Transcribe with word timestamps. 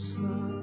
slow. 0.00 0.59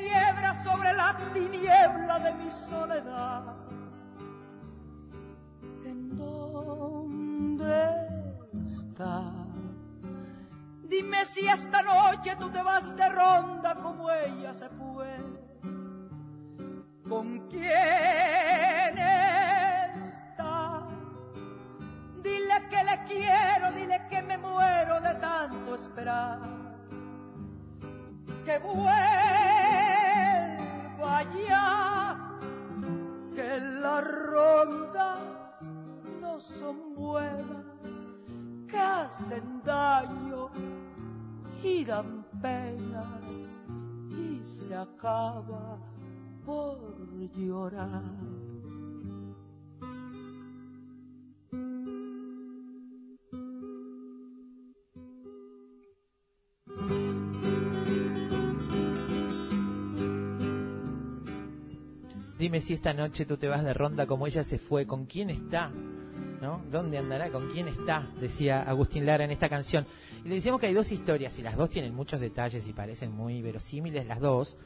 Quiebra 0.00 0.54
sobre 0.62 0.92
la 0.94 1.16
tiniebla 1.32 2.18
de 2.18 2.34
mi 2.34 2.50
soledad. 2.50 3.42
¿En 5.84 6.16
dónde 6.16 7.74
está? 8.66 9.32
Dime 10.84 11.24
si 11.24 11.46
esta 11.46 11.82
noche 11.82 12.34
tú 12.36 12.50
te 12.50 12.62
vas 12.62 12.96
de 12.96 13.08
ronda 13.08 13.74
como 13.76 14.10
ella 14.10 14.52
se 14.52 14.68
fue. 14.70 15.16
¿Con 17.08 17.48
quién 17.48 18.98
está? 19.98 20.86
Dile 22.22 22.68
que 22.68 22.84
le 22.84 23.04
quiero, 23.04 23.72
dile 23.72 24.06
que 24.08 24.22
me 24.22 24.38
muero 24.38 25.00
de 25.00 25.14
tanto 25.14 25.74
esperar. 25.74 26.38
Que 28.44 28.58
vuelva 28.58 29.59
ya, 31.48 32.16
que 33.34 33.60
las 33.82 34.04
rondas 34.04 35.20
no 36.20 36.40
son 36.40 36.94
buenas, 36.94 37.64
que 38.68 38.78
hacen 38.78 39.62
daño 39.64 40.50
y 41.62 41.84
dan 41.84 42.24
penas 42.40 43.54
y 44.10 44.40
se 44.44 44.74
acaba 44.74 45.78
por 46.44 46.78
llorar. 47.36 48.49
Dime 62.50 62.60
si 62.62 62.74
esta 62.74 62.92
noche 62.92 63.26
tú 63.26 63.36
te 63.36 63.46
vas 63.46 63.62
de 63.62 63.72
ronda 63.72 64.06
como 64.06 64.26
ella 64.26 64.42
se 64.42 64.58
fue, 64.58 64.84
¿con 64.84 65.06
quién 65.06 65.30
está? 65.30 65.70
¿No? 66.40 66.60
¿Dónde 66.68 66.98
andará? 66.98 67.28
¿Con 67.28 67.48
quién 67.52 67.68
está? 67.68 68.10
Decía 68.20 68.62
Agustín 68.62 69.06
Lara 69.06 69.22
en 69.22 69.30
esta 69.30 69.48
canción. 69.48 69.86
Y 70.24 70.28
le 70.28 70.34
decíamos 70.34 70.60
que 70.60 70.66
hay 70.66 70.74
dos 70.74 70.90
historias, 70.90 71.38
y 71.38 71.42
las 71.42 71.54
dos 71.54 71.70
tienen 71.70 71.94
muchos 71.94 72.18
detalles 72.18 72.66
y 72.66 72.72
parecen 72.72 73.12
muy 73.12 73.40
verosímiles 73.40 74.04
las 74.04 74.18
dos, 74.18 74.56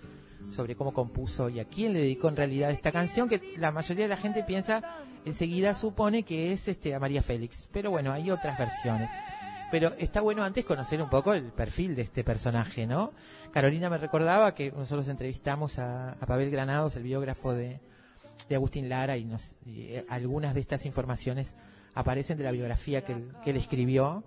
sobre 0.48 0.76
cómo 0.76 0.94
compuso 0.94 1.50
y 1.50 1.60
a 1.60 1.66
quién 1.66 1.92
le 1.92 1.98
dedicó 1.98 2.30
en 2.30 2.36
realidad 2.36 2.70
esta 2.70 2.90
canción, 2.90 3.28
que 3.28 3.52
la 3.58 3.70
mayoría 3.70 4.04
de 4.06 4.08
la 4.08 4.16
gente 4.16 4.44
piensa, 4.44 4.80
enseguida 5.26 5.74
supone 5.74 6.22
que 6.22 6.54
es 6.54 6.68
este 6.68 6.94
a 6.94 6.98
María 6.98 7.20
Félix. 7.20 7.68
Pero 7.70 7.90
bueno, 7.90 8.12
hay 8.12 8.30
otras 8.30 8.58
versiones. 8.58 9.10
Pero 9.70 9.92
está 9.98 10.20
bueno 10.20 10.44
antes 10.44 10.64
conocer 10.64 11.02
un 11.02 11.08
poco 11.08 11.34
el 11.34 11.44
perfil 11.44 11.96
de 11.96 12.02
este 12.02 12.22
personaje, 12.22 12.86
¿no? 12.86 13.12
Carolina 13.52 13.90
me 13.90 13.98
recordaba 13.98 14.54
que 14.54 14.70
nosotros 14.70 15.08
entrevistamos 15.08 15.78
a, 15.78 16.12
a 16.12 16.26
Pavel 16.26 16.50
Granados, 16.50 16.96
el 16.96 17.02
biógrafo 17.02 17.52
de, 17.52 17.80
de 18.48 18.54
Agustín 18.54 18.88
Lara, 18.88 19.16
y, 19.16 19.24
nos, 19.24 19.56
y, 19.64 19.82
eh, 19.94 20.04
algunas 20.08 20.54
de 20.54 20.60
estas 20.60 20.86
informaciones 20.86 21.56
aparecen 21.94 22.38
de 22.38 22.44
la 22.44 22.52
biografía 22.52 23.04
que 23.04 23.16
que 23.42 23.50
él 23.50 23.56
escribió. 23.56 24.24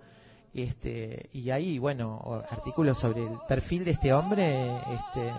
Este, 0.54 1.28
y 1.32 1.50
hay, 1.50 1.78
bueno, 1.78 2.42
artículos 2.50 2.98
sobre 2.98 3.22
el 3.22 3.38
perfil 3.46 3.84
de 3.84 3.90
este 3.92 4.12
hombre, 4.12 4.80
este, 4.94 5.32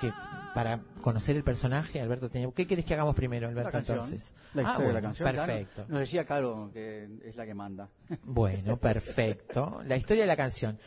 que 0.00 0.12
para 0.54 0.80
conocer 1.00 1.36
el 1.36 1.44
personaje, 1.44 2.00
Alberto 2.00 2.28
tenía. 2.28 2.50
¿Qué 2.52 2.66
quieres 2.66 2.84
que 2.84 2.94
hagamos 2.94 3.14
primero, 3.14 3.48
Alberto? 3.48 3.68
La 3.68 3.72
canción. 3.72 3.96
Entonces, 3.98 4.32
La 4.54 4.62
Ah, 4.62 4.70
historia 4.72 4.88
de 4.88 4.94
la 4.94 5.02
canción. 5.02 5.28
claro. 5.30 5.46
perfecto. 5.52 5.84
Nos 5.88 6.00
decía 6.00 6.24
Caro 6.24 6.70
que 6.72 7.08
es 7.24 7.36
la 7.36 7.46
que 7.46 7.54
manda. 7.54 7.88
Bueno, 8.24 8.76
perfecto. 8.78 9.80
La 9.84 9.96
historia 9.96 10.22
de 10.24 10.26
la 10.28 10.36
canción. 10.36 10.78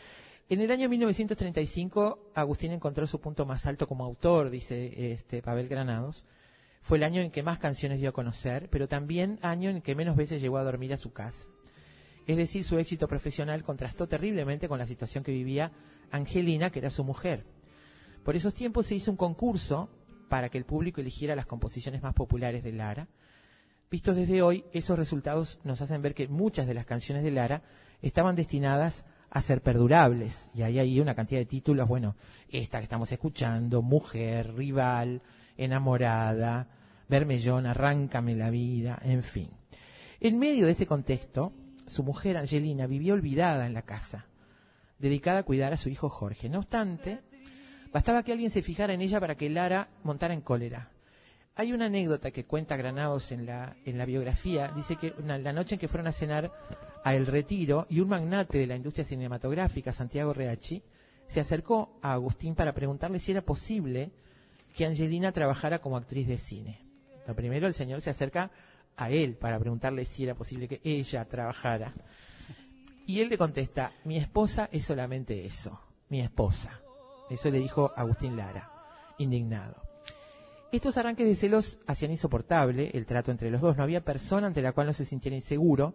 En 0.49 0.59
el 0.59 0.69
año 0.71 0.89
1935, 0.89 2.31
Agustín 2.35 2.73
encontró 2.73 3.07
su 3.07 3.21
punto 3.21 3.45
más 3.45 3.65
alto 3.65 3.87
como 3.87 4.03
autor, 4.03 4.49
dice 4.49 5.11
este 5.13 5.41
Pavel 5.41 5.67
Granados. 5.69 6.25
Fue 6.81 6.97
el 6.97 7.03
año 7.03 7.21
en 7.21 7.31
que 7.31 7.43
más 7.43 7.57
canciones 7.59 7.99
dio 7.99 8.09
a 8.09 8.13
conocer, 8.13 8.67
pero 8.69 8.87
también 8.87 9.39
año 9.43 9.69
en 9.69 9.81
que 9.81 9.95
menos 9.95 10.15
veces 10.17 10.41
llegó 10.41 10.57
a 10.57 10.63
dormir 10.63 10.91
a 10.93 10.97
su 10.97 11.13
casa. 11.13 11.47
Es 12.27 12.37
decir, 12.37 12.63
su 12.63 12.77
éxito 12.79 13.07
profesional 13.07 13.63
contrastó 13.63 14.07
terriblemente 14.07 14.67
con 14.67 14.79
la 14.79 14.85
situación 14.87 15.23
que 15.23 15.31
vivía 15.31 15.71
Angelina, 16.11 16.69
que 16.71 16.79
era 16.79 16.89
su 16.89 17.03
mujer. 17.03 17.45
Por 18.23 18.35
esos 18.35 18.53
tiempos 18.53 18.87
se 18.87 18.95
hizo 18.95 19.11
un 19.11 19.17
concurso 19.17 19.89
para 20.29 20.49
que 20.49 20.57
el 20.57 20.65
público 20.65 21.01
eligiera 21.01 21.35
las 21.35 21.45
composiciones 21.45 22.01
más 22.01 22.13
populares 22.13 22.63
de 22.63 22.71
Lara. 22.71 23.07
Vistos 23.89 24.15
desde 24.15 24.41
hoy, 24.41 24.63
esos 24.71 24.97
resultados 24.97 25.59
nos 25.63 25.81
hacen 25.81 26.01
ver 26.01 26.13
que 26.13 26.27
muchas 26.27 26.67
de 26.67 26.73
las 26.73 26.85
canciones 26.85 27.23
de 27.23 27.31
Lara 27.31 27.63
estaban 28.01 28.35
destinadas 28.35 29.05
a 29.29 29.41
ser 29.41 29.61
perdurables. 29.61 30.49
Y 30.53 30.61
hay 30.61 30.79
ahí 30.79 30.99
una 30.99 31.15
cantidad 31.15 31.39
de 31.39 31.45
títulos, 31.45 31.87
bueno, 31.87 32.15
esta 32.49 32.77
que 32.77 32.83
estamos 32.83 33.11
escuchando, 33.11 33.81
Mujer, 33.81 34.53
Rival, 34.53 35.21
Enamorada, 35.57 36.67
Bermellón, 37.09 37.65
Arráncame 37.65 38.35
la 38.35 38.49
vida, 38.49 38.99
en 39.03 39.23
fin. 39.23 39.49
En 40.19 40.37
medio 40.37 40.65
de 40.65 40.71
este 40.71 40.85
contexto, 40.85 41.53
su 41.87 42.03
mujer 42.03 42.37
Angelina 42.37 42.87
vivió 42.87 43.15
olvidada 43.15 43.65
en 43.65 43.73
la 43.73 43.81
casa, 43.81 44.27
dedicada 44.99 45.39
a 45.39 45.43
cuidar 45.43 45.73
a 45.73 45.77
su 45.77 45.89
hijo 45.89 46.09
Jorge. 46.09 46.47
No 46.47 46.59
obstante, 46.59 47.21
bastaba 47.91 48.23
que 48.23 48.31
alguien 48.31 48.51
se 48.51 48.61
fijara 48.61 48.93
en 48.93 49.01
ella 49.01 49.19
para 49.19 49.35
que 49.35 49.49
Lara 49.49 49.89
montara 50.03 50.33
en 50.33 50.41
cólera. 50.41 50.91
Hay 51.55 51.73
una 51.73 51.85
anécdota 51.85 52.31
que 52.31 52.45
cuenta 52.45 52.77
Granados 52.77 53.31
en 53.31 53.45
la, 53.45 53.75
en 53.85 53.97
la 53.97 54.05
biografía. 54.05 54.71
Dice 54.75 54.95
que 54.95 55.13
la 55.25 55.53
noche 55.53 55.75
en 55.75 55.79
que 55.79 55.87
fueron 55.87 56.07
a 56.07 56.11
cenar 56.11 56.51
a 57.03 57.13
El 57.13 57.27
Retiro 57.27 57.87
y 57.89 57.99
un 57.99 58.09
magnate 58.09 58.57
de 58.59 58.67
la 58.67 58.75
industria 58.75 59.03
cinematográfica, 59.03 59.91
Santiago 59.91 60.33
Reachi, 60.33 60.81
se 61.27 61.39
acercó 61.39 61.97
a 62.01 62.13
Agustín 62.13 62.55
para 62.55 62.73
preguntarle 62.73 63.19
si 63.19 63.31
era 63.31 63.41
posible 63.41 64.11
que 64.75 64.85
Angelina 64.85 65.31
trabajara 65.31 65.79
como 65.79 65.97
actriz 65.97 66.27
de 66.27 66.37
cine. 66.37 66.79
Lo 67.27 67.35
primero, 67.35 67.67
el 67.67 67.73
señor 67.73 68.01
se 68.01 68.09
acerca 68.09 68.51
a 68.97 69.09
él 69.09 69.35
para 69.35 69.59
preguntarle 69.59 70.05
si 70.05 70.23
era 70.23 70.35
posible 70.35 70.67
que 70.67 70.81
ella 70.83 71.25
trabajara. 71.25 71.93
Y 73.05 73.19
él 73.19 73.29
le 73.29 73.37
contesta, 73.37 73.91
mi 74.05 74.17
esposa 74.17 74.69
es 74.71 74.85
solamente 74.85 75.45
eso, 75.45 75.79
mi 76.09 76.21
esposa. 76.21 76.81
Eso 77.31 77.49
le 77.49 77.59
dijo 77.59 77.93
Agustín 77.95 78.35
Lara, 78.35 78.69
indignado. 79.17 79.75
Estos 80.71 80.97
arranques 80.97 81.25
de 81.25 81.35
celos 81.35 81.79
hacían 81.87 82.11
insoportable 82.11 82.91
el 82.93 83.05
trato 83.05 83.31
entre 83.31 83.49
los 83.49 83.61
dos. 83.61 83.77
No 83.77 83.83
había 83.83 84.03
persona 84.03 84.47
ante 84.47 84.61
la 84.61 84.73
cual 84.73 84.87
no 84.87 84.93
se 84.93 85.05
sintiera 85.05 85.35
inseguro. 85.35 85.93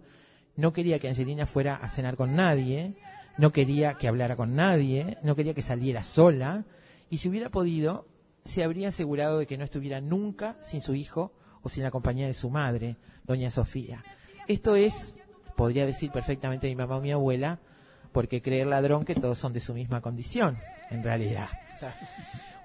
No 0.56 0.72
quería 0.72 0.98
que 0.98 1.08
Angelina 1.08 1.44
fuera 1.44 1.76
a 1.76 1.88
cenar 1.90 2.16
con 2.16 2.34
nadie. 2.34 2.94
no 3.36 3.52
quería 3.52 3.94
que 3.94 4.08
hablara 4.08 4.34
con 4.34 4.54
nadie, 4.54 5.18
no 5.22 5.36
quería 5.36 5.52
que 5.52 5.60
saliera 5.60 6.02
sola, 6.02 6.64
y 7.10 7.18
si 7.18 7.28
hubiera 7.28 7.50
podido, 7.50 8.06
se 8.44 8.64
habría 8.64 8.88
asegurado 8.88 9.38
de 9.38 9.46
que 9.46 9.58
no 9.58 9.64
estuviera 9.64 10.00
nunca 10.00 10.56
sin 10.62 10.80
su 10.80 10.94
hijo 10.94 11.32
o 11.60 11.68
sin 11.68 11.82
la 11.82 11.90
compañía 11.90 12.26
de 12.26 12.32
su 12.32 12.48
madre, 12.48 12.96
doña 13.24 13.50
Sofía. 13.50 14.02
Esto 14.48 14.74
es, 14.74 15.18
podría 15.54 15.84
decir 15.84 16.10
perfectamente 16.10 16.66
mi 16.68 16.76
mamá 16.76 16.96
o 16.96 17.02
mi 17.02 17.12
abuela, 17.12 17.58
porque 18.12 18.40
cree 18.40 18.62
el 18.62 18.70
ladrón 18.70 19.04
que 19.04 19.14
todos 19.14 19.36
son 19.36 19.52
de 19.52 19.60
su 19.60 19.74
misma 19.74 20.00
condición, 20.00 20.56
en 20.90 21.02
realidad. 21.02 21.48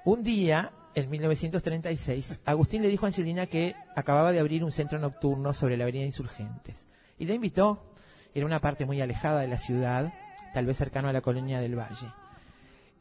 Un 0.03 0.23
día, 0.23 0.71
en 0.95 1.09
1936, 1.09 2.39
Agustín 2.45 2.81
le 2.81 2.89
dijo 2.89 3.05
a 3.05 3.09
Angelina 3.09 3.45
que 3.45 3.75
acababa 3.95 4.31
de 4.31 4.39
abrir 4.39 4.63
un 4.63 4.71
centro 4.71 4.99
nocturno 4.99 5.53
sobre 5.53 5.77
la 5.77 5.83
avenida 5.83 6.05
Insurgentes. 6.05 6.85
Y 7.17 7.25
la 7.25 7.33
invitó, 7.33 7.93
era 8.33 8.45
una 8.45 8.61
parte 8.61 8.85
muy 8.85 9.01
alejada 9.01 9.41
de 9.41 9.47
la 9.47 9.57
ciudad, 9.57 10.13
tal 10.53 10.65
vez 10.65 10.77
cercano 10.77 11.09
a 11.09 11.13
la 11.13 11.21
colonia 11.21 11.61
del 11.61 11.77
Valle. 11.77 12.11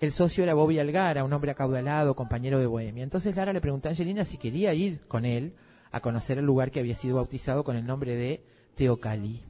El 0.01 0.13
socio 0.13 0.43
era 0.43 0.55
Bobby 0.55 0.79
Algara, 0.79 1.25
un 1.25 1.33
hombre 1.33 1.51
acaudalado, 1.51 2.17
compañero 2.17 2.59
de 2.59 2.67
Bohemia. 2.67 3.03
Entonces 3.03 3.37
Lara 3.37 3.53
le 3.53 3.61
preguntó 3.61 3.89
a 3.89 3.91
Angelina 3.91 4.25
si 4.25 4.39
quería 4.39 4.73
ir 4.73 5.01
con 5.07 5.27
él 5.27 5.55
a 5.93 6.01
conocer 6.01 6.39
el 6.39 6.47
lugar 6.47 6.71
que 6.71 6.81
había 6.81 6.95
sido 6.95 7.17
bautizado 7.17 7.65
con 7.65 7.77
el 7.77 7.85
nombre 7.85 8.17
de 8.17 8.43
Teocalí. 8.77 9.43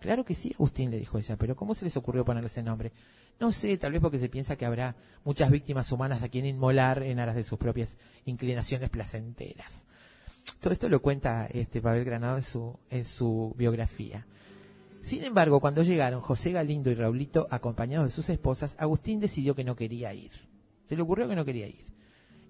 Claro 0.00 0.24
que 0.24 0.34
sí, 0.34 0.52
Agustín, 0.54 0.90
le 0.90 0.98
dijo 0.98 1.18
ella, 1.18 1.36
pero 1.36 1.54
¿cómo 1.54 1.74
se 1.74 1.84
les 1.84 1.96
ocurrió 1.96 2.24
ponerle 2.24 2.48
ese 2.48 2.62
nombre? 2.62 2.92
No 3.40 3.52
sé, 3.52 3.76
tal 3.78 3.92
vez 3.92 4.00
porque 4.00 4.18
se 4.18 4.28
piensa 4.28 4.56
que 4.56 4.66
habrá 4.66 4.96
muchas 5.24 5.50
víctimas 5.50 5.92
humanas 5.92 6.22
a 6.22 6.28
quien 6.28 6.46
inmolar 6.46 7.02
en 7.02 7.20
aras 7.20 7.36
de 7.36 7.44
sus 7.44 7.58
propias 7.58 7.96
inclinaciones 8.24 8.90
placenteras. 8.90 9.86
Todo 10.60 10.72
esto 10.72 10.88
lo 10.88 11.00
cuenta 11.00 11.46
este 11.46 11.80
Pavel 11.80 12.04
Granado 12.04 12.36
en 12.36 12.42
su, 12.42 12.78
en 12.90 13.04
su 13.04 13.54
biografía. 13.56 14.26
Sin 15.00 15.22
embargo, 15.22 15.60
cuando 15.60 15.82
llegaron 15.82 16.20
José 16.20 16.50
Galindo 16.50 16.90
y 16.90 16.94
Raulito 16.94 17.46
acompañados 17.50 18.08
de 18.08 18.14
sus 18.14 18.28
esposas, 18.28 18.74
Agustín 18.78 19.20
decidió 19.20 19.54
que 19.54 19.64
no 19.64 19.76
quería 19.76 20.12
ir. 20.12 20.32
Se 20.88 20.96
le 20.96 21.02
ocurrió 21.02 21.28
que 21.28 21.36
no 21.36 21.44
quería 21.44 21.68
ir. 21.68 21.86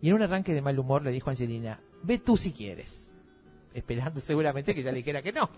Y 0.01 0.09
en 0.09 0.15
un 0.15 0.23
arranque 0.23 0.55
de 0.55 0.63
mal 0.63 0.79
humor 0.79 1.03
le 1.03 1.13
dijo 1.13 1.29
a 1.29 1.33
Angelina, 1.33 1.81
ve 2.03 2.19
tú 2.19 2.37
si 2.37 2.53
quieres. 2.53 3.11
Esperando 3.75 4.21
seguramente 4.25 4.75
que 4.75 4.81
ella 4.81 4.93
le 4.93 4.99
dijera 4.99 5.23
que 5.23 5.33
no. 5.33 5.51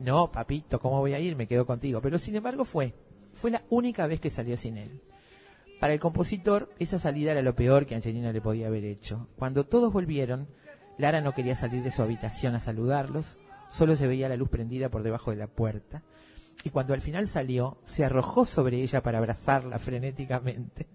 No, 0.00 0.32
papito, 0.32 0.80
¿cómo 0.80 0.98
voy 0.98 1.14
a 1.14 1.20
ir? 1.20 1.36
Me 1.36 1.46
quedo 1.46 1.64
contigo. 1.64 2.00
Pero 2.00 2.18
sin 2.18 2.34
embargo 2.34 2.64
fue. 2.64 2.92
Fue 3.34 3.50
la 3.50 3.62
única 3.70 4.06
vez 4.06 4.20
que 4.20 4.30
salió 4.30 4.56
sin 4.56 4.76
él. 4.76 5.00
Para 5.80 5.94
el 5.94 6.00
compositor, 6.00 6.72
esa 6.78 6.98
salida 6.98 7.32
era 7.32 7.42
lo 7.42 7.56
peor 7.56 7.86
que 7.86 7.94
Angelina 7.96 8.32
le 8.32 8.40
podía 8.40 8.68
haber 8.68 8.84
hecho. 8.84 9.28
Cuando 9.36 9.66
todos 9.66 9.92
volvieron, 9.92 10.46
Lara 10.96 11.20
no 11.20 11.34
quería 11.34 11.56
salir 11.56 11.82
de 11.82 11.90
su 11.90 12.02
habitación 12.02 12.54
a 12.54 12.60
saludarlos, 12.60 13.36
solo 13.68 13.96
se 13.96 14.06
veía 14.06 14.28
la 14.28 14.36
luz 14.36 14.48
prendida 14.48 14.90
por 14.90 15.02
debajo 15.02 15.30
de 15.30 15.38
la 15.38 15.48
puerta. 15.48 16.02
Y 16.62 16.70
cuando 16.70 16.94
al 16.94 17.00
final 17.00 17.26
salió, 17.26 17.78
se 17.84 18.04
arrojó 18.04 18.46
sobre 18.46 18.80
ella 18.82 19.02
para 19.02 19.18
abrazarla 19.18 19.78
frenéticamente. 19.78 20.86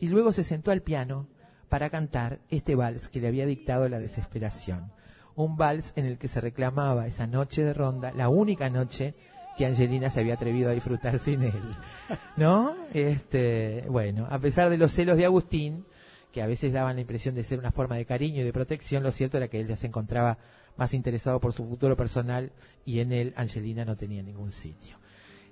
Y 0.00 0.08
luego 0.08 0.32
se 0.32 0.44
sentó 0.44 0.72
al 0.72 0.82
piano 0.82 1.28
para 1.68 1.90
cantar 1.90 2.40
este 2.48 2.74
vals 2.74 3.08
que 3.08 3.20
le 3.20 3.28
había 3.28 3.46
dictado 3.46 3.88
la 3.88 4.00
desesperación. 4.00 4.90
Un 5.36 5.56
vals 5.56 5.92
en 5.94 6.06
el 6.06 6.18
que 6.18 6.28
se 6.28 6.40
reclamaba 6.40 7.06
esa 7.06 7.26
noche 7.26 7.62
de 7.62 7.74
ronda, 7.74 8.12
la 8.12 8.28
única 8.28 8.70
noche 8.70 9.14
que 9.58 9.66
Angelina 9.66 10.08
se 10.08 10.20
había 10.20 10.34
atrevido 10.34 10.70
a 10.70 10.72
disfrutar 10.72 11.18
sin 11.18 11.42
él. 11.42 11.76
¿No? 12.36 12.76
Este, 12.94 13.84
bueno, 13.88 14.26
a 14.30 14.38
pesar 14.38 14.70
de 14.70 14.78
los 14.78 14.92
celos 14.92 15.16
de 15.16 15.24
Agustín, 15.24 15.84
que 16.32 16.40
a 16.40 16.46
veces 16.46 16.72
daban 16.72 16.94
la 16.94 17.00
impresión 17.00 17.34
de 17.34 17.42
ser 17.42 17.58
una 17.58 17.72
forma 17.72 17.96
de 17.96 18.06
cariño 18.06 18.40
y 18.40 18.44
de 18.44 18.52
protección, 18.52 19.02
lo 19.02 19.10
cierto 19.10 19.36
era 19.36 19.48
que 19.48 19.58
él 19.58 19.66
ya 19.66 19.76
se 19.76 19.88
encontraba 19.88 20.38
más 20.76 20.94
interesado 20.94 21.40
por 21.40 21.52
su 21.52 21.66
futuro 21.66 21.96
personal 21.96 22.52
y 22.84 23.00
en 23.00 23.12
él 23.12 23.34
Angelina 23.36 23.84
no 23.84 23.96
tenía 23.96 24.22
ningún 24.22 24.52
sitio. 24.52 24.96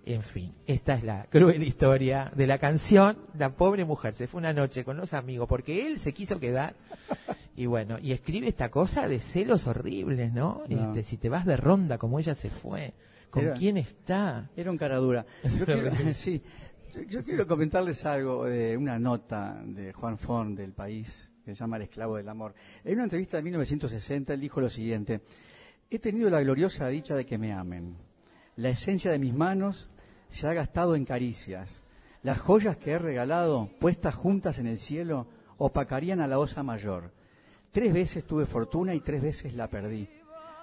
En 0.05 0.23
fin, 0.23 0.55
esta 0.69 0.95
es 0.95 1.03
la 1.03 1.25
cruel 1.25 1.65
historia 1.65 2.31
de 2.37 2.47
la 2.47 2.59
canción. 2.59 3.19
La 3.37 3.57
pobre 3.57 3.85
mujer 3.85 4.15
se 4.15 4.29
fue 4.29 4.39
una 4.39 4.53
noche 4.53 4.85
con 4.85 4.97
los 4.97 5.15
amigos 5.15 5.49
porque 5.49 5.89
él 5.89 5.99
se 5.99 6.15
quiso 6.15 6.39
quedar. 6.39 6.77
Y 7.57 7.67
bueno, 7.67 7.99
y 8.01 8.13
escribe 8.13 8.47
esta 8.47 8.71
cosa 8.71 9.09
de 9.09 9.19
celos 9.19 9.67
horribles, 9.67 10.33
¿no? 10.33 10.63
Este, 10.69 11.03
si 11.03 11.17
te 11.17 11.29
vas 11.29 11.45
de 11.45 11.57
ronda 11.57 11.99
como 11.99 12.21
ella 12.21 12.37
se 12.37 12.51
fue, 12.51 12.95
¿con 13.37 13.59
quién 13.59 13.77
está? 13.77 14.51
Era 14.57 14.71
un 14.71 14.79
cara 14.79 14.97
dura. 14.97 15.27
Yo 15.45 15.65
quiero, 15.67 15.93
sí, 16.15 16.43
yo 17.09 17.23
quiero 17.23 17.47
comentarles 17.47 18.05
algo 18.07 18.45
de 18.45 18.77
una 18.77 18.99
nota 18.99 19.63
de 19.65 19.93
Juan 19.93 20.17
Fon 20.17 20.55
del 20.55 20.73
país 20.73 21.31
que 21.45 21.55
se 21.55 21.61
llama 21.61 21.77
El 21.77 21.83
esclavo 21.83 22.17
del 22.17 22.29
amor. 22.29 22.55
En 22.83 22.95
una 22.95 23.05
entrevista 23.05 23.37
de 23.37 23.45
1960 23.45 24.35
él 24.35 24.41
dijo 24.41 24.61
lo 24.61 24.69
siguiente, 24.69 25.21
he 25.91 25.99
tenido 25.99 26.29
la 26.29 26.41
gloriosa 26.41 26.89
dicha 26.89 27.15
de 27.15 27.25
que 27.25 27.39
me 27.39 27.53
amen. 27.53 27.97
La 28.57 28.71
esencia 28.71 29.13
de 29.13 29.19
mis 29.19 29.35
manos 29.35 29.89
se 30.29 30.49
ha 30.49 30.55
gastado 30.55 30.97
en 30.97 31.05
caricias. 31.05 31.83
Las 32.23 32.39
joyas 32.39 32.77
que 32.77 32.93
he 32.93 32.99
regalado, 32.99 33.71
puestas 33.79 34.15
juntas 34.15 34.59
en 34.59 34.67
el 34.67 34.81
cielo, 34.81 35.29
opacarían 35.59 36.21
a 36.21 36.27
la 36.27 36.39
osa 36.39 36.63
mayor. 36.63 37.13
Tres 37.71 37.93
veces 37.93 38.25
tuve 38.25 38.47
fortuna 38.47 38.95
y 38.95 39.01
tres 39.01 39.23
veces 39.23 39.55
la 39.55 39.69
perdí. 39.69 40.09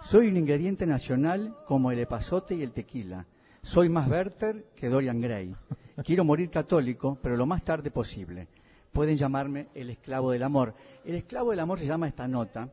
Soy 0.04 0.28
un 0.28 0.36
ingrediente 0.36 0.86
nacional 0.86 1.56
como 1.66 1.90
el 1.90 1.98
epazote 1.98 2.56
y 2.56 2.62
el 2.62 2.72
tequila. 2.72 3.26
Soy 3.62 3.88
más 3.88 4.10
Werther 4.10 4.66
que 4.76 4.90
Dorian 4.90 5.22
Gray. 5.22 5.56
Quiero 6.04 6.26
morir 6.26 6.50
católico, 6.50 7.18
pero 7.22 7.38
lo 7.38 7.46
más 7.46 7.64
tarde 7.64 7.90
posible 7.90 8.50
pueden 8.92 9.16
llamarme 9.16 9.70
el 9.74 9.90
esclavo 9.90 10.32
del 10.32 10.44
amor. 10.44 10.76
El 11.06 11.16
esclavo 11.16 11.52
del 11.52 11.62
amor 11.62 11.80
se 11.80 11.86
llama 11.86 12.10
esta 12.10 12.28
nota 12.28 12.70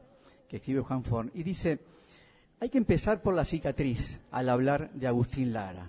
que 0.49 0.57
escribe 0.57 0.81
Juan 0.81 1.05
Forn 1.05 1.31
y 1.33 1.45
dice, 1.45 1.79
hay 2.59 2.69
que 2.69 2.79
empezar 2.79 3.23
por 3.23 3.35
la 3.35 3.45
cicatriz 3.45 4.21
al 4.33 4.49
hablar 4.49 4.91
de 4.93 5.07
Agustín 5.07 5.53
Lara. 5.53 5.89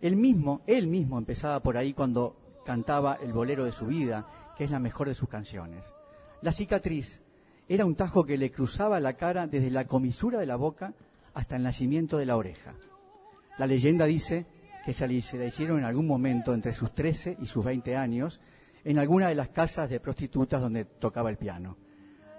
Él 0.00 0.16
mismo, 0.16 0.62
él 0.66 0.86
mismo 0.86 1.18
empezaba 1.18 1.62
por 1.62 1.76
ahí 1.76 1.92
cuando 1.92 2.62
cantaba 2.64 3.18
el 3.22 3.34
bolero 3.34 3.66
de 3.66 3.72
su 3.72 3.86
vida, 3.86 4.54
que 4.56 4.64
es 4.64 4.70
la 4.70 4.80
mejor 4.80 5.06
de 5.06 5.14
sus 5.14 5.28
canciones. 5.28 5.94
La 6.40 6.52
cicatriz 6.52 7.22
era 7.68 7.84
un 7.84 7.94
tajo 7.94 8.24
que 8.24 8.38
le 8.38 8.50
cruzaba 8.50 9.00
la 9.00 9.14
cara 9.14 9.46
desde 9.46 9.70
la 9.70 9.86
comisura 9.86 10.38
de 10.38 10.46
la 10.46 10.56
boca 10.56 10.94
hasta 11.34 11.56
el 11.56 11.62
nacimiento 11.62 12.18
de 12.18 12.26
la 12.26 12.36
oreja. 12.36 12.74
La 13.58 13.66
leyenda 13.66 14.06
dice 14.06 14.46
que 14.84 14.92
se 14.92 15.06
la 15.06 15.14
hicieron 15.14 15.78
en 15.78 15.84
algún 15.84 16.06
momento 16.06 16.54
entre 16.54 16.72
sus 16.72 16.94
13 16.94 17.38
y 17.40 17.46
sus 17.46 17.64
20 17.64 17.96
años, 17.96 18.40
en 18.84 18.98
alguna 18.98 19.28
de 19.28 19.34
las 19.34 19.48
casas 19.48 19.90
de 19.90 19.98
prostitutas 19.98 20.60
donde 20.60 20.84
tocaba 20.84 21.30
el 21.30 21.36
piano. 21.36 21.76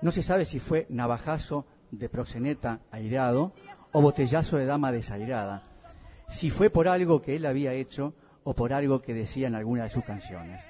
No 0.01 0.11
se 0.11 0.23
sabe 0.23 0.45
si 0.45 0.59
fue 0.59 0.85
navajazo 0.89 1.65
de 1.91 2.07
proxeneta 2.07 2.79
airado 2.91 3.53
o 3.91 4.01
botellazo 4.01 4.57
de 4.57 4.65
dama 4.65 4.91
desairada, 4.91 5.63
si 6.29 6.49
fue 6.49 6.69
por 6.69 6.87
algo 6.87 7.21
que 7.21 7.35
él 7.35 7.45
había 7.45 7.73
hecho 7.73 8.13
o 8.43 8.53
por 8.53 8.71
algo 8.71 8.99
que 8.99 9.13
decía 9.13 9.47
en 9.47 9.55
alguna 9.55 9.83
de 9.83 9.89
sus 9.89 10.05
canciones. 10.05 10.61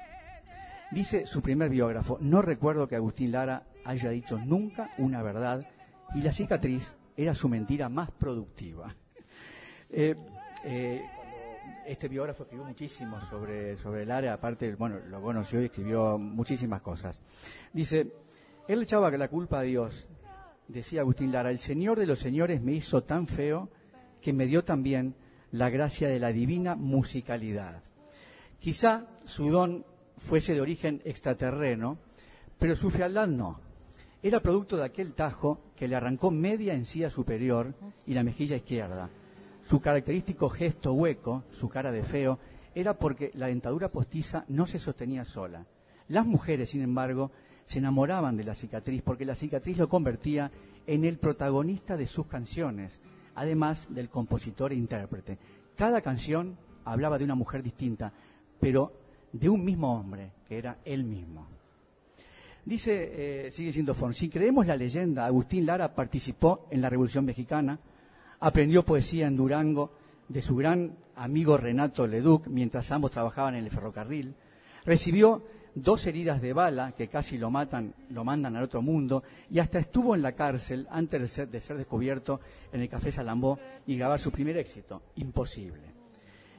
Dice 0.92 1.26
su 1.26 1.42
primer 1.42 1.70
biógrafo, 1.70 2.18
no 2.22 2.42
recuerdo 2.42 2.88
que 2.88 2.96
Agustín 2.96 3.32
Lara 3.32 3.64
haya 3.88 4.10
dicho 4.10 4.38
nunca 4.38 4.92
una 4.98 5.24
verdad 5.24 5.66
y 6.14 6.22
la 6.22 6.32
cicatriz 6.32 6.96
era 7.16 7.34
su 7.34 7.50
mentira 7.50 7.90
más 7.90 8.12
productiva. 8.12 8.94
Eh, 9.90 10.16
eh, 10.66 11.02
este 11.86 12.10
biógrafo 12.10 12.44
escribió 12.44 12.66
muchísimo 12.66 13.20
sobre, 13.30 13.78
sobre 13.78 14.04
el 14.04 14.12
área, 14.12 14.34
aparte, 14.34 14.76
bueno, 14.76 15.00
lo 15.08 15.22
conoció 15.22 15.62
y 15.62 15.66
escribió 15.66 16.18
muchísimas 16.18 16.82
cosas. 16.82 17.22
Dice, 17.72 18.12
él 18.68 18.82
echaba 18.84 19.10
la 19.10 19.30
culpa 19.30 19.60
a 19.60 19.64
Dios, 19.64 20.08
decía 20.68 21.02
Agustín 21.02 21.32
Lara, 21.32 21.50
el 21.50 21.60
Señor 21.60 21.98
de 21.98 22.06
los 22.06 22.20
Señores 22.20 22.62
me 22.62 22.74
hizo 22.74 23.04
tan 23.04 23.26
feo 23.26 23.70
que 24.22 24.34
me 24.34 24.48
dio 24.48 24.66
también 24.66 25.16
la 25.52 25.70
gracia 25.70 26.10
de 26.10 26.20
la 26.20 26.34
divina 26.34 26.76
musicalidad. 26.76 27.82
Quizá 28.60 29.08
su 29.24 29.50
don 29.50 29.86
fuese 30.18 30.54
de 30.54 30.62
origen 30.62 31.02
extraterreno, 31.06 32.00
pero 32.60 32.76
su 32.76 32.90
fealdad 32.90 33.28
no. 33.28 33.67
Era 34.24 34.42
producto 34.42 34.78
de 34.78 34.86
aquel 34.86 35.14
tajo 35.14 35.60
que 35.76 35.88
le 35.88 35.96
arrancó 35.96 36.32
media 36.32 36.74
encía 36.74 37.10
superior 37.10 37.74
y 38.06 38.14
la 38.14 38.24
mejilla 38.24 38.56
izquierda 38.56 39.10
su 39.68 39.82
característico 39.82 40.48
gesto 40.48 40.94
hueco, 40.94 41.44
su 41.52 41.68
cara 41.68 41.92
de 41.92 42.02
feo, 42.02 42.40
era 42.74 42.98
porque 42.98 43.32
la 43.34 43.48
dentadura 43.48 43.92
postiza 43.92 44.46
no 44.48 44.66
se 44.66 44.80
sostenía 44.80 45.26
sola. 45.26 45.66
Las 46.08 46.26
mujeres, 46.26 46.70
sin 46.70 46.82
embargo, 46.82 47.32
se 47.66 47.80
enamoraban 47.80 48.38
de 48.38 48.46
la 48.46 48.56
cicatriz 48.56 49.02
porque 49.02 49.26
la 49.26 49.36
cicatriz 49.36 49.78
lo 49.78 49.90
convertía 49.90 50.52
en 50.86 51.04
el 51.04 51.18
protagonista 51.18 51.98
de 51.98 52.08
sus 52.08 52.28
canciones, 52.28 53.02
además 53.36 53.88
del 53.90 54.10
compositor 54.10 54.72
e 54.72 54.76
intérprete. 54.76 55.38
Cada 55.76 56.00
canción 56.00 56.58
hablaba 56.86 57.18
de 57.18 57.26
una 57.26 57.36
mujer 57.36 57.62
distinta, 57.62 58.14
pero 58.62 58.94
de 59.34 59.50
un 59.50 59.66
mismo 59.66 60.00
hombre, 60.00 60.32
que 60.48 60.58
era 60.58 60.80
él 60.86 61.04
mismo. 61.04 61.46
Dice, 62.68 63.48
eh, 63.48 63.52
sigue 63.54 63.72
siendo 63.72 63.96
Fon, 63.96 64.14
si 64.14 64.28
creemos 64.28 64.68
la 64.68 64.76
leyenda, 64.76 65.26
Agustín 65.26 65.66
Lara 65.66 65.96
participó 65.96 66.68
en 66.70 66.82
la 66.82 66.90
Revolución 66.90 67.24
Mexicana, 67.24 67.80
Aprendió 68.42 68.84
poesía 68.84 69.28
en 69.28 69.38
Durango 69.38 69.94
de 70.28 70.42
su 70.42 70.58
gran 70.58 70.98
amigo 71.16 71.56
Renato 71.56 72.06
Leduc 72.06 72.46
mientras 72.48 72.92
ambos 72.92 73.12
trabajaban 73.12 73.56
en 73.56 73.64
el 73.64 73.72
ferrocarril. 73.72 74.36
Recibió 74.86 75.44
dos 75.76 76.06
heridas 76.08 76.42
de 76.42 76.52
bala 76.52 76.92
que 76.92 77.08
casi 77.08 77.38
lo 77.38 77.50
matan, 77.50 77.96
lo 78.10 78.26
mandan 78.26 78.58
al 78.58 78.64
otro 78.64 78.82
mundo 78.82 79.24
y 79.50 79.60
hasta 79.60 79.80
estuvo 79.80 80.14
en 80.14 80.22
la 80.22 80.34
cárcel 80.34 80.88
antes 80.92 81.22
de 81.22 81.28
ser, 81.30 81.50
de 81.50 81.62
ser 81.62 81.78
descubierto 81.78 82.42
en 82.74 82.82
el 82.82 82.90
Café 82.90 83.14
Salambó 83.14 83.58
y 83.88 83.96
grabar 83.96 84.20
su 84.20 84.30
primer 84.30 84.58
éxito, 84.58 85.04
Imposible. 85.16 85.96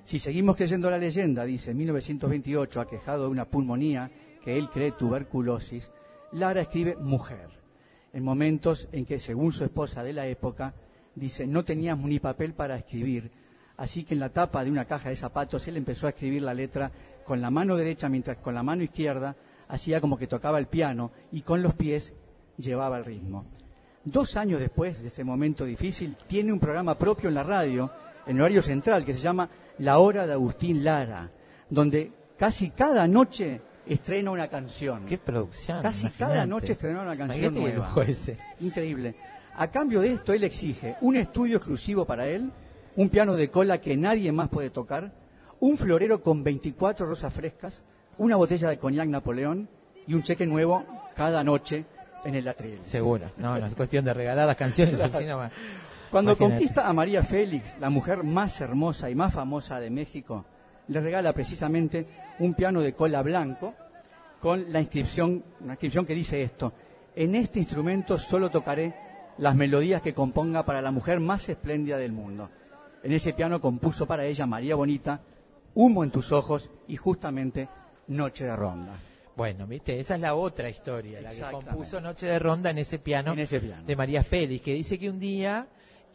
Si 0.05 0.19
seguimos 0.19 0.57
creyendo 0.57 0.91
la 0.91 0.97
leyenda, 0.97 1.45
dice, 1.45 1.73
en 1.73 1.77
1928, 1.77 2.81
aquejado 2.81 3.25
de 3.25 3.29
una 3.29 3.45
pulmonía 3.45 4.11
que 4.49 4.57
él 4.57 4.71
cree 4.71 4.93
tuberculosis, 4.93 5.91
Lara 6.33 6.63
escribe 6.63 6.97
mujer, 6.97 7.51
en 8.15 8.25
momentos 8.25 8.89
en 8.93 9.05
que, 9.05 9.21
según 9.21 9.53
su 9.53 9.63
esposa 9.63 10.03
de 10.03 10.15
la 10.15 10.27
época, 10.27 10.73
dice, 11.15 11.47
no 11.47 11.67
teníamos 11.67 12.09
ni 12.09 12.19
papel 12.19 12.55
para 12.55 12.79
escribir, 12.79 13.31
así 13.77 14.05
que 14.05 14.15
en 14.15 14.21
la 14.21 14.31
tapa 14.31 14.65
de 14.65 14.71
una 14.71 14.87
caja 14.87 15.11
de 15.11 15.17
zapatos 15.17 15.69
él 15.69 15.77
empezó 15.77 16.07
a 16.07 16.11
escribir 16.11 16.41
la 16.41 16.55
letra 16.55 16.91
con 17.27 17.43
la 17.43 17.51
mano 17.51 17.77
derecha 17.77 18.09
mientras 18.09 18.39
con 18.39 18.55
la 18.55 18.63
mano 18.63 18.83
izquierda 18.83 19.37
hacía 19.69 20.01
como 20.01 20.17
que 20.17 20.27
tocaba 20.27 20.59
el 20.59 20.67
piano 20.67 21.13
y 21.31 21.43
con 21.43 21.61
los 21.61 21.75
pies 21.75 22.15
llevaba 22.57 22.97
el 22.97 23.05
ritmo. 23.05 23.45
Dos 24.03 24.35
años 24.39 24.61
después 24.61 25.03
de 25.03 25.09
este 25.09 25.25
momento 25.25 25.67
difícil, 25.67 26.17
tiene 26.27 26.55
un 26.55 26.59
programa 26.59 26.97
propio 26.97 27.29
en 27.29 27.35
la 27.35 27.43
radio, 27.43 27.91
en 28.27 28.41
horario 28.41 28.63
central, 28.63 29.05
que 29.05 29.13
se 29.13 29.21
llama 29.21 29.51
La 29.77 29.99
Hora 29.99 30.27
de 30.27 30.33
Agustín 30.33 30.85
Lara, 30.85 31.31
donde 31.69 32.13
casi 32.39 32.71
cada 32.71 33.07
noche 33.07 33.68
estrena 33.89 34.31
una 34.31 34.49
canción. 34.49 35.07
Qué 35.07 35.19
producción. 35.19 35.83
Casi 35.83 36.09
cada 36.11 36.47
noche 36.47 36.73
estrena 36.73 37.03
una 37.03 37.17
canción 37.17 37.55
Imagínate 37.57 37.79
nueva. 37.79 38.07
Increíble. 38.61 39.15
A 39.57 39.69
cambio 39.71 40.01
de 40.01 40.13
esto, 40.13 40.33
él 40.33 40.45
exige 40.45 40.97
un 41.01 41.17
estudio 41.17 41.57
exclusivo 41.57 42.05
para 42.05 42.27
él, 42.29 42.53
un 42.97 43.09
piano 43.09 43.35
de 43.35 43.51
cola 43.51 43.81
que 43.81 43.97
nadie 43.97 44.31
más 44.31 44.49
puede 44.49 44.71
tocar, 44.71 45.13
un 45.61 45.77
florero 45.77 46.23
con 46.23 46.45
24 46.45 47.07
rosas 47.07 47.35
frescas, 47.35 47.83
una 48.19 48.37
botella 48.37 48.69
de 48.69 48.79
coñac 48.79 49.09
Napoleón 49.09 49.69
y 50.07 50.15
un 50.15 50.23
cheque 50.23 50.47
nuevo 50.47 50.85
cada 51.17 51.43
noche 51.43 51.85
en 52.25 52.35
el 52.35 52.47
atril. 52.47 52.79
Seguro. 52.83 53.27
No, 53.37 53.59
no, 53.59 53.67
es 53.67 53.75
cuestión 53.75 54.05
de 54.05 54.15
regalar 54.15 54.47
las 54.47 54.57
canciones 54.57 55.01
así 55.01 55.25
nomás. 55.25 55.53
Cuando 56.11 56.33
Imagínate. 56.33 56.55
conquista 56.55 56.89
a 56.89 56.93
María 56.93 57.23
Félix, 57.23 57.75
la 57.81 57.91
mujer 57.91 58.23
más 58.23 58.61
hermosa 58.61 59.11
y 59.11 59.15
más 59.15 59.35
famosa 59.35 59.79
de 59.81 59.91
México, 59.91 60.47
le 60.89 61.01
regala 61.01 61.33
precisamente 61.33 62.07
un 62.39 62.55
piano 62.55 62.81
de 62.81 62.95
cola 62.95 63.23
blanco 63.23 63.75
con 64.41 64.73
la 64.73 64.81
inscripción, 64.81 65.45
una 65.61 65.75
inscripción 65.75 66.07
que 66.07 66.15
dice 66.15 66.43
esto: 66.43 66.73
En 67.15 67.35
este 67.35 67.59
instrumento 67.59 68.19
solo 68.19 68.51
tocaré 68.51 68.95
las 69.39 69.55
melodías 69.55 70.03
que 70.03 70.15
componga 70.15 70.65
para 70.65 70.83
la 70.83 70.91
mujer 70.91 71.21
más 71.21 71.49
espléndida 71.49 71.97
del 71.97 72.13
mundo. 72.13 72.51
En 73.03 73.13
ese 73.13 73.33
piano 73.33 73.61
compuso 73.61 74.07
para 74.07 74.25
ella 74.25 74.47
María 74.47 74.75
Bonita, 74.75 75.21
Humo 75.75 76.03
en 76.03 76.11
tus 76.11 76.33
ojos 76.33 76.71
y 76.89 76.97
justamente 76.97 77.69
Noche 78.09 78.45
de 78.45 78.57
Ronda. 78.57 78.95
Bueno, 79.37 79.69
viste, 79.69 80.01
esa 80.01 80.17
es 80.17 80.21
la 80.21 80.35
otra 80.35 80.69
historia, 80.69 81.21
la 81.21 81.31
que 81.31 81.41
compuso 81.41 82.01
Noche 82.01 82.27
de 82.27 82.41
Ronda 82.41 82.71
en 82.71 82.79
ese 82.79 82.99
piano, 82.99 83.33
En 83.33 83.39
ese 83.39 83.61
piano. 83.61 83.85
de 83.85 83.95
María 83.95 84.25
Félix, 84.25 84.65
que 84.65 84.75
dice 84.75 84.99
que 84.99 85.09
un 85.09 85.21
día 85.21 85.69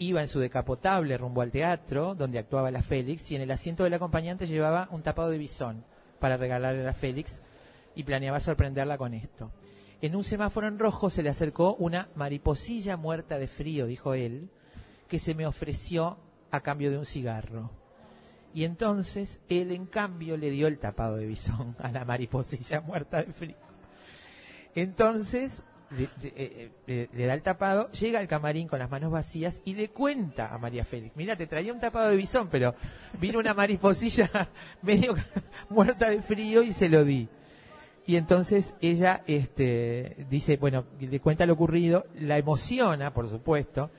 iba 0.07 0.21
en 0.21 0.27
su 0.27 0.39
decapotable 0.39 1.17
rumbo 1.17 1.41
al 1.41 1.51
teatro 1.51 2.15
donde 2.15 2.39
actuaba 2.39 2.71
la 2.71 2.81
Félix 2.81 3.31
y 3.31 3.35
en 3.35 3.41
el 3.41 3.51
asiento 3.51 3.83
del 3.83 3.93
acompañante 3.93 4.47
llevaba 4.47 4.87
un 4.91 5.03
tapado 5.03 5.29
de 5.29 5.37
bisón 5.37 5.83
para 6.19 6.37
regalarle 6.37 6.81
a 6.81 6.85
la 6.85 6.93
Félix 6.93 7.41
y 7.95 8.03
planeaba 8.03 8.39
sorprenderla 8.39 8.97
con 8.97 9.13
esto. 9.13 9.51
En 10.01 10.15
un 10.15 10.23
semáforo 10.23 10.67
en 10.67 10.79
rojo 10.79 11.09
se 11.09 11.23
le 11.23 11.29
acercó 11.29 11.75
una 11.75 12.09
mariposilla 12.15 12.97
muerta 12.97 13.39
de 13.39 13.47
frío, 13.47 13.85
dijo 13.85 14.13
él, 14.13 14.49
que 15.07 15.19
se 15.19 15.35
me 15.35 15.45
ofreció 15.45 16.17
a 16.51 16.61
cambio 16.61 16.91
de 16.91 16.97
un 16.97 17.05
cigarro. 17.05 17.71
Y 18.53 18.65
entonces 18.65 19.39
él, 19.49 19.71
en 19.71 19.85
cambio, 19.85 20.37
le 20.37 20.51
dio 20.51 20.67
el 20.67 20.77
tapado 20.77 21.15
de 21.15 21.25
bisón 21.25 21.75
a 21.79 21.91
la 21.91 22.05
mariposilla 22.05 22.81
muerta 22.85 23.23
de 23.23 23.31
frío. 23.31 23.55
Entonces, 24.75 25.63
le, 25.97 26.09
eh, 26.23 26.71
eh, 26.87 27.09
le 27.11 27.25
da 27.25 27.33
el 27.33 27.41
tapado, 27.41 27.91
llega 27.91 28.19
al 28.19 28.27
camarín 28.27 28.67
con 28.67 28.79
las 28.79 28.89
manos 28.89 29.11
vacías 29.11 29.61
y 29.65 29.75
le 29.75 29.89
cuenta 29.89 30.53
a 30.53 30.57
María 30.57 30.85
Félix, 30.85 31.15
mira, 31.15 31.35
te 31.35 31.47
traía 31.47 31.73
un 31.73 31.79
tapado 31.79 32.09
de 32.09 32.17
bisón, 32.17 32.47
pero 32.49 32.75
vino 33.19 33.39
una 33.39 33.53
mariposilla 33.53 34.29
medio 34.81 35.15
muerta 35.69 36.09
de 36.09 36.21
frío 36.21 36.63
y 36.63 36.73
se 36.73 36.89
lo 36.89 37.03
di. 37.03 37.27
Y 38.05 38.17
entonces 38.17 38.75
ella 38.81 39.23
este, 39.27 40.25
dice, 40.29 40.57
bueno, 40.57 40.85
le 40.99 41.19
cuenta 41.21 41.45
lo 41.45 41.53
ocurrido, 41.53 42.05
la 42.19 42.37
emociona, 42.37 43.13
por 43.13 43.29
supuesto, 43.29 43.91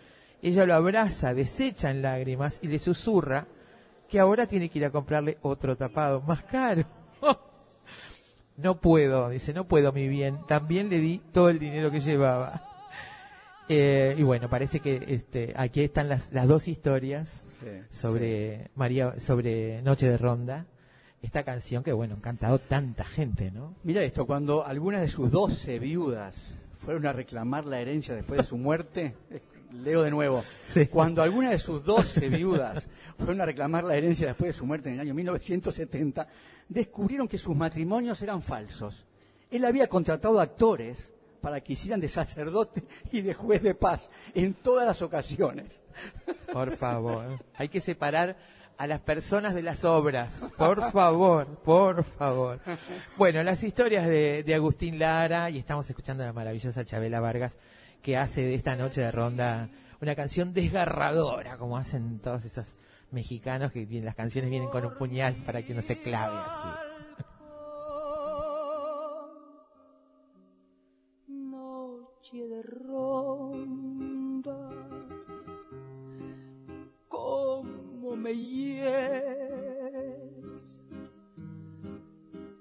ella 0.43 0.67
lo 0.67 0.75
abraza, 0.75 1.33
desecha 1.33 1.91
en 1.91 2.03
lágrimas 2.03 2.59
y 2.61 2.69
le 2.69 2.79
susurra 2.79 3.47
que 4.09 4.21
ahora 4.21 4.47
tiene 4.47 4.69
que 4.69 4.79
ir 4.79 4.85
a 4.85 4.91
comprarle 4.91 5.39
otro 5.41 5.75
tapado 5.77 6.21
más 6.21 6.43
caro. 6.45 6.85
No 8.57 8.81
puedo, 8.81 9.31
dice, 9.31 9.53
no 9.53 9.67
puedo, 9.67 9.93
mi 9.93 10.09
bien. 10.09 10.39
También 10.47 10.89
le 10.89 11.01
di 11.01 11.21
todo 11.33 11.49
el 11.49 11.59
dinero 11.59 11.91
que 11.91 12.01
llevaba. 12.01 12.63
Eh, 13.69 14.15
y 14.19 14.23
bueno, 14.23 14.51
parece 14.51 14.81
que 14.81 15.03
este, 15.09 15.55
aquí 15.57 15.81
están 15.81 16.09
las, 16.09 16.33
las 16.33 16.47
dos 16.47 16.69
historias 16.69 17.47
sobre 17.89 18.71
María, 18.75 19.19
sobre 19.19 19.81
Noche 19.83 20.09
de 20.09 20.19
Ronda. 20.19 20.67
Esta 21.23 21.43
canción 21.43 21.83
que, 21.83 21.93
bueno, 21.93 22.15
han 22.17 22.21
cantado 22.21 22.59
tanta 22.59 23.05
gente, 23.05 23.51
¿no? 23.51 23.75
Mira 23.83 24.03
esto, 24.03 24.27
cuando 24.27 24.67
algunas 24.67 25.01
de 25.01 25.09
sus 25.09 25.31
doce 25.31 25.79
viudas 25.79 26.53
fueron 26.77 27.07
a 27.07 27.13
reclamar 27.13 27.65
la 27.65 27.81
herencia 27.81 28.15
después 28.15 28.39
de 28.39 28.45
su 28.45 28.59
muerte, 28.59 29.15
leo 29.83 30.03
de 30.03 30.11
nuevo, 30.11 30.43
Sí. 30.67 30.87
cuando 30.87 31.23
algunas 31.23 31.51
de 31.51 31.59
sus 31.59 31.85
doce 31.85 32.29
viudas 32.29 32.89
fueron 33.19 33.41
a 33.41 33.47
reclamar 33.47 33.85
la 33.85 33.97
herencia 33.97 34.27
después 34.29 34.53
de 34.55 34.59
su 34.59 34.67
muerte 34.67 34.89
en 34.89 34.95
el 34.97 35.01
año 35.01 35.15
1970, 35.15 36.27
descubrieron 36.69 37.29
que 37.29 37.39
sus 37.39 37.57
matrimonios 37.57 38.21
eran 38.23 38.43
falsos. 38.43 39.05
Él 39.51 39.65
había 39.65 39.89
contratado 39.89 40.41
actores 40.41 41.13
para 41.41 41.61
que 41.61 41.75
hicieran 41.75 42.01
de 42.01 42.09
sacerdote 42.09 42.83
y 43.13 43.21
de 43.21 43.35
juez 43.35 43.63
de 43.63 43.75
paz 43.75 44.09
en 44.35 44.55
todas 44.55 44.87
las 44.87 45.03
ocasiones. 45.03 45.81
Por 46.53 46.75
favor. 46.77 47.39
Hay 47.55 47.69
que 47.69 47.81
separar 47.81 48.37
a 48.77 48.87
las 48.87 49.01
personas 49.01 49.55
de 49.55 49.63
las 49.63 49.85
obras. 49.85 50.47
Por 50.57 50.91
favor, 50.91 51.47
por 51.63 52.03
favor. 52.03 52.59
Bueno, 53.17 53.43
las 53.45 53.63
historias 53.63 54.07
de, 54.09 54.43
de 54.43 54.55
Agustín 54.55 54.99
Lara 54.99 55.51
y 55.51 55.59
estamos 55.59 55.89
escuchando 55.89 56.23
a 56.23 56.27
la 56.27 56.33
maravillosa 56.33 56.85
Chabela 56.85 57.21
Vargas 57.21 57.57
que 58.05 58.17
hace 58.19 58.43
de 58.43 58.55
esta 58.55 58.77
noche 58.77 59.01
de 59.01 59.11
ronda 59.11 59.71
una 60.03 60.15
canción 60.15 60.53
desgarradora, 60.53 61.57
como 61.57 61.79
hacen 61.79 62.21
todos 62.21 62.45
esos 62.45 62.77
mexicanos 63.11 63.73
que 63.73 63.87
las 64.03 64.15
canciones 64.15 64.51
vienen 64.51 64.69
con 64.69 64.85
un 64.85 64.95
puñal 64.95 65.43
para 65.47 65.63
que 65.63 65.73
uno 65.73 65.81
se 65.81 66.03
clave 66.03 66.37
así. 66.37 66.69
Noche 71.29 72.47
de 72.47 72.63
ronda, 72.63 74.69
cómo 77.09 78.17
me 78.17 78.35
hieres, 78.35 78.85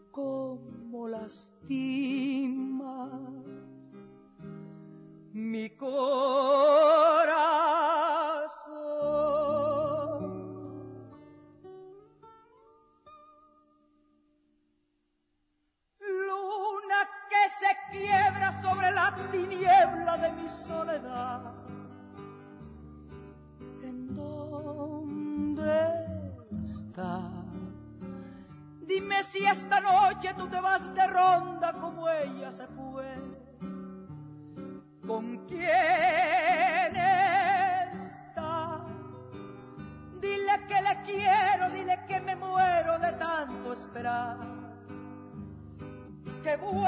cómo 0.10 1.10
lastima 1.10 3.10
mi 5.44 5.70
corazón. 5.72 5.94
Luna 16.00 17.10
que 17.30 17.50
se 17.50 17.78
quiebra 17.92 18.62
sobre 18.62 18.92
la 18.92 19.14
tiniebla 19.32 20.18
de 20.18 20.32
mi 20.32 20.48
soledad. 20.48 21.54
¿En 23.84 24.14
dónde 24.14 25.90
está? 26.64 27.30
Dime 28.82 29.24
si 29.24 29.46
esta 29.46 29.80
noche 29.82 30.34
tú 30.38 30.48
te 30.48 30.60
vas 30.60 30.94
de 30.94 31.08
ronda 31.08 31.74
como 31.74 32.08
ella 32.10 32.52
se 32.52 32.68
fue. 32.68 33.43
¿Con 35.06 35.38
quién 35.48 36.96
está? 36.96 38.86
Dile 40.22 40.66
que 40.68 40.82
le 40.82 41.02
quiero, 41.04 41.70
dile 41.72 42.00
que 42.08 42.22
me 42.22 42.36
muero 42.38 42.98
de 43.00 43.12
tanto 43.14 43.74
esperar 43.74 44.38
que 46.42 46.58
vuelva 46.58 46.84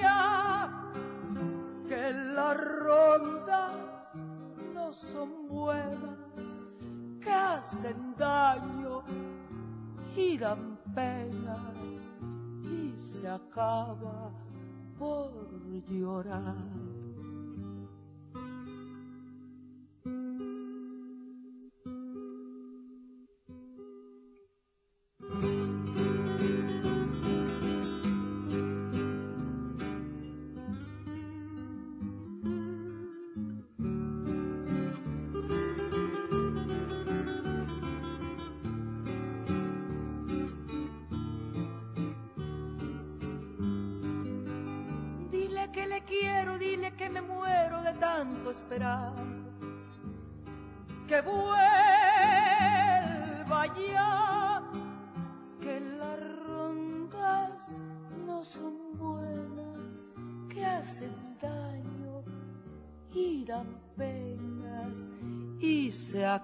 ya, 0.00 0.92
que 1.88 2.12
las 2.12 2.56
rondas 2.56 3.72
no 4.74 4.92
son 4.92 5.48
buenas, 5.48 6.54
que 7.20 7.32
hacen 7.32 8.14
daño 8.16 9.02
y 10.16 10.38
dan 10.38 10.78
penas 10.94 12.08
y 12.62 12.98
se 12.98 13.28
acaba 13.28 14.30
por 14.98 15.30
llorar. 15.88 16.97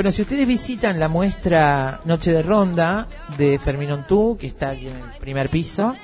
Bueno, 0.00 0.12
si 0.12 0.22
ustedes 0.22 0.46
visitan 0.46 0.98
la 0.98 1.08
muestra 1.08 2.00
Noche 2.06 2.32
de 2.32 2.42
Ronda 2.42 3.06
de 3.36 3.58
Fermín 3.58 3.90
Ontú, 3.92 4.38
que 4.40 4.46
está 4.46 4.70
aquí 4.70 4.86
en 4.88 4.96
el 4.96 5.18
primer 5.20 5.50
piso 5.50 5.94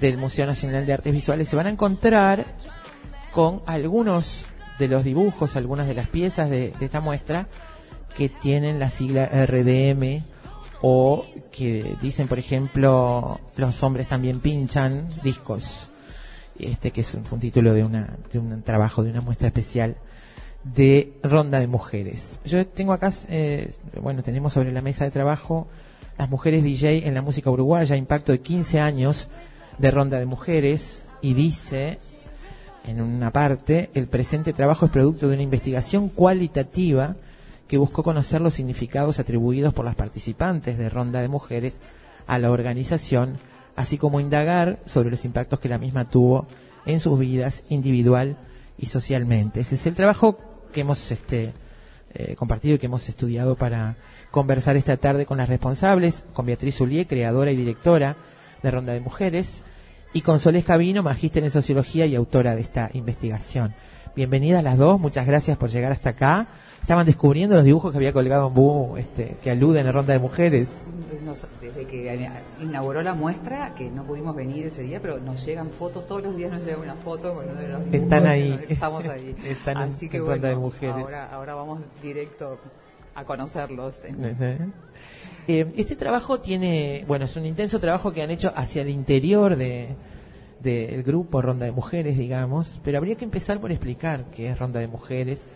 del 0.00 0.18
Museo 0.18 0.46
Nacional 0.46 0.84
de 0.84 0.94
Artes 0.94 1.12
Visuales, 1.12 1.46
se 1.46 1.54
van 1.54 1.68
a 1.68 1.70
encontrar 1.70 2.44
con 3.30 3.62
algunos 3.66 4.46
de 4.80 4.88
los 4.88 5.04
dibujos, 5.04 5.54
algunas 5.54 5.86
de 5.86 5.94
las 5.94 6.08
piezas 6.08 6.50
de, 6.50 6.74
esta 6.80 7.00
muestra 7.00 7.46
que 8.16 8.30
tienen 8.30 8.80
la 8.80 8.90
sigla 8.90 9.26
RDM 9.26 10.24
o 10.82 11.24
que 11.52 11.96
dicen, 12.02 12.26
por 12.26 12.40
ejemplo, 12.40 13.38
los 13.56 13.82
hombres 13.84 14.08
también 14.08 14.40
pinchan 14.40 15.08
discos. 15.22 15.92
Este 16.58 16.90
que 16.90 17.02
es 17.02 17.14
un, 17.14 17.22
un 17.30 17.38
título 17.38 17.74
de, 17.74 17.84
una, 17.84 18.16
de 18.32 18.40
un 18.40 18.60
trabajo, 18.62 19.04
de 19.04 19.10
una 19.10 19.20
muestra 19.20 19.46
especial 19.46 19.94
de 20.64 21.12
Ronda 21.22 21.58
de 21.60 21.66
Mujeres. 21.66 22.40
Yo 22.44 22.66
tengo 22.66 22.92
acá, 22.92 23.12
eh, 23.28 23.72
bueno, 24.00 24.22
tenemos 24.22 24.52
sobre 24.52 24.72
la 24.72 24.82
mesa 24.82 25.04
de 25.04 25.10
trabajo 25.10 25.68
las 26.18 26.28
mujeres 26.28 26.62
DJ 26.62 27.08
en 27.08 27.14
la 27.14 27.22
música 27.22 27.50
uruguaya, 27.50 27.96
impacto 27.96 28.30
de 28.30 28.40
15 28.40 28.78
años 28.78 29.28
de 29.78 29.90
Ronda 29.90 30.18
de 30.18 30.26
Mujeres, 30.26 31.06
y 31.22 31.32
dice 31.32 31.98
en 32.86 33.00
una 33.00 33.30
parte, 33.30 33.88
el 33.94 34.06
presente 34.06 34.52
trabajo 34.52 34.84
es 34.84 34.92
producto 34.92 35.28
de 35.28 35.34
una 35.34 35.42
investigación 35.42 36.10
cualitativa 36.10 37.16
que 37.68 37.78
buscó 37.78 38.02
conocer 38.02 38.42
los 38.42 38.52
significados 38.52 39.18
atribuidos 39.18 39.72
por 39.72 39.84
las 39.84 39.94
participantes 39.94 40.76
de 40.76 40.90
Ronda 40.90 41.22
de 41.22 41.28
Mujeres 41.28 41.80
a 42.26 42.38
la 42.38 42.50
organización, 42.50 43.38
así 43.76 43.96
como 43.96 44.20
indagar 44.20 44.80
sobre 44.84 45.10
los 45.10 45.24
impactos 45.24 45.60
que 45.60 45.68
la 45.70 45.78
misma 45.78 46.08
tuvo 46.08 46.46
en 46.84 47.00
sus 47.00 47.18
vidas 47.18 47.64
individual 47.70 48.36
y 48.76 48.86
socialmente. 48.86 49.60
Ese 49.60 49.76
es 49.76 49.86
el 49.86 49.94
trabajo 49.94 50.38
que 50.70 50.80
hemos 50.80 51.10
este, 51.10 51.52
eh, 52.14 52.34
compartido 52.36 52.74
y 52.74 52.78
que 52.78 52.86
hemos 52.86 53.08
estudiado 53.08 53.56
para 53.56 53.96
conversar 54.30 54.76
esta 54.76 54.96
tarde 54.96 55.26
con 55.26 55.38
las 55.38 55.48
responsables, 55.48 56.26
con 56.32 56.46
Beatriz 56.46 56.80
Ulié, 56.80 57.06
creadora 57.06 57.52
y 57.52 57.56
directora 57.56 58.16
de 58.62 58.70
Ronda 58.70 58.92
de 58.92 59.00
Mujeres, 59.00 59.64
y 60.12 60.22
con 60.22 60.40
Solés 60.40 60.64
Cabino, 60.64 61.02
magíster 61.02 61.44
en 61.44 61.50
sociología 61.50 62.06
y 62.06 62.14
autora 62.14 62.56
de 62.56 62.62
esta 62.62 62.90
investigación. 62.94 63.74
Bienvenidas 64.16 64.62
las 64.64 64.76
dos, 64.76 65.00
muchas 65.00 65.26
gracias 65.26 65.56
por 65.56 65.70
llegar 65.70 65.92
hasta 65.92 66.10
acá. 66.10 66.48
Estaban 66.82 67.06
descubriendo 67.06 67.54
los 67.54 67.64
dibujos 67.64 67.92
que 67.92 67.98
había 67.98 68.12
colgado 68.12 68.48
en 68.48 68.54
Bu, 68.54 68.96
este, 68.96 69.36
que 69.42 69.50
aluden 69.50 69.86
a 69.86 69.92
Ronda 69.92 70.12
de 70.14 70.18
Mujeres. 70.18 70.84
Nos- 71.24 71.46
desde 71.60 71.86
que 71.86 72.28
inauguró 72.60 73.02
la 73.02 73.14
muestra, 73.14 73.72
que 73.74 73.88
no 73.90 74.02
pudimos 74.04 74.34
venir 74.34 74.66
ese 74.66 74.82
día, 74.82 75.00
pero 75.00 75.18
nos 75.18 75.44
llegan 75.46 75.70
fotos, 75.70 76.06
todos 76.06 76.22
los 76.22 76.36
días 76.36 76.50
nos 76.50 76.64
llega 76.64 76.78
una 76.78 76.94
foto 76.96 77.34
con 77.34 77.48
uno 77.48 77.54
de 77.60 77.68
los 77.68 77.78
dibujos, 77.84 78.02
Están 78.02 78.26
ahí. 78.26 78.58
Estamos 78.68 79.06
ahí. 79.06 79.36
Están 79.44 79.76
en- 79.76 79.82
Así 79.94 80.08
que 80.08 80.16
en 80.16 80.24
bueno, 80.24 80.34
Ronda 80.36 80.48
de 80.48 80.56
Mujeres. 80.56 80.94
Ahora, 80.96 81.30
ahora 81.32 81.54
vamos 81.54 81.80
directo 82.02 82.58
a 83.14 83.24
conocerlos. 83.24 84.02
Eh, 85.48 85.72
este 85.76 85.96
trabajo 85.96 86.40
tiene, 86.40 87.04
bueno, 87.06 87.24
es 87.26 87.36
un 87.36 87.46
intenso 87.46 87.78
trabajo 87.78 88.12
que 88.12 88.22
han 88.22 88.30
hecho 88.30 88.52
hacia 88.56 88.82
el 88.82 88.88
interior 88.90 89.56
de 89.56 89.88
del 90.62 91.02
grupo 91.02 91.40
Ronda 91.42 91.66
de 91.66 91.72
Mujeres, 91.72 92.16
digamos, 92.18 92.78
pero 92.84 92.98
habría 92.98 93.16
que 93.16 93.24
empezar 93.24 93.60
por 93.60 93.70
explicar 93.70 94.24
qué 94.34 94.50
es 94.50 94.58
Ronda 94.58 94.80
de 94.80 94.88
Mujeres, 94.88 95.46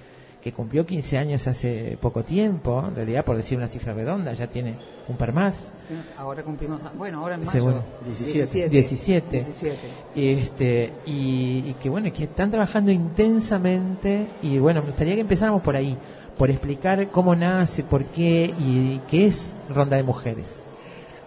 que 0.42 0.52
cumplió 0.52 0.84
15 0.84 1.16
años 1.16 1.46
hace 1.46 1.96
poco 2.00 2.22
tiempo, 2.22 2.84
en 2.86 2.94
realidad 2.94 3.24
por 3.24 3.34
decir 3.36 3.56
una 3.56 3.66
cifra 3.66 3.94
redonda, 3.94 4.32
ya 4.34 4.46
tiene 4.46 4.74
un 5.08 5.16
par 5.16 5.32
más. 5.32 5.72
Ahora 6.18 6.42
cumplimos, 6.42 6.82
bueno, 6.98 7.20
ahora 7.20 7.36
en 7.36 7.40
mayo. 7.40 7.52
Seguro. 7.52 7.84
17. 8.04 8.68
17. 8.68 9.36
17. 9.36 9.78
Este, 10.14 10.92
y, 11.06 11.64
y 11.66 11.76
que 11.80 11.88
bueno, 11.88 12.12
que 12.12 12.24
están 12.24 12.50
trabajando 12.50 12.92
intensamente 12.92 14.26
y 14.42 14.58
bueno, 14.58 14.82
me 14.82 14.88
gustaría 14.88 15.14
que 15.14 15.22
empezáramos 15.22 15.62
por 15.62 15.76
ahí. 15.76 15.96
por 16.36 16.50
explicar 16.50 17.08
cómo 17.10 17.34
nace, 17.34 17.82
por 17.82 18.04
qué 18.06 18.52
y 18.58 19.00
qué 19.08 19.26
es 19.26 19.54
Ronda 19.68 19.96
de 19.96 20.02
Mujeres. 20.02 20.66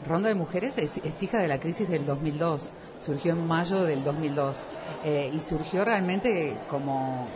Ronda 0.07 0.29
de 0.29 0.35
Mujeres 0.35 0.77
es, 0.77 0.97
es 0.97 1.23
hija 1.23 1.39
de 1.39 1.47
la 1.47 1.59
crisis 1.59 1.89
del 1.89 2.05
2002, 2.05 2.71
surgió 3.05 3.33
en 3.33 3.45
mayo 3.45 3.83
del 3.83 4.03
2002 4.03 4.63
eh, 5.03 5.31
y 5.33 5.39
surgió 5.39 5.83
realmente 5.85 6.57
como 6.69 7.27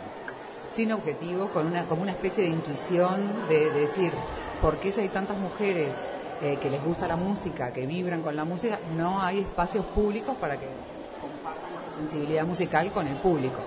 sin 0.72 0.92
objetivo, 0.92 1.48
con 1.48 1.66
una, 1.66 1.84
como 1.84 2.02
una 2.02 2.12
especie 2.12 2.44
de 2.44 2.50
intuición 2.50 3.48
de, 3.48 3.70
de 3.70 3.80
decir, 3.80 4.12
¿por 4.60 4.78
qué 4.78 4.90
si 4.90 5.02
hay 5.02 5.08
tantas 5.08 5.36
mujeres 5.36 5.96
eh, 6.40 6.58
que 6.60 6.70
les 6.70 6.82
gusta 6.82 7.06
la 7.06 7.16
música, 7.16 7.72
que 7.72 7.86
vibran 7.86 8.22
con 8.22 8.34
la 8.34 8.44
música, 8.44 8.78
no 8.96 9.20
hay 9.20 9.40
espacios 9.40 9.84
públicos 9.86 10.34
para 10.40 10.58
que 10.58 10.66
compartan 11.20 11.70
esa 11.86 11.96
sensibilidad 11.98 12.46
musical 12.46 12.90
con 12.90 13.06
el 13.06 13.16
público? 13.16 13.58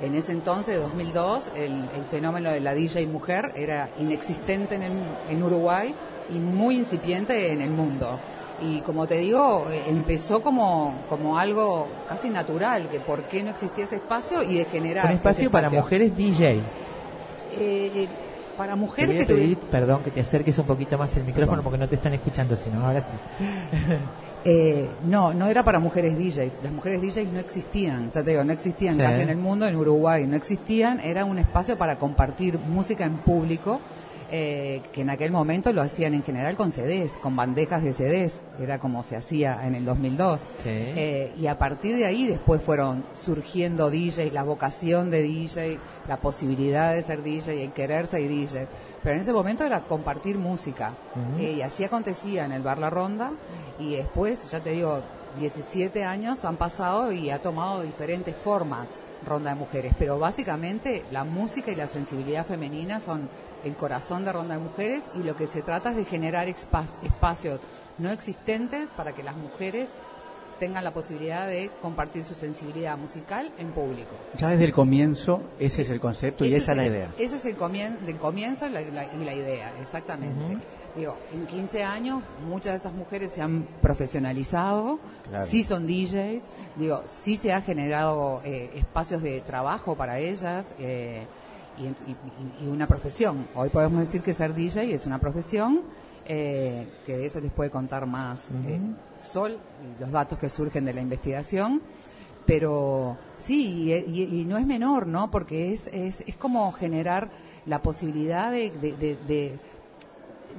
En 0.00 0.14
ese 0.14 0.32
entonces, 0.32 0.80
2002, 0.80 1.50
el, 1.54 1.88
el 1.94 2.04
fenómeno 2.10 2.50
de 2.50 2.60
la 2.60 2.74
DJ 2.74 3.06
mujer 3.06 3.52
era 3.54 3.90
inexistente 3.98 4.76
en, 4.76 5.02
en 5.28 5.42
Uruguay 5.42 5.94
y 6.30 6.38
muy 6.38 6.78
incipiente 6.78 7.52
en 7.52 7.60
el 7.60 7.70
mundo. 7.70 8.18
Y 8.60 8.80
como 8.80 9.06
te 9.06 9.18
digo, 9.18 9.66
empezó 9.86 10.42
como, 10.42 11.02
como 11.08 11.38
algo 11.38 11.88
casi 12.08 12.28
natural, 12.28 12.88
que 12.88 13.00
por 13.00 13.22
qué 13.24 13.42
no 13.42 13.50
existía 13.50 13.84
ese 13.84 13.96
espacio 13.96 14.42
y 14.42 14.56
de 14.56 14.64
generar... 14.64 15.06
Un 15.06 15.12
espacio 15.12 15.50
para 15.50 15.70
mujeres 15.70 16.16
DJ. 16.16 16.60
Eh, 17.52 18.08
para 18.56 18.72
Te 18.72 18.78
mujeres 18.78 19.14
voy 19.14 19.22
a 19.22 19.48
que 19.48 19.56
perdón, 19.70 20.02
que 20.02 20.10
te 20.10 20.20
acerques 20.20 20.58
un 20.58 20.66
poquito 20.66 20.98
más 20.98 21.16
el 21.16 21.24
micrófono 21.24 21.62
porque 21.62 21.78
no 21.78 21.88
te 21.88 21.94
están 21.94 22.12
escuchando, 22.14 22.56
sino 22.56 22.84
ahora 22.84 23.00
sí. 23.00 23.16
Eh, 24.44 24.88
no, 25.04 25.34
no 25.34 25.48
era 25.48 25.64
para 25.64 25.80
mujeres 25.80 26.16
DJs. 26.16 26.62
Las 26.62 26.72
mujeres 26.72 27.02
DJs 27.02 27.32
no 27.32 27.40
existían. 27.40 28.10
Ya 28.12 28.22
te 28.22 28.30
digo, 28.30 28.44
no 28.44 28.52
existían 28.52 28.94
Sí. 28.94 29.00
casi 29.00 29.20
en 29.22 29.30
el 29.30 29.36
mundo, 29.36 29.66
en 29.66 29.76
Uruguay 29.76 30.26
no 30.28 30.36
existían. 30.36 31.00
Era 31.00 31.24
un 31.24 31.38
espacio 31.40 31.76
para 31.76 31.98
compartir 31.98 32.56
música 32.58 33.04
en 33.04 33.18
público, 33.18 33.80
eh, 34.30 34.82
que 34.92 35.00
en 35.00 35.10
aquel 35.10 35.30
momento 35.30 35.72
lo 35.72 35.80
hacían 35.80 36.12
en 36.12 36.22
general 36.22 36.56
con 36.56 36.70
CDs, 36.70 37.12
con 37.14 37.34
bandejas 37.34 37.82
de 37.82 37.92
CDs. 37.92 38.42
Era 38.60 38.78
como 38.78 39.02
se 39.02 39.16
hacía 39.16 39.66
en 39.66 39.74
el 39.74 39.84
2002. 39.84 40.40
Sí. 40.40 40.48
Eh, 40.66 41.32
y 41.38 41.46
a 41.46 41.58
partir 41.58 41.96
de 41.96 42.04
ahí 42.04 42.26
después 42.26 42.60
fueron 42.60 43.04
surgiendo 43.14 43.90
DJs, 43.90 44.32
la 44.32 44.42
vocación 44.42 45.10
de 45.10 45.22
DJ, 45.22 45.78
la 46.06 46.18
posibilidad 46.18 46.94
de 46.94 47.02
ser 47.02 47.22
DJ, 47.22 47.64
el 47.64 47.72
querer 47.72 48.06
ser 48.06 48.28
DJ. 48.28 48.66
Pero 49.02 49.14
en 49.14 49.22
ese 49.22 49.32
momento 49.32 49.64
era 49.64 49.84
compartir 49.84 50.36
música. 50.38 50.94
Eh, 51.38 51.52
y 51.58 51.62
así 51.62 51.84
acontecía 51.84 52.44
en 52.44 52.52
el 52.52 52.62
Bar 52.62 52.78
La 52.78 52.90
Ronda. 52.90 53.30
Y 53.78 53.96
después, 53.96 54.50
ya 54.50 54.60
te 54.60 54.70
digo, 54.70 55.02
17 55.38 56.04
años 56.04 56.44
han 56.44 56.56
pasado 56.56 57.12
y 57.12 57.30
ha 57.30 57.40
tomado 57.40 57.82
diferentes 57.82 58.34
formas 58.36 58.90
Ronda 59.24 59.50
de 59.50 59.56
Mujeres. 59.56 59.94
Pero 59.98 60.18
básicamente 60.18 61.04
la 61.10 61.24
música 61.24 61.70
y 61.70 61.76
la 61.76 61.86
sensibilidad 61.86 62.44
femenina 62.44 63.00
son 63.00 63.28
el 63.64 63.76
corazón 63.76 64.24
de 64.24 64.32
Ronda 64.32 64.54
de 64.56 64.60
Mujeres 64.62 65.04
y 65.14 65.22
lo 65.22 65.36
que 65.36 65.46
se 65.46 65.62
trata 65.62 65.90
es 65.90 65.96
de 65.96 66.04
generar 66.04 66.48
espa- 66.48 66.86
espacios 67.02 67.60
no 67.98 68.10
existentes 68.10 68.88
para 68.96 69.12
que 69.12 69.22
las 69.22 69.36
mujeres 69.36 69.88
tengan 70.58 70.82
la 70.82 70.92
posibilidad 70.92 71.46
de 71.46 71.70
compartir 71.80 72.24
su 72.24 72.34
sensibilidad 72.34 72.98
musical 72.98 73.52
en 73.58 73.70
público. 73.70 74.16
Ya 74.36 74.48
desde 74.48 74.64
el 74.64 74.72
comienzo, 74.72 75.40
ese 75.60 75.82
es 75.82 75.90
el 75.90 76.00
concepto 76.00 76.44
y 76.44 76.52
esa 76.52 76.72
es 76.72 76.76
la 76.78 76.84
el- 76.86 76.92
idea. 76.92 77.14
Ese 77.16 77.36
es 77.36 77.44
el 77.44 77.54
comien 77.56 78.04
del 78.04 78.18
comienzo 78.18 78.66
y 78.66 78.70
la, 78.70 78.80
la- 78.80 79.04
y 79.14 79.24
la 79.24 79.34
idea, 79.34 79.72
exactamente. 79.80 80.58
Digo, 80.96 81.16
en 81.32 81.46
15 81.46 81.84
años 81.84 82.24
muchas 82.48 82.72
de 82.72 82.76
esas 82.78 82.92
mujeres 82.92 83.30
se 83.30 83.40
han 83.40 83.68
profesionalizado, 83.80 84.98
Claro. 85.28 85.44
sí 85.44 85.62
son 85.62 85.86
DJs, 85.86 86.44
digo, 86.76 87.02
sí 87.06 87.36
se 87.36 87.52
ha 87.52 87.60
generado 87.60 88.40
eh, 88.44 88.70
espacios 88.74 89.22
de 89.22 89.40
trabajo 89.42 89.94
para 89.96 90.18
ellas 90.18 90.74
eh, 90.80 91.24
y, 91.80 91.86
y- 92.10 92.64
y 92.64 92.68
una 92.68 92.86
profesión. 92.86 93.46
Hoy 93.54 93.68
podemos 93.70 94.00
decir 94.00 94.22
que 94.22 94.34
ser 94.34 94.54
DJ 94.54 94.92
es 94.94 95.06
una 95.06 95.18
profesión, 95.18 95.82
eh, 96.26 96.86
que 97.06 97.16
de 97.16 97.26
eso 97.26 97.40
les 97.40 97.50
puede 97.52 97.70
contar 97.70 98.06
más 98.06 98.50
eh, 98.66 98.80
Sol 99.20 99.58
y 99.98 100.00
los 100.00 100.10
datos 100.12 100.38
que 100.38 100.48
surgen 100.48 100.84
de 100.84 100.92
la 100.94 101.00
investigación 101.00 101.80
pero 102.46 103.18
sí, 103.36 103.92
y, 103.92 104.22
y- 104.40 104.44
no 104.46 104.56
es 104.56 104.66
menor, 104.66 105.06
¿no? 105.06 105.30
Porque 105.30 105.70
es, 105.74 105.86
es, 105.88 106.22
es 106.26 106.34
como 106.36 106.72
generar 106.72 107.28
la 107.66 107.82
posibilidad 107.82 108.50
de, 108.50 108.70
de, 108.70 108.92
de- 108.94 109.16
de- 109.26 109.58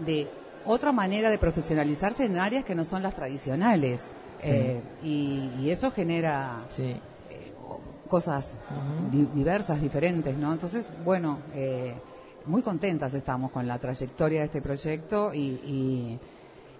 de 0.05 0.27
otra 0.65 0.91
manera 0.91 1.31
de 1.31 1.39
profesionalizarse 1.39 2.25
en 2.25 2.37
áreas 2.37 2.63
que 2.63 2.75
no 2.75 2.83
son 2.85 3.01
las 3.01 3.15
tradicionales. 3.15 4.01
Sí. 4.37 4.49
Eh, 4.51 4.81
y, 5.03 5.49
y 5.61 5.71
eso 5.71 5.89
genera 5.89 6.63
Sí. 6.69 6.95
Cosas 8.09 8.55
di- 9.11 9.27
diversas, 9.33 9.79
diferentes, 9.81 10.35
¿no? 10.35 10.51
Entonces, 10.51 10.87
bueno, 11.05 11.39
eh, 11.53 11.93
muy 12.45 12.61
contentas 12.61 13.13
estamos 13.13 13.51
con 13.51 13.67
la 13.67 13.77
trayectoria 13.77 14.39
de 14.39 14.45
este 14.47 14.61
proyecto 14.61 15.33
y, 15.33 15.39
y, 15.39 16.19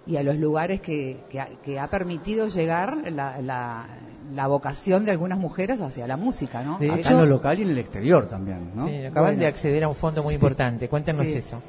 y 0.06 0.16
a 0.16 0.22
los 0.22 0.36
lugares 0.36 0.80
que, 0.80 1.20
que, 1.30 1.40
ha, 1.40 1.46
que 1.62 1.78
ha 1.78 1.88
permitido 1.88 2.48
llegar 2.48 2.96
la, 3.12 3.40
la, 3.40 3.86
la 4.32 4.46
vocación 4.48 5.04
de 5.04 5.12
algunas 5.12 5.38
mujeres 5.38 5.80
hacia 5.80 6.06
la 6.06 6.16
música, 6.16 6.62
¿no? 6.62 6.78
De 6.78 6.88
hecho- 6.88 7.12
en 7.12 7.18
lo 7.18 7.26
local 7.26 7.58
y 7.58 7.62
en 7.62 7.70
el 7.70 7.78
exterior 7.78 8.26
también, 8.28 8.72
¿no? 8.74 8.86
Sí, 8.88 8.96
acaban 9.04 9.30
Bueno. 9.30 9.40
de 9.40 9.46
acceder 9.46 9.84
a 9.84 9.88
un 9.88 9.94
fondo 9.94 10.22
muy 10.22 10.34
importante. 10.34 10.88
Cuéntenos 10.88 11.26
Sí. 11.26 11.34
eso. 11.34 11.62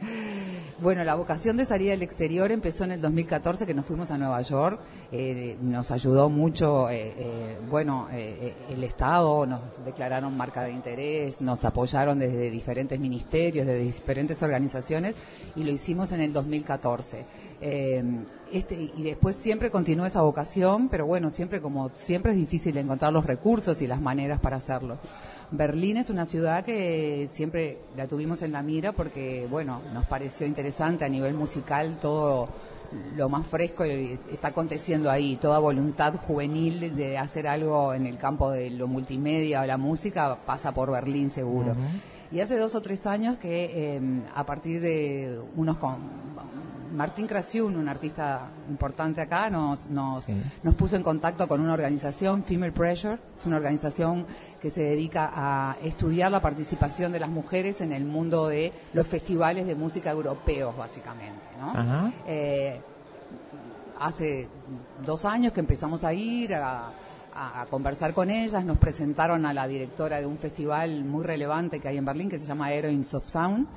Bueno, 0.82 1.04
la 1.04 1.13
vocación 1.13 1.58
de 1.58 1.65
salir 1.65 1.91
al 1.91 2.02
exterior 2.02 2.52
empezó 2.52 2.86
en 2.86 2.94
el 2.94 3.02
2014, 3.02 3.67
que 3.67 3.74
nos 3.76 3.86
fuimos 3.86 4.10
a 4.10 4.17
Nueva 4.17 4.41
York. 4.41 4.80
Eh, 5.12 5.56
nos 5.62 5.91
ayudó 5.91 6.28
mucho, 6.28 6.89
eh, 6.89 7.13
eh, 7.17 7.60
bueno, 7.70 8.08
eh, 8.12 8.36
eh, 8.41 8.56
el 8.74 8.84
Estado, 8.84 9.46
nos 9.46 9.62
declararon 9.86 10.36
marca 10.36 10.63
de 10.63 10.72
interés, 10.72 11.39
nos 11.39 11.65
apoyaron 11.65 12.17
desde 12.17 12.50
diferentes 12.50 13.00
ministerios, 13.00 13.67
desde 13.67 13.84
diferentes 13.84 14.41
organizaciones, 14.41 15.13
y 15.56 15.63
lo 15.63 15.70
hicimos 15.70 16.13
en 16.13 16.22
el 16.22 16.34
2014. 16.34 17.26
Eh, 17.62 18.04
este, 18.52 18.76
y 18.98 19.04
después 19.04 19.36
siempre 19.36 19.70
continuó 19.70 20.08
esa 20.08 20.24
vocación, 20.24 20.89
pero 20.89 21.06
bueno, 21.06 21.30
siempre 21.30 21.62
como 21.62 21.91
siempre 21.94 22.32
es 22.32 22.38
difícil 22.38 22.76
encontrar 22.78 23.13
los 23.13 23.26
recursos 23.26 23.84
y 23.84 23.88
las 23.88 24.02
maneras 24.02 24.39
para 24.39 24.58
hacerlo. 24.58 24.98
Berlín 25.52 25.98
es 25.98 26.10
una 26.10 26.26
ciudad 26.26 26.64
que 26.64 27.28
siempre 27.30 27.80
la 27.98 28.08
tuvimos 28.08 28.42
en 28.42 28.54
la 28.54 28.62
mira 28.62 28.94
porque, 28.94 29.48
bueno, 29.50 29.82
nos 29.94 30.06
pareció 30.06 30.48
interesante 30.48 31.04
a 31.04 31.10
nivel 31.10 31.34
musical 31.34 31.98
todo 32.00 32.48
lo 33.16 33.30
más 33.30 33.48
fresco 33.48 33.84
está 33.84 34.50
aconteciendo 34.50 35.10
ahí, 35.10 35.38
toda 35.38 35.60
voluntad 35.60 36.16
juvenil 36.16 36.96
de 36.96 37.18
hacer 37.18 37.48
algo 37.48 37.94
en 37.94 38.06
el 38.06 38.18
campo 38.18 38.52
de 38.52 38.70
lo 38.70 38.88
multimedia 38.88 39.62
o 39.62 39.66
la 39.66 39.78
música 39.78 40.38
pasa 40.46 40.74
por 40.74 40.92
Berlín 40.92 41.30
seguro. 41.30 41.76
Y 42.32 42.40
hace 42.40 42.58
dos 42.58 42.76
o 42.76 42.82
tres 42.82 43.06
años 43.08 43.38
que 43.38 43.96
eh, 43.96 44.02
a 44.34 44.46
partir 44.46 44.82
de 44.82 45.40
unos 45.56 45.78
con, 45.78 45.98
Martín 46.93 47.27
Krasiun, 47.27 47.75
un 47.75 47.88
artista 47.88 48.49
importante 48.69 49.21
acá, 49.21 49.49
nos, 49.49 49.89
nos, 49.89 50.25
Sí. 50.25 50.34
nos 50.63 50.75
puso 50.75 50.95
en 50.95 51.04
contacto 51.04 51.47
con 51.47 51.62
una 51.62 51.73
organización, 51.73 52.43
Female 52.43 52.71
Pressure, 52.71 53.17
es 53.38 53.45
una 53.45 53.58
organización 53.58 54.25
que 54.62 54.69
se 54.69 54.82
dedica 54.84 55.32
a 55.34 55.77
estudiar 55.82 56.32
la 56.32 56.41
participación 56.41 57.12
de 57.12 57.19
las 57.19 57.30
mujeres 57.30 57.82
en 57.82 57.91
el 57.91 58.06
mundo 58.06 58.47
de 58.47 58.71
los 58.93 59.08
festivales 59.08 59.65
de 59.67 59.75
música 59.75 60.12
europeos, 60.12 60.75
básicamente. 60.77 61.41
¿no? 61.60 61.73
Eh, 62.27 62.80
hace 63.99 64.47
dos 65.06 65.25
años 65.25 65.54
que 65.54 65.60
empezamos 65.60 66.04
a 66.04 66.13
ir 66.13 66.54
a, 66.56 66.88
a- 67.34 67.62
a 67.62 67.65
conversar 67.67 68.13
con 68.13 68.30
ellas, 68.30 68.65
nos 68.65 68.77
presentaron 68.77 69.45
a 69.45 69.54
la 69.54 69.67
directora 69.67 70.19
de 70.19 70.25
un 70.25 70.38
festival 70.38 71.04
muy 71.06 71.23
relevante 71.23 71.80
que 71.80 71.88
hay 71.88 71.97
en 71.97 72.06
Berlín 72.06 72.30
que 72.30 72.39
se 72.39 72.45
llama 72.47 72.71
Heroines 72.71 73.13
of 73.13 73.27
Sound. 73.27 73.67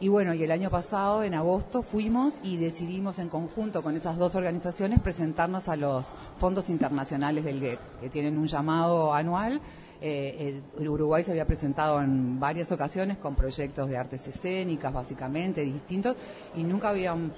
Y 0.00 0.08
bueno, 0.08 0.34
y 0.34 0.42
el 0.42 0.50
año 0.50 0.70
pasado, 0.70 1.22
en 1.22 1.34
agosto, 1.34 1.82
fuimos 1.82 2.34
y 2.42 2.56
decidimos 2.56 3.18
en 3.18 3.28
conjunto 3.28 3.82
con 3.82 3.96
esas 3.96 4.18
dos 4.18 4.34
organizaciones 4.34 5.00
presentarnos 5.00 5.68
a 5.68 5.76
los 5.76 6.06
fondos 6.38 6.68
internacionales 6.68 7.44
del 7.44 7.60
GET, 7.60 7.78
que 8.00 8.10
tienen 8.10 8.36
un 8.36 8.46
llamado 8.46 9.14
anual. 9.14 9.60
Eh, 10.00 10.60
el- 10.78 10.88
Uruguay 10.88 11.22
se 11.22 11.30
había 11.30 11.46
presentado 11.46 12.02
en 12.02 12.38
varias 12.38 12.70
ocasiones 12.72 13.16
con 13.18 13.34
proyectos 13.36 13.88
de 13.88 13.96
artes 13.96 14.26
escénicas, 14.28 14.92
básicamente, 14.92 15.62
distintos, 15.62 16.16
y 16.56 16.62
nunca 16.64 16.90
habían- 16.90 17.32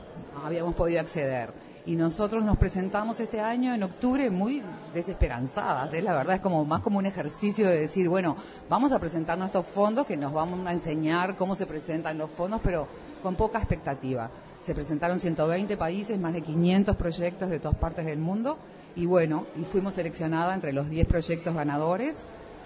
habíamos 0.45 0.75
podido 0.75 1.01
acceder. 1.01 1.66
Y 1.87 1.95
nosotros 1.95 2.43
nos 2.43 2.57
presentamos 2.57 3.21
este 3.21 3.41
año 3.41 3.73
en 3.73 3.85
octubre 3.85 4.29
muy 4.29 4.61
desesperanzadas, 4.93 5.95
¿eh? 5.95 6.03
la 6.03 6.17
verdad 6.17 6.35
es 6.35 6.41
como 6.41 6.65
más 6.65 6.81
como 6.81 6.99
un 6.99 7.07
ejercicio 7.07 7.69
de 7.69 7.79
decir, 7.79 8.09
bueno, 8.09 8.37
vamos 8.69 8.91
a 8.91 8.99
presentarnos 8.99 9.47
estos 9.47 9.69
fondos 9.69 10.05
que 10.05 10.17
nos 10.17 10.33
van 10.33 10.67
a 10.67 10.73
enseñar 10.73 11.37
cómo 11.37 11.55
se 11.55 11.65
presentan 11.65 12.19
los 12.19 12.29
fondos, 12.29 12.61
pero 12.65 12.89
con 13.23 13.37
poca 13.37 13.59
expectativa. 13.59 14.29
Se 14.63 14.75
presentaron 14.75 15.21
120 15.21 15.77
países, 15.77 16.19
más 16.19 16.33
de 16.33 16.43
500 16.43 16.97
proyectos 16.97 17.51
de 17.51 17.61
todas 17.61 17.79
partes 17.79 18.05
del 18.05 18.19
mundo 18.19 18.59
y 18.97 19.07
bueno, 19.07 19.47
y 19.55 19.63
fuimos 19.63 19.95
seleccionadas 19.95 20.57
entre 20.57 20.73
los 20.73 20.91
10 20.91 21.07
proyectos 21.07 21.55
ganadores. 21.55 22.17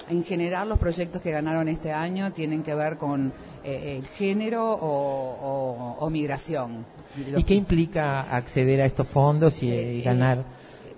En 0.09 0.25
general, 0.25 0.71
los 0.71 0.79
proyectos 0.79 1.21
que 1.21 1.31
ganaron 1.31 1.69
este 1.69 1.93
año 1.93 2.33
tienen 2.33 2.63
que 2.63 2.75
ver 2.75 2.97
con 2.97 3.35
eh, 3.65 3.99
el 3.99 4.07
género 4.07 4.79
o 4.81 6.09
migración. 6.11 6.87
¿Y 7.37 7.43
qué 7.45 7.55
implica 7.55 8.23
acceder 8.35 8.81
a 8.81 8.85
estos 8.87 9.07
fondos 9.09 9.63
y, 9.63 9.71
Eh, 9.71 9.95
y 9.97 10.03
ganar? 10.03 10.45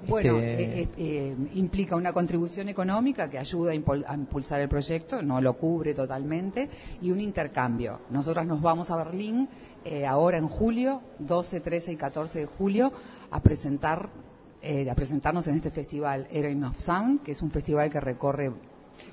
Bueno, 0.08 0.38
Este, 0.38 0.62
eh, 0.64 0.82
eh, 0.82 0.88
eh, 0.98 1.36
implica 1.54 1.94
una 1.94 2.12
contribución 2.12 2.68
económica 2.68 3.30
que 3.30 3.38
ayuda 3.38 3.70
a, 3.70 3.74
impul- 3.74 4.04
a 4.06 4.14
impulsar 4.16 4.60
el 4.60 4.68
proyecto, 4.68 5.22
no 5.22 5.40
lo 5.40 5.52
cubre 5.56 5.94
totalmente, 5.94 6.68
y 7.00 7.12
un 7.12 7.20
intercambio. 7.20 8.00
Nosotras 8.10 8.44
nos 8.44 8.60
vamos 8.60 8.90
a 8.90 8.96
Berlín 8.96 9.48
eh, 9.84 10.04
ahora 10.04 10.38
en 10.38 10.48
julio, 10.48 11.00
12, 11.20 11.60
13 11.60 11.92
y 11.92 11.96
14 11.96 12.40
de 12.40 12.46
julio, 12.46 12.92
a 13.30 13.40
presentar, 13.42 14.08
eh, 14.60 14.90
a 14.90 14.94
presentarnos 14.96 15.46
en 15.46 15.54
este 15.56 15.70
festival 15.70 16.26
Heroine 16.30 16.66
of 16.66 16.80
Sound, 16.80 17.22
que 17.22 17.30
es 17.32 17.40
un 17.42 17.50
festival 17.52 17.88
que 17.90 18.00
recorre 18.00 18.50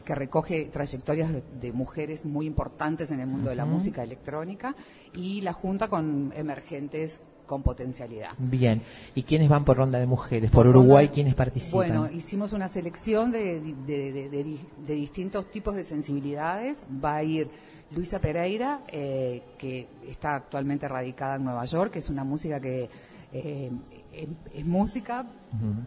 que 0.06 0.16
recoge 0.16 0.66
trayectorias 0.66 1.32
de, 1.34 1.44
de 1.60 1.72
mujeres 1.72 2.26
muy 2.26 2.46
importantes 2.46 3.12
en 3.12 3.20
el 3.20 3.28
mundo 3.28 3.50
de 3.50 3.56
la 3.56 3.66
música 3.66 4.04
electrónica 4.04 4.76
y 5.14 5.42
la 5.42 5.54
junta 5.54 5.88
con 5.88 6.32
emergentes 6.36 7.22
con 7.46 7.64
potencialidad. 7.64 8.30
Bien. 8.38 8.80
¿Y 9.16 9.24
quiénes 9.24 9.50
van 9.50 9.66
por 9.66 9.76
ronda 9.78 9.98
de 10.00 10.06
mujeres? 10.06 10.52
Por, 10.52 10.66
Por 10.68 10.76
Uruguay, 10.76 11.06
ronda- 11.08 11.14
¿quiénes 11.16 11.34
participan? 11.36 11.76
Bueno, 11.78 12.10
hicimos 12.12 12.54
una 12.54 12.68
selección 12.68 13.32
de, 13.32 13.60
de- 13.60 14.12
de- 14.14 14.30
de 14.30 14.44
di- 14.44 14.60
de 14.86 14.94
distintos 14.94 15.50
tipos 15.50 15.74
de 15.76 15.84
sensibilidades. 15.84 16.80
Va 17.04 17.16
a 17.16 17.24
ir 17.24 17.50
Luisa 17.92 18.20
Pereira, 18.22 18.82
eh, 18.92 19.42
que 19.58 19.88
está 20.08 20.36
actualmente 20.36 20.88
radicada 20.88 21.38
en 21.38 21.44
Nueva 21.46 21.66
York, 21.66 21.94
que 21.94 22.00
es 22.00 22.10
una 22.10 22.24
música 22.24 22.60
que 22.60 22.88
eh, 23.34 23.72
es, 24.14 24.30
es 24.54 24.66
música 24.66 25.26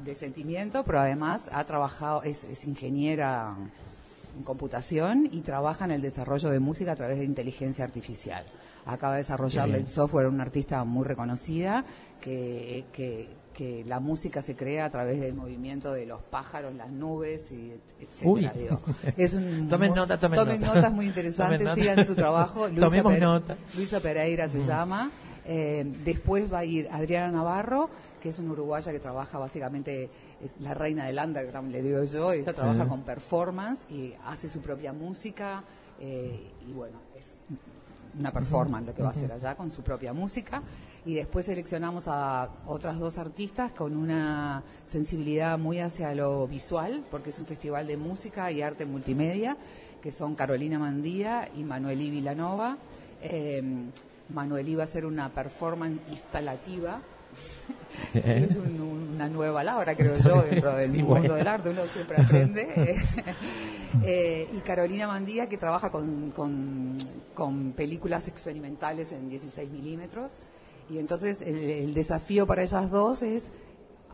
de 0.04 0.14
sentimiento, 0.14 0.82
pero 0.84 1.00
además 1.00 1.48
ha 1.52 1.64
trabajado, 1.64 2.22
es, 2.24 2.44
es 2.44 2.64
ingeniera 2.64 3.52
en 4.36 4.42
computación 4.44 5.28
y 5.30 5.40
trabaja 5.40 5.84
en 5.84 5.90
el 5.92 6.02
desarrollo 6.02 6.48
de 6.50 6.58
música 6.58 6.92
a 6.92 6.96
través 6.96 7.18
de 7.18 7.24
inteligencia 7.24 7.84
artificial. 7.84 8.44
Acaba 8.86 9.12
de 9.14 9.18
desarrollarle 9.18 9.78
el 9.78 9.86
software 9.86 10.26
a 10.26 10.28
una 10.30 10.42
artista 10.42 10.82
muy 10.84 11.04
reconocida 11.04 11.84
que, 12.20 12.84
que, 12.92 13.28
que 13.54 13.84
la 13.84 14.00
música 14.00 14.42
se 14.42 14.56
crea 14.56 14.86
a 14.86 14.90
través 14.90 15.20
del 15.20 15.34
movimiento 15.34 15.92
de 15.92 16.06
los 16.06 16.20
pájaros, 16.22 16.74
las 16.74 16.90
nubes, 16.90 17.52
y 17.52 17.72
etcétera. 18.00 18.52
digo. 18.56 18.80
Es 19.16 19.34
un 19.34 19.68
Tomen 19.68 19.94
nota, 19.94 20.18
tomen 20.18 20.40
nota. 20.40 20.56
notas 20.74 20.92
muy 20.92 21.06
interesantes, 21.12 21.60
nota. 21.62 21.74
sigan 21.76 22.04
su 22.04 22.14
trabajo. 22.16 22.68
Tomemos 22.80 23.12
Pere- 23.12 23.20
nota. 23.20 23.56
Luisa 23.76 24.00
Pereira 24.00 24.48
se 24.48 24.64
llama. 24.66 25.10
Eh, 25.44 25.84
después 26.04 26.52
va 26.52 26.58
a 26.60 26.64
ir 26.64 26.88
Adriana 26.90 27.30
Navarro, 27.30 27.90
que 28.22 28.28
es 28.28 28.38
una 28.38 28.52
uruguaya 28.52 28.92
que 28.92 29.00
trabaja 29.00 29.38
básicamente, 29.38 30.08
es 30.40 30.54
la 30.60 30.74
reina 30.74 31.06
del 31.06 31.18
underground, 31.18 31.72
le 31.72 31.82
digo 31.82 32.04
yo. 32.04 32.32
Ella 32.32 32.52
trabaja 32.52 32.86
con 32.86 33.02
performance 33.02 33.86
y 33.90 34.14
hace 34.24 34.48
su 34.48 34.60
propia 34.60 34.92
música. 34.92 35.64
eh, 36.00 36.52
y 36.66 36.72
bueno, 36.72 36.98
es 37.16 37.34
una 38.18 38.32
performance 38.32 38.86
lo 38.86 38.94
que 38.94 39.02
va 39.02 39.08
a 39.08 39.12
hacer 39.12 39.32
allá 39.32 39.56
con 39.56 39.70
su 39.70 39.82
propia 39.82 40.12
música. 40.12 40.62
Y 41.04 41.14
después 41.14 41.46
seleccionamos 41.46 42.04
a 42.06 42.48
otras 42.66 42.98
dos 42.98 43.18
artistas 43.18 43.72
con 43.72 43.96
una 43.96 44.62
sensibilidad 44.84 45.58
muy 45.58 45.80
hacia 45.80 46.14
lo 46.14 46.46
visual, 46.46 47.04
porque 47.10 47.30
es 47.30 47.38
un 47.40 47.46
festival 47.46 47.88
de 47.88 47.96
música 47.96 48.52
y 48.52 48.62
arte 48.62 48.86
multimedia, 48.86 49.56
que 50.00 50.12
son 50.12 50.36
Carolina 50.36 50.78
Mandía 50.78 51.48
y 51.54 51.64
Manuelí 51.64 52.10
Vilanova. 52.10 52.78
Eh, 53.20 53.62
Manuelí 54.28 54.76
va 54.76 54.82
a 54.82 54.84
hacer 54.84 55.04
una 55.06 55.28
performance 55.30 56.00
instalativa. 56.10 57.00
Es 58.14 58.56
un- 58.56 58.80
una 59.14 59.28
nueva 59.28 59.58
palabra, 59.60 59.94
creo 59.96 60.14
yo, 60.18 60.42
dentro 60.42 60.74
del 60.74 60.90
Sí, 60.90 60.96
mundo 60.98 61.08
bueno. 61.20 61.34
del 61.34 61.46
arte, 61.48 61.70
uno 61.70 61.82
siempre 61.92 62.20
aprende. 62.22 62.68
Eh, 64.04 64.48
y 64.50 64.56
Carolina 64.60 65.06
Mandía, 65.06 65.50
que 65.50 65.58
trabaja 65.58 65.90
con, 65.90 66.30
con, 66.30 66.96
con 67.34 67.72
películas 67.72 68.26
experimentales 68.26 69.12
en 69.12 69.28
16 69.28 69.70
milímetros. 69.70 70.32
Y 70.88 70.96
entonces 70.98 71.42
el, 71.42 71.56
el 71.58 71.92
desafío 71.94 72.46
para 72.46 72.62
ellas 72.62 72.90
dos 72.90 73.22
es 73.22 73.52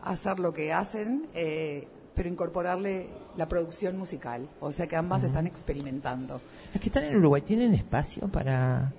hacer 0.03 0.37
lo 0.39 0.53
que 0.53 0.73
hacen, 0.73 1.27
eh, 1.33 1.87
pero 2.13 2.27
incorporarle 2.27 3.07
la 3.37 3.47
producción 3.47 3.97
musical. 3.97 4.49
O 4.59 4.73
sea 4.73 4.85
que 4.87 4.97
ambas 4.97 5.23
están 5.23 5.47
experimentando. 5.47 6.41
Los 6.73 6.81
que 6.81 6.87
están 6.89 7.05
en 7.05 7.15
Uruguay 7.15 7.41
tienen 7.41 7.73
espacio 7.73 8.27
para 8.27 8.91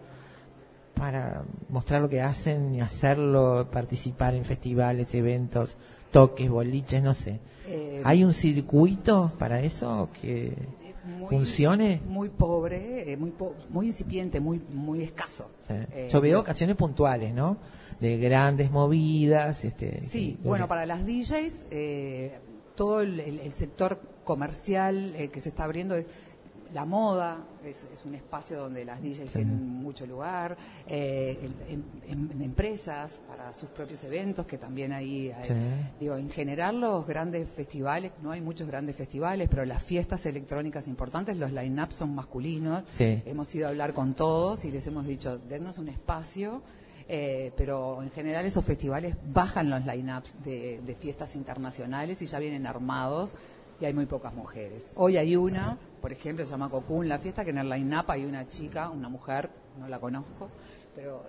para 0.94 1.44
mostrar 1.68 2.02
lo 2.02 2.08
que 2.08 2.20
hacen 2.20 2.74
y 2.74 2.80
hacerlo, 2.80 3.68
participar 3.70 4.34
en 4.34 4.44
festivales, 4.44 5.14
eventos, 5.14 5.76
toques, 6.10 6.48
boliches, 6.50 7.02
no 7.02 7.14
sé. 7.14 7.40
Eh, 7.66 8.02
¿Hay 8.04 8.24
un 8.24 8.34
circuito 8.34 9.32
para 9.38 9.60
eso 9.60 10.08
que 10.20 10.54
muy- 11.04 11.28
funcione? 11.28 12.00
Muy 12.06 12.28
pobre, 12.28 13.12
eh, 13.12 13.16
muy, 13.16 13.30
po- 13.30 13.54
muy 13.70 13.86
incipiente, 13.86 14.40
muy, 14.40 14.60
muy 14.72 15.02
escaso. 15.02 15.50
Sí. 15.66 15.74
Eh, 15.92 16.08
Yo 16.10 16.20
veo 16.20 16.40
ocasiones 16.40 16.76
puntuales, 16.76 17.32
¿no? 17.32 17.56
De 18.00 18.18
grandes 18.18 18.70
movidas. 18.70 19.64
Este, 19.64 20.00
Sí, 20.00 20.38
que- 20.42 20.48
bueno, 20.48 20.66
para 20.68 20.84
las 20.86 21.06
DJs, 21.06 21.66
eh, 21.70 22.38
todo 22.74 23.00
el, 23.02 23.20
el- 23.20 23.38
el 23.40 23.52
sector 23.54 24.00
comercial 24.24 25.14
eh, 25.16 25.28
que 25.28 25.40
se 25.40 25.48
está 25.50 25.64
abriendo 25.64 25.94
es 25.94 26.06
la 26.72 26.84
moda, 26.84 27.38
es, 27.64 27.84
es 27.92 28.04
un 28.04 28.14
espacio 28.14 28.58
donde 28.60 28.84
las 28.84 29.00
DJs 29.02 29.28
Sí. 29.30 29.38
tienen 29.38 29.66
mucho 29.82 30.06
lugar, 30.06 30.56
eh, 30.86 31.38
en, 31.68 31.84
en- 32.08 32.30
en 32.32 32.42
empresas 32.42 33.20
para 33.26 33.52
sus 33.52 33.68
propios 33.70 34.02
eventos, 34.04 34.46
que 34.46 34.56
también 34.58 34.92
ahí, 34.92 35.30
hay- 35.32 35.44
Sí. 35.48 35.54
digo, 35.98 36.16
en 36.16 36.30
general 36.30 36.80
los 36.80 37.06
grandes 37.06 37.48
festivales, 37.48 38.12
no 38.22 38.30
hay 38.30 38.40
muchos 38.40 38.68
grandes 38.68 38.94
festivales, 38.96 39.48
pero 39.48 39.64
las 39.64 39.82
fiestas 39.82 40.24
electrónicas 40.26 40.86
importantes, 40.86 41.36
los 41.36 41.52
line-ups 41.52 41.96
son 41.96 42.14
masculinos, 42.14 42.84
Sí. 42.92 43.22
hemos 43.26 43.52
ido 43.54 43.66
a 43.66 43.70
hablar 43.70 43.92
con 43.92 44.14
todos 44.14 44.64
y 44.64 44.70
les 44.70 44.86
hemos 44.86 45.06
dicho, 45.06 45.38
dennos 45.38 45.78
un 45.78 45.88
espacio, 45.88 46.62
eh, 47.12 47.50
pero 47.56 48.00
en 48.04 48.10
general 48.12 48.46
esos 48.46 48.64
festivales 48.64 49.16
bajan 49.32 49.68
los 49.68 49.84
line-ups 49.84 50.36
de, 50.44 50.80
de 50.86 50.94
fiestas 50.94 51.34
internacionales 51.34 52.22
y 52.22 52.26
ya 52.26 52.38
vienen 52.38 52.66
armados 52.68 53.34
y 53.80 53.84
hay 53.86 53.94
muy 53.94 54.06
pocas 54.06 54.32
mujeres. 54.34 54.86
Hoy 54.94 55.16
hay 55.16 55.36
una, 55.36 55.78
por 56.00 56.12
ejemplo, 56.12 56.44
se 56.44 56.50
llama 56.50 56.68
Cocoon 56.68 57.08
la 57.08 57.18
fiesta, 57.18 57.44
que 57.44 57.50
en 57.50 57.58
el 57.58 57.68
line-up 57.68 58.04
hay 58.08 58.24
una 58.24 58.48
chica, 58.48 58.90
una 58.90 59.08
mujer, 59.08 59.48
no 59.78 59.88
la 59.88 59.98
conozco, 59.98 60.48
pero 60.94 61.24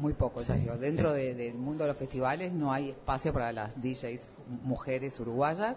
muy 0.00 0.12
poco. 0.12 0.42
Sí. 0.42 0.52
digo. 0.54 0.76
Dentro 0.76 1.12
de- 1.12 1.34
del 1.34 1.54
mundo 1.54 1.84
de 1.84 1.88
los 1.88 1.96
festivales 1.96 2.52
no 2.52 2.72
hay 2.72 2.90
espacio 2.90 3.32
para 3.32 3.52
las 3.52 3.80
DJs 3.82 4.30
mujeres 4.62 5.18
uruguayas 5.20 5.76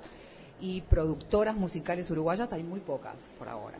y 0.61 0.81
productoras 0.81 1.55
musicales 1.55 2.09
uruguayas 2.11 2.53
hay 2.53 2.63
muy 2.63 2.79
pocas 2.79 3.15
por 3.39 3.49
ahora. 3.49 3.77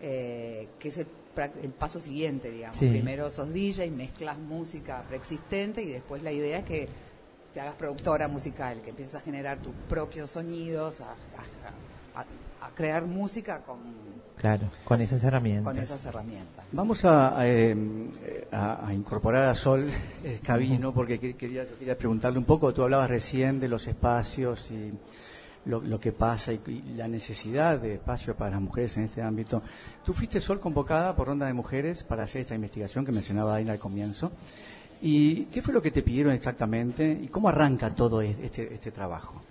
Eh, 0.00 0.68
que 0.78 0.88
es 0.88 0.98
el, 0.98 1.06
el 1.62 1.70
paso 1.70 2.00
siguiente, 2.00 2.50
digamos. 2.50 2.76
Sí. 2.76 2.88
Primero 2.88 3.30
sos 3.30 3.52
DJ, 3.52 3.90
mezclas 3.90 4.38
música 4.38 5.02
preexistente 5.08 5.82
y 5.82 5.86
después 5.88 6.22
la 6.22 6.32
idea 6.32 6.58
es 6.58 6.64
que 6.64 6.88
te 7.56 7.62
hagas 7.62 7.74
productora 7.76 8.28
musical, 8.28 8.82
que 8.82 8.90
empieces 8.90 9.14
a 9.14 9.20
generar 9.20 9.56
tus 9.60 9.72
propios 9.88 10.30
sonidos, 10.32 11.00
a, 11.00 11.04
a- 11.06 12.20
a- 12.20 12.66
a 12.66 12.70
crear 12.74 13.06
música 13.06 13.60
con, 13.62 13.78
Claro, 14.36 14.68
con 14.84 15.00
esas 15.00 15.24
herramientas. 15.24 15.64
con 15.72 15.82
esas 15.82 16.04
herramientas. 16.04 16.66
Vamos 16.72 17.02
a, 17.06 17.38
a, 17.40 17.48
eh, 17.48 17.74
incorporar 18.92 19.44
a 19.44 19.54
Sol 19.54 19.88
eh, 20.22 20.38
Cabino, 20.44 20.92
porque 20.92 21.18
que- 21.18 21.34
quería, 21.34 21.66
quería 21.66 21.96
preguntarle 21.96 22.38
un 22.38 22.44
poco, 22.44 22.74
tú 22.74 22.82
hablabas 22.82 23.08
recién 23.08 23.58
de 23.58 23.68
los 23.68 23.86
espacios 23.86 24.70
y 24.70 24.92
lo, 25.64 25.80
lo 25.80 25.98
que 25.98 26.12
pasa 26.12 26.52
y, 26.52 26.60
y 26.66 26.94
la 26.94 27.08
necesidad 27.08 27.78
de 27.80 27.94
espacio 27.94 28.36
para 28.36 28.50
las 28.50 28.60
mujeres 28.60 28.98
en 28.98 29.04
este 29.04 29.22
ámbito. 29.22 29.62
Tú 30.04 30.12
fuiste, 30.12 30.42
Sol, 30.42 30.60
convocada 30.60 31.16
por 31.16 31.28
Ronda 31.28 31.46
de 31.46 31.54
Mujeres 31.54 32.04
para 32.04 32.24
hacer 32.24 32.42
esta 32.42 32.54
investigación 32.54 33.06
que 33.06 33.12
mencionaba 33.12 33.54
Aina 33.54 33.72
al 33.72 33.78
comienzo. 33.78 34.30
¿Y 35.02 35.44
qué 35.46 35.60
fue 35.62 35.74
lo 35.74 35.82
que 35.82 35.90
te 35.90 36.02
pidieron 36.02 36.32
exactamente 36.32 37.18
y 37.22 37.26
cómo 37.28 37.48
arranca 37.48 37.94
todo 37.94 38.22
es- 38.22 38.38
este, 38.40 38.72
este 38.74 38.90
trabajo? 38.90 39.42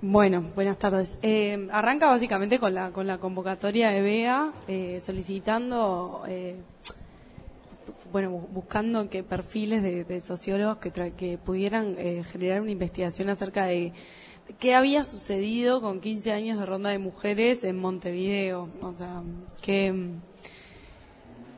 Bueno, 0.00 0.42
buenas 0.54 0.78
tardes. 0.78 1.18
Eh, 1.22 1.68
arranca 1.72 2.06
básicamente 2.08 2.58
con 2.58 2.74
la, 2.74 2.90
con 2.90 3.06
la 3.06 3.18
convocatoria 3.18 3.90
de 3.90 4.02
BEA, 4.02 4.52
eh, 4.68 4.98
solicitando, 5.00 6.22
eh, 6.28 6.56
bueno, 8.12 8.30
bu- 8.30 8.48
buscando 8.52 9.08
que 9.10 9.22
perfiles 9.24 9.82
de, 9.82 10.04
de 10.04 10.20
sociólogos 10.20 10.78
que, 10.78 10.92
tra- 10.92 11.12
que 11.12 11.36
pudieran 11.38 11.94
eh, 11.98 12.22
generar 12.24 12.60
una 12.60 12.70
investigación 12.70 13.28
acerca 13.28 13.64
de 13.66 13.92
qué 14.58 14.74
había 14.74 15.04
sucedido 15.04 15.80
con 15.80 16.00
15 16.00 16.32
años 16.32 16.58
de 16.58 16.66
ronda 16.66 16.90
de 16.90 16.98
mujeres 16.98 17.64
en 17.64 17.78
Montevideo. 17.78 18.68
O 18.82 18.94
sea, 18.94 19.22
que 19.62 19.92
mm, 19.92 20.10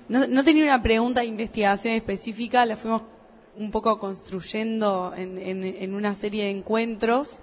no, 0.09 0.26
no 0.26 0.44
tenía 0.44 0.64
una 0.64 0.83
pregunta 0.83 1.20
de 1.20 1.26
investigación 1.26 1.94
específica, 1.94 2.64
la 2.66 2.76
fuimos 2.76 3.03
un 3.56 3.70
poco 3.70 3.98
construyendo 3.98 5.12
en, 5.16 5.38
en- 5.38 5.64
en 5.64 5.94
una 5.94 6.14
serie 6.14 6.44
de 6.44 6.50
encuentros, 6.50 7.40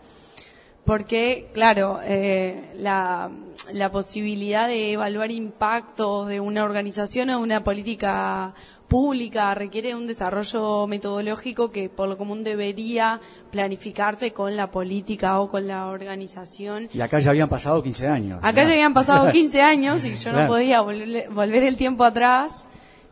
porque, 0.86 1.50
claro, 1.54 2.00
eh, 2.04 2.72
la, 2.78 3.30
la 3.74 3.92
posibilidad 3.92 4.68
de 4.70 4.94
evaluar 4.94 5.32
impactos 5.32 6.30
de 6.30 6.40
una 6.40 6.64
organización 6.64 7.30
o 7.30 7.38
de 7.38 7.44
una 7.44 7.62
política 7.64 8.54
pública 8.88 9.54
requiere 9.54 9.96
un 9.96 10.08
desarrollo 10.08 10.88
metodológico 10.88 11.72
que 11.72 11.90
por 11.90 12.08
lo 12.08 12.18
común 12.18 12.42
debería 12.42 13.20
planificarse 13.52 14.32
con 14.32 14.56
la 14.56 14.72
política 14.72 15.42
o 15.42 15.50
con 15.50 15.68
la 15.68 15.88
organización 15.88 16.88
Y 16.94 17.02
acá 17.02 17.20
ya 17.20 17.32
habían 17.32 17.50
pasado 17.50 17.84
15 17.84 18.08
años. 18.08 18.40
Acá 18.40 18.52
¿verdad? 18.54 18.68
ya 18.70 18.74
habían 18.76 18.94
pasado 18.94 19.30
15 19.34 19.62
años 19.62 20.06
y 20.06 20.16
yo 20.16 20.32
no 20.32 20.48
podía 20.48 20.80
volver, 20.80 21.30
volver 21.32 21.64
el 21.66 21.76
tiempo 21.76 22.06
atrás. 22.06 22.66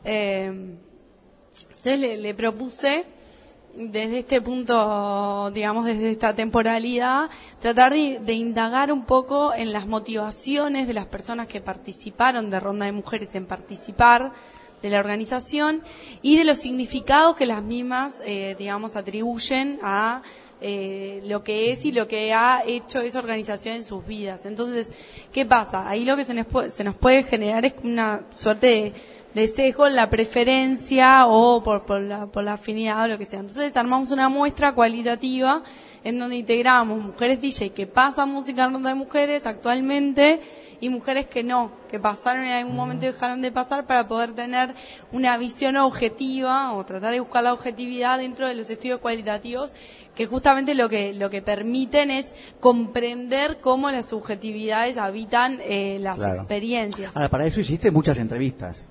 Eh, 0.06 0.78
entonces 1.86 2.20
le, 2.20 2.34
propuse 2.34 3.06
desde 3.76 4.20
este 4.20 4.42
punto, 4.42 5.52
digamos, 5.52 5.86
desde 5.86 6.10
esta 6.10 6.34
temporalidad, 6.34 7.30
tratar 7.60 7.94
de, 7.94 8.34
indagar 8.34 8.92
un 8.92 9.06
poco 9.06 9.54
en 9.54 9.72
las 9.72 9.86
motivaciones 9.86 10.88
de 10.88 10.96
las 10.96 11.06
personas 11.06 11.48
que 11.48 11.62
participaron 11.62 12.50
de 12.50 12.60
Ronda 12.60 12.88
de 12.88 12.92
Mujeres 12.92 13.36
en 13.36 13.46
participar 13.46 14.32
de 14.82 14.90
la 14.90 15.00
organización 15.00 15.84
y 16.24 16.38
de 16.38 16.46
los 16.46 16.58
significados 16.58 17.36
que 17.36 17.46
las 17.46 17.62
mismas, 17.62 18.20
eh, 18.26 18.56
digamos, 18.58 18.96
atribuyen 18.96 19.80
a 19.84 20.24
eh, 20.62 21.22
lo 21.26 21.44
que 21.44 21.72
es 21.72 21.86
y 21.86 21.92
lo 21.92 22.08
que 22.08 22.34
ha 22.34 22.64
hecho 22.66 23.02
esa 23.02 23.20
organización 23.20 23.76
en 23.76 23.84
sus 23.84 24.08
vidas. 24.08 24.48
Entonces, 24.48 24.90
¿qué 25.32 25.46
pasa? 25.46 25.88
Ahí 25.88 26.04
lo 26.04 26.16
que 26.16 26.24
se 26.24 26.34
nos 26.34 26.74
se 26.74 26.84
nos 26.84 26.96
puede 26.96 27.22
generar 27.24 27.64
es 27.64 27.74
una 27.84 28.24
suerte 28.34 28.68
de, 28.68 28.94
de 29.36 29.48
sesgo 29.48 29.86
en 29.86 29.96
la 29.96 30.10
preferencia 30.10 31.28
o 31.28 31.62
por, 31.62 31.84
por, 31.86 32.02
la, 32.02 32.26
por 32.28 32.44
la 32.44 32.54
afinidad 32.54 33.04
o 33.04 33.08
lo 33.08 33.18
que 33.18 33.26
sea. 33.26 33.40
Entonces 33.42 33.76
armamos 33.76 34.12
una 34.12 34.30
muestra 34.30 34.74
cualitativa 34.74 35.62
en 36.04 36.18
donde 36.20 36.38
integramos 36.38 37.02
mujeres 37.04 37.42
DJ 37.42 37.72
que 37.72 37.86
pasan 37.86 38.30
música 38.30 38.64
en 38.66 38.74
ronda 38.74 38.90
de 38.90 38.96
mujeres 38.96 39.46
actualmente 39.46 40.40
y 40.80 40.90
mujeres 40.90 41.26
que 41.26 41.44
no, 41.44 41.72
que 41.90 42.00
pasaron 42.00 42.44
en 42.46 42.54
algún 42.54 42.76
momento 42.76 43.06
y 43.06 43.12
dejaron 43.12 43.42
de 43.42 43.52
pasar 43.52 43.86
para 43.88 44.08
poder 44.08 44.34
tener 44.34 44.74
una 45.12 45.38
visión 45.38 45.78
objetiva 45.78 46.74
o 46.74 46.86
tratar 46.86 47.12
de 47.14 47.20
buscar 47.22 47.44
la 47.44 47.54
objetividad 47.54 48.20
dentro 48.20 48.48
de 48.48 48.54
los 48.54 48.70
estudios 48.70 49.00
cualitativos 49.00 49.74
que 50.16 50.28
justamente 50.28 50.76
lo 50.76 50.88
que 50.88 51.14
lo 51.14 51.30
que 51.30 51.42
permiten 51.42 52.12
es 52.12 52.34
comprender 52.62 53.60
cómo 53.62 53.90
las 53.92 54.08
subjetividades 54.10 54.98
habitan 54.98 55.60
eh, 55.64 55.98
las 56.02 56.18
Claro. 56.18 56.34
experiencias. 56.36 57.16
Ahora, 57.16 57.30
para 57.30 57.46
eso 57.46 57.60
hiciste 57.60 57.90
muchas 57.92 58.18
entrevistas. 58.18 58.88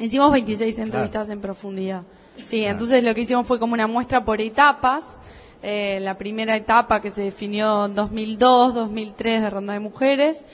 Hicimos 0.00 0.30
26 0.30 0.78
entrevistas 0.78 1.28
en 1.28 1.40
profundidad. 1.40 2.02
Sí, 2.44 2.64
entonces 2.64 3.02
lo 3.02 3.14
que 3.14 3.22
hicimos 3.22 3.46
fue 3.46 3.58
como 3.58 3.74
una 3.74 3.86
muestra 3.86 4.24
por 4.24 4.40
etapas. 4.40 5.18
Eh, 5.60 5.98
la 6.02 6.16
primera 6.16 6.54
etapa 6.54 7.02
que 7.02 7.10
se 7.10 7.22
definió 7.22 7.86
en 7.86 7.96
2002, 7.96 8.74
2003 8.74 9.42
de 9.42 9.50
Ronda 9.50 9.72
de 9.72 9.80
Mujeres. 9.80 10.44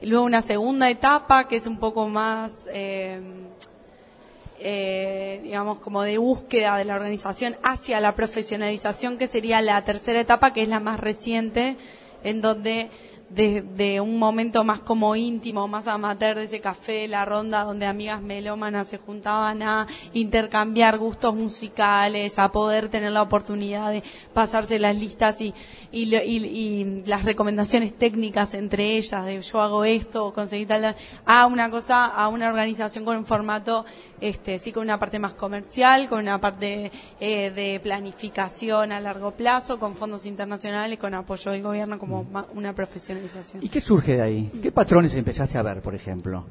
Y 0.00 0.06
luego 0.06 0.24
una 0.24 0.40
segunda 0.40 0.88
etapa 0.88 1.48
que 1.48 1.56
es 1.56 1.66
un 1.66 1.78
poco 1.78 2.08
más, 2.08 2.66
eh, 2.72 3.20
eh, 4.58 5.40
digamos, 5.42 5.80
como 5.80 6.02
de 6.02 6.16
búsqueda 6.16 6.78
de 6.78 6.86
la 6.86 6.94
organización 6.94 7.56
hacia 7.62 8.00
la 8.00 8.14
profesionalización, 8.14 9.18
que 9.18 9.26
sería 9.26 9.60
la 9.60 9.84
tercera 9.84 10.20
etapa, 10.20 10.54
que 10.54 10.62
es 10.62 10.68
la 10.68 10.80
más 10.80 10.98
reciente, 10.98 11.76
en 12.22 12.40
donde 12.40 12.90
desde 13.34 14.00
un 14.00 14.18
momento 14.18 14.62
más 14.64 14.80
como 14.80 15.16
íntimo, 15.16 15.66
más 15.66 15.88
amateur 15.88 16.36
de 16.36 16.44
ese 16.44 16.60
café, 16.60 17.08
la 17.08 17.24
ronda 17.24 17.64
donde 17.64 17.86
amigas 17.86 18.22
melómanas 18.22 18.88
se 18.88 18.98
juntaban 18.98 19.62
a 19.62 19.86
intercambiar 20.12 20.98
gustos 20.98 21.34
musicales, 21.34 22.38
a 22.38 22.52
poder 22.52 22.88
tener 22.88 23.12
la 23.12 23.22
oportunidad 23.22 23.90
de 23.90 24.02
pasarse 24.32 24.78
las 24.78 24.96
listas 24.98 25.40
y, 25.40 25.52
y, 25.90 26.14
y- 26.14 26.44
y 26.46 27.02
las 27.06 27.24
recomendaciones 27.24 27.94
técnicas 27.94 28.54
entre 28.54 28.96
ellas, 28.96 29.24
de 29.24 29.40
yo 29.42 29.60
hago 29.60 29.84
esto 29.84 30.32
conseguí 30.32 30.66
tal, 30.66 30.94
a 31.26 31.46
una 31.46 31.70
cosa, 31.70 32.04
a 32.06 32.28
una 32.28 32.48
organización 32.48 33.04
con 33.04 33.16
un 33.16 33.26
formato, 33.26 33.84
este, 34.20 34.58
sí, 34.58 34.70
con 34.72 34.84
una 34.84 34.98
parte 34.98 35.18
más 35.18 35.34
comercial, 35.34 36.08
con 36.08 36.20
una 36.20 36.40
parte 36.40 36.92
eh, 37.20 37.50
de 37.50 37.80
planificación 37.80 38.92
a 38.92 39.00
largo 39.00 39.32
plazo, 39.32 39.78
con 39.78 39.96
fondos 39.96 40.24
internacionales, 40.26 40.98
con 40.98 41.14
apoyo 41.14 41.50
del 41.50 41.62
gobierno 41.62 41.98
como 41.98 42.24
ma- 42.24 42.46
una 42.54 42.74
¿Y 43.60 43.68
qué 43.68 43.80
surge 43.80 44.16
de 44.16 44.22
ahí? 44.22 44.50
¿Qué 44.62 44.72
patrones 44.72 45.14
empezaste 45.14 45.58
a 45.58 45.62
ver, 45.62 45.80
por 45.80 45.94
ejemplo? 45.94 46.44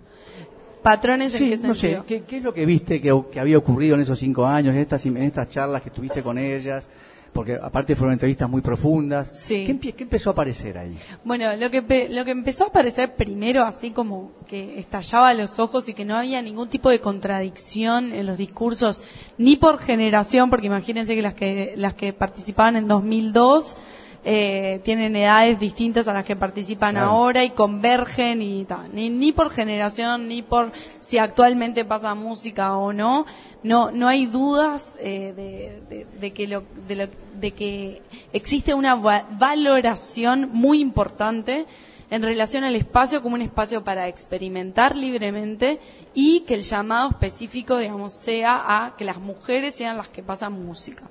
¿Patrones 0.81 1.33
en 1.35 1.39
Sí, 1.39 1.49
qué 1.49 1.67
no 1.67 1.75
sé, 1.75 2.01
¿qué, 2.05 2.23
qué 2.23 2.37
es 2.37 2.43
lo 2.43 2.53
que 2.53 2.65
viste 2.65 2.99
que, 2.99 3.23
que 3.31 3.39
había 3.39 3.57
ocurrido 3.57 3.95
en 3.95 4.01
esos 4.01 4.19
cinco 4.19 4.45
años, 4.45 4.75
en 4.75 4.81
estas, 4.81 5.05
en 5.05 5.17
estas 5.17 5.47
charlas 5.47 5.81
que 5.81 5.89
tuviste 5.89 6.21
con 6.21 6.37
ellas? 6.37 6.87
Porque 7.31 7.57
aparte 7.59 7.95
fueron 7.95 8.13
entrevistas 8.13 8.47
muy 8.47 8.61
profundas. 8.61 9.31
Sí. 9.33 9.65
¿Qué, 9.65 9.93
qué 9.93 10.03
empezó 10.03 10.29
a 10.29 10.33
aparecer 10.33 10.77
ahí? 10.77 10.95
Bueno, 11.23 11.55
lo 11.55 11.71
que, 11.71 12.07
lo 12.11 12.23
que 12.25 12.31
empezó 12.31 12.65
a 12.65 12.67
aparecer 12.67 13.15
primero, 13.15 13.63
así 13.63 13.89
como 13.89 14.33
que 14.47 14.77
estallaba 14.77 15.33
los 15.33 15.57
ojos 15.57 15.89
y 15.89 15.95
que 15.95 16.05
no 16.05 16.15
había 16.15 16.41
ningún 16.43 16.69
tipo 16.69 16.91
de 16.91 16.99
contradicción 16.99 18.13
en 18.13 18.27
los 18.27 18.37
discursos, 18.37 19.01
ni 19.39 19.55
por 19.55 19.79
generación, 19.79 20.51
porque 20.51 20.67
imagínense 20.67 21.15
que 21.15 21.23
las 21.23 21.33
que, 21.33 21.73
las 21.75 21.95
que 21.95 22.13
participaban 22.13 22.75
en 22.75 22.87
2002 22.87 23.77
eh, 24.25 24.79
tienen 24.83 25.15
edades 25.15 25.59
distintas 25.59 26.07
a 26.07 26.13
las 26.13 26.23
que 26.23 26.35
participan 26.35 26.95
Claro. 26.95 27.09
ahora 27.11 27.43
y 27.43 27.49
convergen 27.51 28.41
y 28.41 28.63
tal. 28.65 28.93
Ni, 28.93 29.09
ni 29.09 29.31
por 29.31 29.49
generación, 29.51 30.27
ni 30.27 30.41
por 30.41 30.71
si 31.01 31.17
actualmente 31.17 31.83
pasa 31.85 32.15
música 32.15 32.77
o 32.77 32.93
no. 32.93 33.25
No, 33.63 33.91
no 33.91 34.07
hay 34.07 34.25
dudas 34.25 34.95
eh, 34.99 35.33
de, 35.35 35.81
de- 35.95 36.05
de 36.19 36.33
que 36.33 36.47
lo, 36.47 36.63
de, 36.87 36.95
lo- 36.95 37.07
de 37.39 37.51
que 37.51 38.01
existe 38.33 38.73
una 38.73 38.95
va- 38.95 39.25
valoración 39.31 40.49
muy 40.51 40.79
importante 40.81 41.65
en 42.11 42.21
relación 42.21 42.63
al 42.63 42.75
espacio 42.75 43.21
como 43.23 43.35
un 43.35 43.41
espacio 43.41 43.83
para 43.83 44.07
experimentar 44.07 44.95
libremente 44.95 45.79
y 46.13 46.41
que 46.41 46.53
el 46.53 46.61
llamado 46.63 47.09
específico, 47.09 47.77
digamos, 47.77 48.13
sea 48.13 48.63
a 48.85 48.95
que 48.95 49.03
las 49.05 49.17
mujeres 49.17 49.73
sean 49.75 49.97
las 49.97 50.09
que 50.09 50.21
pasan 50.23 50.65
música. 50.65 51.09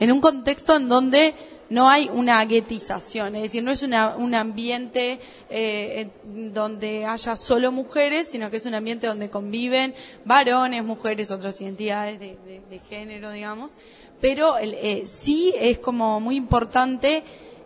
En 0.00 0.10
un 0.12 0.20
contexto 0.20 0.76
en 0.76 0.88
donde 0.88 1.34
no 1.70 1.88
hay 1.90 2.08
una 2.12 2.42
guetización, 2.44 3.36
es 3.36 3.42
decir, 3.42 3.62
no 3.62 3.70
es 3.70 3.82
una- 3.82 4.16
un 4.16 4.34
ambiente 4.34 5.20
eh, 5.50 6.08
donde 6.24 7.04
haya 7.04 7.36
solo 7.36 7.72
mujeres, 7.72 8.28
sino 8.28 8.50
que 8.50 8.56
es 8.56 8.64
un 8.66 8.74
ambiente 8.74 9.06
donde 9.06 9.28
conviven 9.30 9.94
varones, 10.24 10.82
mujeres, 10.84 11.30
otras 11.30 11.60
identidades 11.60 12.18
de, 12.20 12.36
de- 12.46 12.62
de 12.70 12.78
género, 12.88 13.30
digamos. 13.32 13.76
Pero 14.20 14.56
eh, 14.58 15.02
sí 15.06 15.52
es 15.58 15.78
como 15.78 16.20
muy 16.20 16.36
importante 16.36 17.22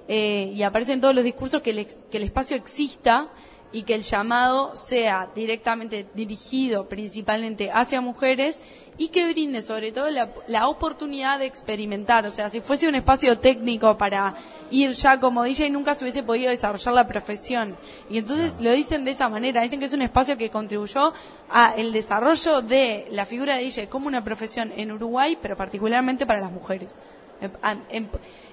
eh, 0.08 0.52
y 0.54 0.62
aparece 0.64 0.92
en 0.94 1.00
todos 1.00 1.14
los 1.14 1.24
discursos 1.24 1.62
que 1.62 1.70
el, 1.70 1.86
que 1.86 2.16
el 2.16 2.24
espacio 2.24 2.56
exista 2.56 3.28
y 3.72 3.84
que 3.84 3.94
el 3.94 4.02
llamado 4.02 4.76
sea 4.76 5.30
directamente 5.34 6.06
dirigido 6.14 6.88
principalmente 6.88 7.70
hacia 7.72 8.00
mujeres 8.02 8.60
y 8.98 9.08
que 9.08 9.32
brinde 9.32 9.62
sobre 9.62 9.92
todo 9.92 10.10
la, 10.10 10.28
la 10.46 10.68
oportunidad 10.68 11.38
de 11.38 11.46
experimentar. 11.46 12.26
O 12.26 12.30
sea, 12.30 12.50
si 12.50 12.60
fuese 12.60 12.86
un 12.86 12.94
espacio 12.94 13.38
técnico 13.38 13.96
para 13.96 14.34
ir 14.70 14.90
ya 14.90 15.18
como 15.18 15.42
DJ, 15.42 15.70
nunca 15.70 15.94
se 15.94 16.04
hubiese 16.04 16.22
podido 16.22 16.50
desarrollar 16.50 16.92
la 16.94 17.08
profesión. 17.08 17.76
Y 18.10 18.18
entonces 18.18 18.58
lo 18.60 18.70
dicen 18.72 19.04
de 19.06 19.12
esa 19.12 19.30
manera, 19.30 19.62
dicen 19.62 19.78
que 19.80 19.86
es 19.86 19.92
un 19.94 20.02
espacio 20.02 20.36
que 20.36 20.50
contribuyó 20.50 21.14
a 21.50 21.72
el 21.76 21.92
desarrollo 21.92 22.60
de 22.60 23.06
la 23.10 23.24
figura 23.24 23.56
de 23.56 23.62
DJ 23.64 23.88
como 23.88 24.06
una 24.06 24.22
profesión 24.22 24.72
en 24.76 24.92
Uruguay, 24.92 25.38
pero 25.40 25.56
particularmente 25.56 26.26
para 26.26 26.40
las 26.40 26.52
mujeres. 26.52 26.96
En, 27.40 27.50
en- 27.88 28.10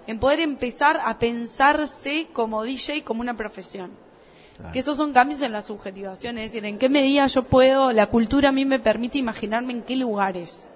en 0.07 0.17
poder 0.19 0.39
empezar 0.39 0.99
a 1.05 1.19
pensarse 1.19 2.27
como 2.33 2.63
DJ 2.63 3.03
como 3.03 3.21
una 3.21 3.35
profesión. 3.37 3.91
Que 4.73 4.79
esos 4.79 4.97
son 4.97 5.13
cambios 5.13 5.41
en 5.41 5.51
la 5.53 5.61
subjetivación, 5.61 6.37
es 6.37 6.51
decir, 6.51 6.65
en 6.65 6.77
qué 6.77 6.89
medida 6.89 7.25
yo 7.27 7.43
puedo, 7.43 7.91
la 7.93 8.07
cultura 8.07 8.49
a 8.49 8.51
mí 8.51 8.65
me 8.65 8.79
permite 8.79 9.17
imaginarme 9.17 9.73
en 9.73 9.81
qué 9.83 9.95
lugares. 9.95 10.67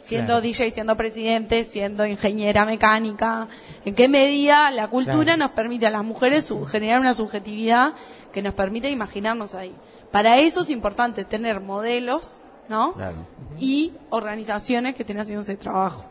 Siendo 0.00 0.26
Claro. 0.34 0.40
DJ, 0.42 0.70
siendo 0.70 0.96
presidente, 0.96 1.64
siendo 1.64 2.06
ingeniera 2.06 2.64
mecánica, 2.64 3.48
en 3.84 3.94
qué 3.94 4.08
medida 4.08 4.70
la 4.70 4.88
cultura 4.88 5.24
Claro. 5.24 5.38
nos 5.38 5.50
permite 5.50 5.86
a 5.86 5.90
las 5.90 6.04
mujeres 6.04 6.52
generar 6.70 7.00
una 7.00 7.12
subjetividad 7.14 7.92
que 8.32 8.40
nos 8.42 8.54
permite 8.54 8.88
imaginarnos 8.90 9.54
ahí. 9.54 9.74
Para 10.12 10.38
eso 10.38 10.60
es 10.62 10.70
importante 10.70 11.24
tener 11.24 11.60
modelos, 11.60 12.40
¿no? 12.68 12.92
Claro. 12.94 13.16
Y 13.58 13.92
organizaciones 14.10 14.94
que 14.94 15.02
estén 15.02 15.18
haciendo 15.18 15.42
ese 15.42 15.56
trabajo. 15.56 16.04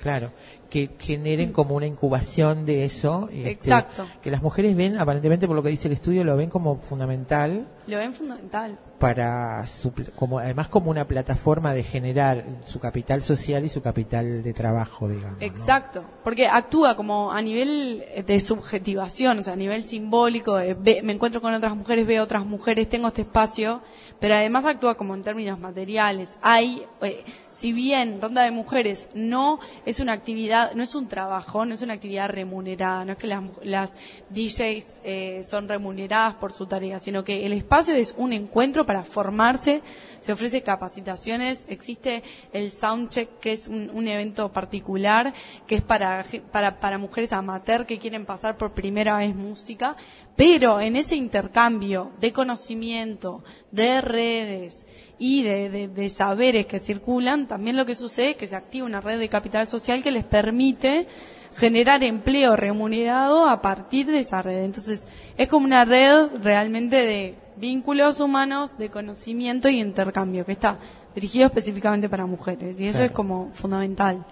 Claro, 0.00 0.32
que 0.70 0.90
generen 0.98 1.52
como 1.52 1.74
una 1.74 1.86
incubación 1.86 2.66
de 2.66 2.84
eso. 2.84 3.28
este, 3.32 3.50
Exacto. 3.50 4.06
Que 4.22 4.30
las 4.30 4.42
mujeres 4.42 4.74
ven, 4.76 4.98
aparentemente 4.98 5.46
por 5.46 5.56
lo 5.56 5.62
que 5.62 5.70
dice 5.70 5.88
el 5.88 5.94
estudio, 5.94 6.24
lo 6.24 6.36
ven 6.36 6.50
como 6.50 6.78
fundamental 6.78 7.66
Lo 7.86 7.98
ven 7.98 8.14
fundamental. 8.14 8.78
para, 8.98 9.66
su, 9.66 9.92
como, 10.16 10.38
además 10.38 10.68
como 10.68 10.90
una 10.90 11.06
plataforma 11.06 11.74
de 11.74 11.82
generar 11.82 12.44
su 12.64 12.80
capital 12.80 13.20
social 13.20 13.62
y 13.64 13.68
su 13.68 13.82
capital 13.82 14.42
de 14.42 14.52
trabajo, 14.54 15.08
digamos. 15.08 15.38
¿no? 15.40 15.46
Exacto, 15.46 16.02
porque 16.22 16.46
actúa 16.46 16.96
como 16.96 17.30
a 17.32 17.42
nivel 17.42 18.02
de 18.26 18.40
subjetivación, 18.40 19.38
o 19.40 19.42
sea, 19.42 19.52
a 19.52 19.56
nivel 19.56 19.84
simbólico, 19.84 20.56
de 20.56 20.72
ve- 20.72 21.00
me 21.04 21.12
encuentro 21.12 21.42
con 21.42 21.52
otras 21.52 21.76
mujeres, 21.76 22.06
veo 22.06 22.22
otras 22.22 22.46
mujeres, 22.46 22.88
tengo 22.88 23.08
este 23.08 23.22
espacio, 23.22 23.82
pero 24.20 24.34
además 24.36 24.64
actúa 24.64 24.96
como 24.96 25.14
en 25.14 25.22
términos 25.22 25.58
materiales. 25.58 26.38
Hay, 26.40 26.82
eh, 27.02 27.24
si 27.50 27.72
bien 27.74 28.20
Ronda 28.22 28.42
de 28.42 28.52
Mujeres 28.52 29.08
no 29.12 29.58
es 29.84 30.00
una 30.00 30.12
actividad, 30.14 30.72
no 30.74 30.82
es 30.82 30.94
un 30.94 31.08
trabajo, 31.08 31.66
no 31.66 31.74
es 31.74 31.82
una 31.82 31.92
actividad 31.94 32.30
remunerada, 32.30 33.04
no 33.04 33.12
es 33.12 33.18
que 33.18 33.26
las, 33.26 33.42
las 33.62 33.96
DJs 34.30 35.00
eh, 35.04 35.42
son 35.44 35.68
remuneradas 35.68 36.36
por 36.36 36.52
su 36.54 36.64
tarea, 36.64 36.98
sino 36.98 37.22
que 37.22 37.44
el 37.44 37.52
espacio 37.52 37.73
espacio 37.74 37.96
es 37.96 38.14
un 38.16 38.32
encuentro 38.32 38.86
para 38.86 39.02
formarse, 39.02 39.82
se 40.20 40.32
ofrece 40.32 40.62
capacitaciones, 40.62 41.66
existe 41.68 42.22
el 42.52 42.70
Soundcheck, 42.70 43.40
que 43.40 43.52
es 43.52 43.66
un, 43.66 44.06
evento 44.06 44.52
particular, 44.52 45.34
que 45.66 45.74
es 45.74 45.82
para, 45.82 46.24
para, 46.52 46.78
para 46.78 46.98
mujeres 46.98 47.32
amateur 47.32 47.84
que 47.84 47.98
quieren 47.98 48.26
pasar 48.26 48.56
por 48.56 48.74
primera 48.74 49.16
vez 49.16 49.34
música, 49.34 49.96
pero 50.36 50.80
en 50.80 50.94
ese 50.94 51.16
intercambio 51.16 52.12
de 52.20 52.32
conocimiento, 52.32 53.42
de 53.72 54.00
redes 54.00 54.86
y 55.18 55.42
de 55.42 56.10
saberes 56.10 56.66
que 56.66 56.78
circulan, 56.78 57.48
también 57.48 57.76
lo 57.76 57.86
que 57.86 57.96
sucede 57.96 58.30
es 58.30 58.36
que 58.36 58.46
se 58.46 58.54
activa 58.54 58.86
una 58.86 59.00
red 59.00 59.18
de 59.18 59.28
capital 59.28 59.66
social 59.66 60.00
que 60.00 60.12
les 60.12 60.24
permite 60.24 61.08
generar 61.56 62.02
empleo 62.04 62.54
remunerado 62.54 63.48
a 63.48 63.60
partir 63.60 64.06
de 64.06 64.20
esa 64.20 64.42
red. 64.42 64.64
Entonces, 64.64 65.06
es 65.36 65.48
como 65.48 65.66
una 65.66 65.84
red 65.84 66.28
realmente 66.42 66.96
de 66.96 67.43
vínculos 67.56 68.20
humanos, 68.20 68.76
de 68.78 68.90
conocimiento 68.90 69.68
y 69.68 69.80
intercambio, 69.80 70.44
que 70.44 70.52
está 70.52 70.78
dirigido 71.14 71.46
específicamente 71.46 72.08
para 72.08 72.26
mujeres. 72.26 72.80
Y 72.80 72.86
eso 72.86 72.98
Claro. 72.98 73.06
es 73.06 73.12
como 73.12 73.50
fundamental. 73.52 74.24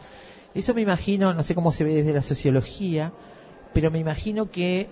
Eso 0.55 0.75
me 0.75 0.83
imagino, 0.83 1.33
no 1.33 1.43
sé 1.43 1.55
cómo 1.55 1.73
se 1.73 1.85
ve 1.85 1.95
desde 1.95 2.13
la 2.13 2.23
sociología, 2.23 3.13
pero 3.73 3.91
me 3.91 3.99
imagino 3.99 4.51
que 4.51 4.89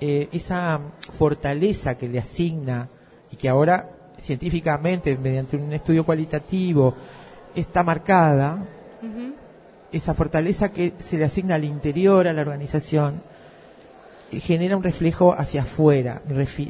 eh, 0.00 0.28
esa 0.32 0.80
fortaleza 1.10 1.96
que 1.96 2.08
le 2.08 2.18
asigna 2.18 2.88
y 3.30 3.36
que 3.36 3.48
ahora 3.48 3.90
científicamente, 4.18 5.16
mediante 5.16 5.56
un 5.56 5.72
estudio 5.72 6.04
cualitativo, 6.04 6.94
está 7.54 7.82
marcada, 7.82 8.58
esa 9.92 10.14
fortaleza 10.14 10.72
que 10.72 10.94
se 10.98 11.16
le 11.16 11.24
asigna 11.24 11.54
al 11.54 11.64
interior, 11.64 12.26
a 12.26 12.32
la 12.32 12.40
organización, 12.42 13.22
genera 14.32 14.76
un 14.76 14.82
reflejo 14.82 15.32
hacia 15.32 15.62
afuera. 15.62 16.22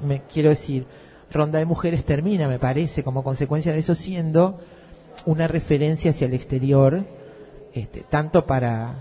Me 0.03 0.23
quiero 0.31 0.51
decir, 0.51 0.85
Ronda 1.33 1.59
de 1.59 1.65
Mujeres 1.65 2.05
termina, 2.05 2.49
me 2.49 2.59
parece, 2.59 3.03
como 3.03 3.25
consecuencia 3.25 3.73
de 3.73 3.79
eso, 3.81 3.95
siendo 3.95 4.61
una 5.27 5.49
referencia 5.49 6.11
hacia 6.11 6.27
el 6.27 6.35
exterior, 6.35 7.05
este, 7.75 8.01
tanto 8.09 8.47
para 8.47 8.95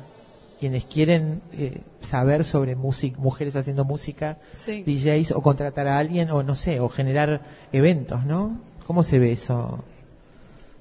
quienes 0.59 0.85
quieren 0.85 1.41
eh, 1.53 1.81
saber 2.01 2.43
sobre 2.43 2.75
música, 2.75 3.19
mujeres 3.19 3.55
haciendo 3.55 3.83
música, 3.85 4.37
Sí. 4.57 4.83
DJs, 4.83 5.31
o 5.33 5.41
contratar 5.41 5.87
a 5.87 5.97
alguien, 5.97 6.31
o 6.31 6.41
no 6.43 6.55
sé, 6.55 6.79
o 6.79 6.89
generar 6.89 7.41
eventos, 7.71 8.25
¿no? 8.25 8.57
¿Cómo 8.87 9.03
se 9.03 9.19
ve 9.19 9.33
eso? 9.33 9.83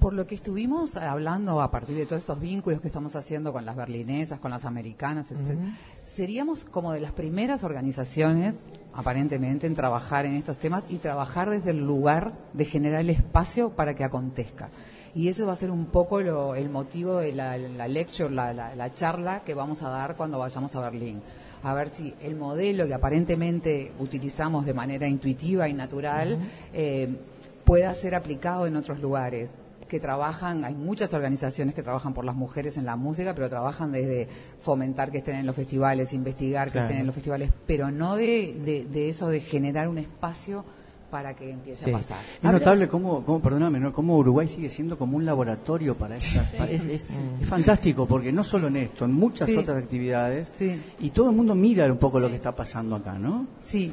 Por 0.03 0.13
lo 0.13 0.27
que 0.27 0.35
estuvimos 0.35 0.97
hablando 0.97 1.61
a 1.61 1.71
partir 1.71 1.95
de 1.95 2.05
todos 2.05 2.19
estos 2.19 2.37
vínculos 2.39 2.81
que 2.81 2.87
estamos 2.87 3.15
haciendo 3.15 3.53
con 3.53 3.65
las 3.65 3.75
berlinesas, 3.77 4.37
con 4.39 4.51
las 4.51 4.65
americanas, 4.65 5.31
etc., 5.31 5.57
seríamos 6.03 6.65
como 6.65 6.91
de 6.91 6.99
las 6.99 7.13
primeras 7.13 7.63
organizaciones, 7.63 8.59
aparentemente, 8.93 9.65
en 9.65 9.75
trabajar 9.75 10.25
en 10.25 10.33
estos 10.33 10.57
temas 10.57 10.83
y 10.89 10.97
trabajar 10.97 11.49
desde 11.49 11.71
el 11.71 11.85
lugar 11.85 12.33
de 12.51 12.65
generar 12.65 12.99
el 12.99 13.11
espacio 13.11 13.69
para 13.71 13.93
que 13.95 14.03
acontezca. 14.03 14.69
Y 15.15 15.29
eso 15.29 15.45
va 15.45 15.53
a 15.53 15.55
ser 15.55 15.71
un 15.71 15.85
poco 15.85 16.19
lo- 16.19 16.55
el 16.55 16.69
motivo 16.69 17.19
de 17.19 17.31
la, 17.31 17.57
la 17.57 17.87
lecture, 17.87 18.29
la, 18.29 18.51
la- 18.53 18.75
la 18.75 18.93
charla 18.93 19.43
que 19.45 19.53
vamos 19.53 19.83
a 19.83 19.89
dar 19.89 20.17
cuando 20.17 20.37
vayamos 20.37 20.75
a 20.75 20.81
Berlín. 20.81 21.21
A 21.63 21.73
ver 21.73 21.87
si 21.89 22.13
el 22.21 22.35
modelo 22.35 22.85
que 22.87 22.93
aparentemente 22.93 23.93
utilizamos 23.99 24.65
de 24.65 24.73
manera 24.73 25.07
intuitiva 25.07 25.69
y 25.69 25.73
natural 25.73 26.39
eh, 26.73 27.15
pueda 27.63 27.93
ser 27.93 28.15
aplicado 28.15 28.67
en 28.67 28.75
otros 28.75 28.99
lugares 28.99 29.49
que 29.93 29.99
trabajan, 29.99 30.65
hay 30.65 30.73
muchas 30.73 31.13
organizaciones 31.13 31.75
que 31.75 31.83
trabajan 31.83 32.15
por 32.15 32.25
las 32.25 32.35
mujeres 32.35 32.77
en 32.77 32.85
la 32.85 32.95
música, 32.95 33.35
pero 33.35 33.47
trabajan 33.47 33.91
desde 33.91 34.27
fomentar 34.59 35.11
que 35.11 35.19
estén 35.19 35.35
en 35.35 35.45
los 35.45 35.55
festivales, 35.55 36.13
investigar 36.13 36.69
que 36.69 36.71
Claro. 36.71 36.85
estén 36.85 37.01
en 37.01 37.05
los 37.05 37.13
festivales, 37.13 37.51
pero 37.67 37.91
no 37.91 38.15
de, 38.15 38.59
de- 38.65 38.85
de 38.91 39.09
eso 39.09 39.29
de 39.29 39.39
generar 39.39 39.87
un 39.89 39.99
espacio 39.99 40.65
para 41.13 41.35
que 41.35 41.51
empiece 41.51 41.85
Sí. 41.85 41.91
a 41.91 41.93
pasar. 41.93 42.17
Es 42.41 42.51
notable 42.51 42.87
cómo, 42.87 43.23
cómo, 43.23 43.39
perdóname, 43.39 43.79
¿no? 43.79 43.93
cómo 43.93 44.17
Uruguay 44.17 44.47
sigue 44.47 44.71
siendo 44.71 44.97
como 44.97 45.15
un 45.15 45.25
laboratorio 45.25 45.95
para 45.95 46.15
estas. 46.15 46.49
para- 46.53 46.71
es, 46.71 46.85
es- 46.85 47.11
es 47.39 47.47
fantástico, 47.47 48.07
porque 48.07 48.31
no 48.31 48.43
solo 48.43 48.65
en 48.65 48.77
esto, 48.77 49.05
en 49.05 49.13
muchas 49.13 49.47
Sí. 49.47 49.55
otras 49.55 49.77
actividades, 49.77 50.49
Sí. 50.53 50.75
y 51.01 51.11
todo 51.11 51.29
el 51.29 51.35
mundo 51.35 51.53
mira 51.53 51.85
un 51.85 51.99
poco 51.99 52.19
lo 52.19 52.29
que 52.29 52.35
está 52.37 52.55
pasando 52.55 52.95
acá, 52.95 53.19
¿no? 53.19 53.45
Sí, 53.59 53.91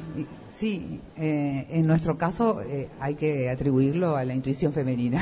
sí. 0.49 0.99
eh, 1.15 1.67
en 1.69 1.85
nuestro 1.85 2.17
caso 2.17 2.61
eh, 2.63 2.89
hay 2.99 3.13
que 3.13 3.51
atribuirlo 3.51 4.15
a 4.17 4.25
la 4.25 4.33
intuición 4.33 4.73
femenina. 4.73 5.21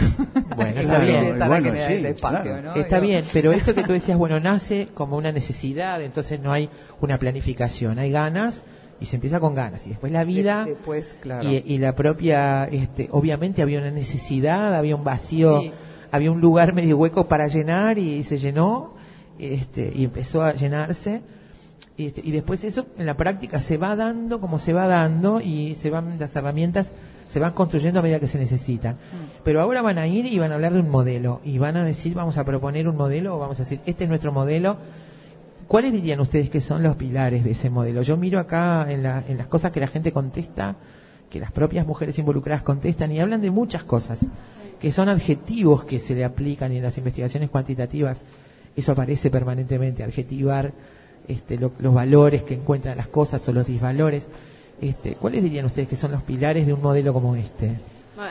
Bueno, 0.56 0.80
está 0.80 1.00
bien. 1.00 1.24
está 1.26 1.47
Bueno, 1.50 1.70
sí, 1.74 1.80
ese 1.95 2.10
espacio, 2.12 2.43
claro. 2.52 2.62
¿no? 2.70 2.76
Está 2.76 2.95
Digo, 3.02 3.08
bien, 3.10 3.26
pero 3.34 3.52
eso 3.52 3.76
que 3.76 3.84
tú 3.84 3.91
decías, 4.00 4.18
bueno, 4.18 4.39
nace 4.39 4.88
como 4.93 5.18
una 5.18 5.34
necesidad, 5.34 6.02
entonces 6.02 6.39
no 6.39 6.54
hay 6.54 6.70
una 7.02 7.20
planificación, 7.20 8.00
hay 8.00 8.10
ganas 8.12 8.64
y 9.02 9.06
se 9.06 9.16
empieza 9.16 9.39
con 9.39 9.56
ganas 9.56 9.86
y 9.88 9.91
después 9.91 10.12
la 10.12 10.24
vida 10.24 10.66
de- 10.66 10.72
después, 10.76 11.16
claro. 11.22 11.50
y, 11.50 11.64
y 11.66 11.78
la 11.78 11.95
propia, 11.95 12.66
este, 12.66 13.08
obviamente 13.12 13.62
había 13.62 13.80
una 13.80 13.91
necesidad, 13.91 14.76
había 14.76 14.95
un 14.95 15.04
vacío, 15.04 15.62
Sí. 15.62 15.72
había 16.12 16.32
un 16.32 16.41
lugar 16.41 16.74
medio 16.74 16.97
hueco 16.97 17.28
para 17.28 17.47
llenar 17.47 17.97
y 17.97 18.24
se 18.24 18.38
llenó, 18.38 18.93
este, 19.38 19.91
y 19.95 20.04
empezó 20.04 20.43
a 20.43 20.54
llenarse. 20.54 21.22
Y, 21.97 22.08
este, 22.08 22.22
y 22.24 22.32
después 22.32 22.64
eso 22.64 22.86
en 22.97 23.06
la 23.06 23.16
práctica 23.18 23.60
se 23.60 23.78
va 23.78 23.95
dando 23.95 24.39
como 24.39 24.58
se 24.60 24.72
va 24.74 24.88
dando 24.88 25.41
y 25.41 25.76
se 25.76 25.89
van 25.89 26.18
las 26.20 26.36
herramientas 26.36 26.91
se 27.30 27.39
van 27.39 27.52
construyendo 27.54 28.00
a 28.00 28.04
medida 28.04 28.20
que 28.20 28.28
se 28.28 28.39
necesitan. 28.39 28.97
Pero 29.43 29.62
ahora 29.62 29.82
van 29.84 29.97
a 30.00 30.08
ir 30.08 30.26
y 30.26 30.39
van 30.39 30.52
a 30.52 30.56
hablar 30.56 30.74
de 30.74 30.80
un 30.80 30.89
modelo 30.89 31.41
y 31.43 31.58
van 31.60 31.78
a 31.78 31.84
decir 31.84 32.16
vamos 32.16 32.38
a 32.39 32.43
proponer 32.45 32.88
un 32.88 32.95
modelo 32.97 33.36
o 33.36 33.39
vamos 33.39 33.60
a 33.60 33.64
decir 33.64 33.82
este 33.86 34.06
es 34.06 34.10
nuestro 34.10 34.32
modelo. 34.32 34.78
¿Cuáles 35.70 35.93
dirían 35.93 36.20
ustedes 36.20 36.49
que 36.49 36.59
son 36.61 36.84
los 36.84 36.95
pilares 36.97 37.43
de 37.45 37.51
ese 37.51 37.70
modelo? 37.70 38.01
Yo 38.01 38.17
miro 38.17 38.39
acá 38.39 38.88
en, 38.91 39.03
la- 39.03 39.24
en 39.28 39.38
las 39.38 39.47
cosas 39.47 39.72
que 39.72 39.80
la 39.80 39.88
gente 39.88 40.11
contesta, 40.11 40.76
que 41.30 41.39
las 41.39 41.51
propias 41.51 41.86
mujeres 41.88 42.17
involucradas 42.20 42.63
contestan 42.63 43.11
y 43.11 43.20
hablan 43.22 43.39
de 43.39 43.51
muchas 43.51 43.84
cosas, 43.84 44.26
que 44.82 44.91
son 44.91 45.09
adjetivos 45.09 45.86
que 45.86 45.99
se 45.99 46.15
le 46.15 46.26
aplican 46.26 46.72
en 46.72 46.82
las 46.84 46.97
investigaciones 46.97 47.49
cuantitativas 47.49 48.26
eso 48.76 48.93
aparece 48.93 49.30
permanentemente, 49.30 50.03
adjetivar 50.03 50.72
este, 51.28 51.57
lo- 51.59 51.72
los 51.80 51.93
valores 51.93 52.43
que 52.43 52.53
encuentran 52.55 52.95
las 52.97 53.07
cosas 53.07 53.47
o 53.49 53.53
los 53.53 53.67
disvalores. 53.67 54.28
Este, 54.82 55.15
¿Cuáles 55.15 55.43
dirían 55.43 55.65
ustedes 55.65 55.88
que 55.88 55.95
son 55.97 56.11
los 56.11 56.24
pilares 56.24 56.65
de 56.65 56.74
un 56.74 56.82
modelo 56.82 57.11
como 57.13 57.36
este? 57.36 57.72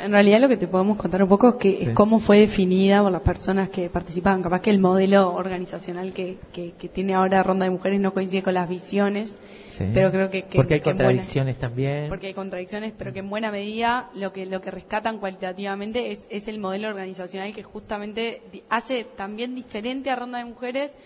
En 0.05 0.12
realidad 0.12 0.41
lo 0.41 0.49
que 0.49 0.57
te 0.57 0.66
podemos 0.68 0.97
contar 0.97 1.22
un 1.22 1.28
poco 1.28 1.49
es, 1.51 1.55
que, 1.57 1.70
Sí. 1.70 1.84
es 1.84 1.91
cómo 1.91 2.18
fue 2.18 2.39
definida 2.41 3.03
por 3.03 3.11
las 3.12 3.22
personas 3.22 3.68
que 3.70 3.89
participaban. 3.89 4.43
Capaz 4.43 4.61
que 4.61 4.70
el 4.70 4.80
modelo 4.80 5.32
organizacional 5.34 6.12
que, 6.12 6.39
que, 6.53 6.72
que 6.72 6.89
tiene 6.89 7.14
ahora 7.14 7.43
Ronda 7.43 7.64
de 7.64 7.70
Mujeres 7.70 7.99
no 8.01 8.12
coincide 8.12 8.43
con 8.43 8.55
las 8.55 8.68
visiones, 8.68 9.39
Sí. 9.70 9.84
pero 9.95 10.11
creo 10.11 10.28
que... 10.30 10.43
que- 10.43 10.57
Porque 10.57 10.74
hay 10.74 10.80
buena- 10.80 10.97
contradicciones 10.99 11.57
también. 11.59 12.09
porque 12.09 12.26
hay 12.28 12.34
contradicciones, 12.34 12.93
pero 12.97 13.12
que 13.12 13.20
en 13.20 13.30
buena 13.30 13.51
medida 13.51 14.11
lo 14.14 14.32
que 14.32 14.45
lo 14.47 14.61
que 14.61 14.70
rescatan 14.70 15.18
cualitativamente 15.18 16.11
es, 16.11 16.26
es 16.30 16.49
el 16.49 16.59
modelo 16.59 16.89
organizacional 16.89 17.55
que 17.55 17.62
justamente 17.62 18.43
hace 18.68 19.05
también 19.05 19.55
diferente 19.55 20.11
a 20.11 20.16
Ronda 20.16 20.39
de 20.39 20.45
Mujeres 20.45 20.97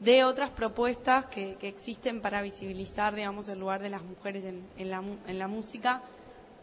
de 0.00 0.24
otras 0.24 0.50
propuestas 0.50 1.26
que, 1.26 1.54
que 1.60 1.68
existen 1.68 2.20
para 2.20 2.42
visibilizar, 2.42 3.14
digamos, 3.14 3.48
el 3.48 3.60
lugar 3.60 3.80
de 3.82 3.90
las 3.90 4.02
mujeres 4.02 4.44
en, 4.44 4.62
en 4.78 4.90
la, 4.90 5.00
en 5.28 5.38
la 5.38 5.46
música, 5.46 6.02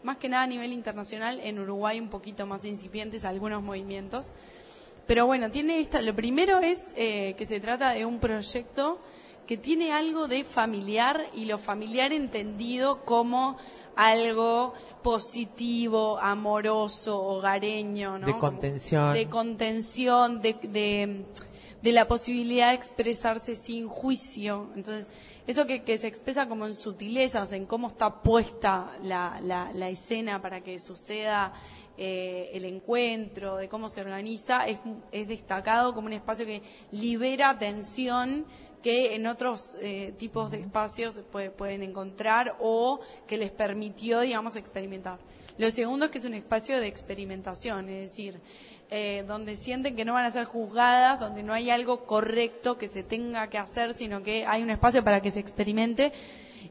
más 0.02 0.16
que 0.18 0.28
nada 0.28 0.44
a 0.44 0.46
nivel 0.46 0.72
internacional, 0.72 1.40
en 1.42 1.58
Uruguay 1.58 2.00
un 2.00 2.08
poquito 2.08 2.46
más 2.46 2.64
incipientes 2.64 3.24
algunos 3.24 3.62
movimientos. 3.62 4.28
Pero 5.06 5.26
bueno, 5.26 5.50
tiene 5.50 5.80
esta, 5.80 6.00
lo 6.02 6.14
primero 6.14 6.60
es 6.60 6.90
eh, 6.96 7.34
que 7.36 7.44
se 7.44 7.60
trata 7.60 7.90
de 7.90 8.06
un 8.06 8.20
proyecto 8.20 9.00
que 9.46 9.56
tiene 9.56 9.92
algo 9.92 10.28
de 10.28 10.44
familiar 10.44 11.26
y 11.34 11.46
lo 11.46 11.58
familiar 11.58 12.12
entendido 12.12 13.04
como 13.04 13.56
algo 13.96 14.74
positivo, 15.02 16.18
amoroso, 16.20 17.20
hogareño, 17.20 18.18
¿no? 18.18 18.26
De 18.26 18.38
contención. 18.38 19.14
de 19.14 19.28
contención, 19.28 20.40
de, 20.40 20.54
de, 20.62 21.24
de 21.82 21.92
la 21.92 22.06
posibilidad 22.06 22.68
de 22.68 22.74
expresarse 22.74 23.56
sin 23.56 23.88
juicio. 23.88 24.70
Entonces, 24.76 25.08
eso 25.46 25.66
que, 25.66 25.82
que 25.82 25.98
se 25.98 26.06
expresa 26.06 26.48
como 26.48 26.66
en 26.66 26.74
sutilezas, 26.74 27.52
en 27.52 27.66
cómo 27.66 27.88
está 27.88 28.22
puesta 28.22 28.92
la, 29.02 29.40
la, 29.42 29.70
la 29.74 29.88
escena 29.88 30.40
para 30.40 30.60
que 30.62 30.78
suceda 30.78 31.52
eh, 31.98 32.50
el 32.52 32.64
encuentro, 32.64 33.56
de 33.56 33.68
cómo 33.68 33.88
se 33.88 34.00
organiza, 34.00 34.66
es, 34.66 34.78
es 35.12 35.28
destacado 35.28 35.94
como 35.94 36.06
un 36.06 36.12
espacio 36.14 36.46
que 36.46 36.62
libera 36.92 37.58
tensión 37.58 38.46
que 38.82 39.14
en 39.14 39.26
otros 39.26 39.76
eh, 39.82 40.14
tipos 40.16 40.50
de 40.50 40.60
espacios 40.60 41.16
puede- 41.30 41.50
pueden 41.50 41.82
encontrar 41.82 42.56
o 42.60 43.00
que 43.26 43.36
les 43.36 43.50
permitió, 43.50 44.20
digamos, 44.20 44.56
experimentar. 44.56 45.18
Lo 45.58 45.70
segundo 45.70 46.06
es 46.06 46.10
que 46.10 46.16
es 46.18 46.24
un 46.24 46.32
espacio 46.32 46.80
de 46.80 46.86
experimentación, 46.86 47.90
es 47.90 48.00
decir, 48.10 48.40
eh, 48.90 49.24
donde 49.26 49.54
sienten 49.54 49.94
que 49.94 50.04
no 50.04 50.14
van 50.14 50.24
a 50.24 50.30
ser 50.30 50.46
juzgadas, 50.46 51.20
donde 51.20 51.42
no 51.42 51.52
hay 51.52 51.70
algo 51.70 52.04
correcto 52.06 52.76
que 52.76 52.88
se 52.88 53.02
tenga 53.04 53.48
que 53.48 53.58
hacer, 53.58 53.94
sino 53.94 54.22
que 54.22 54.44
hay 54.46 54.62
un 54.62 54.70
espacio 54.70 55.04
para 55.04 55.20
que 55.20 55.30
se 55.30 55.38
experimente 55.38 56.12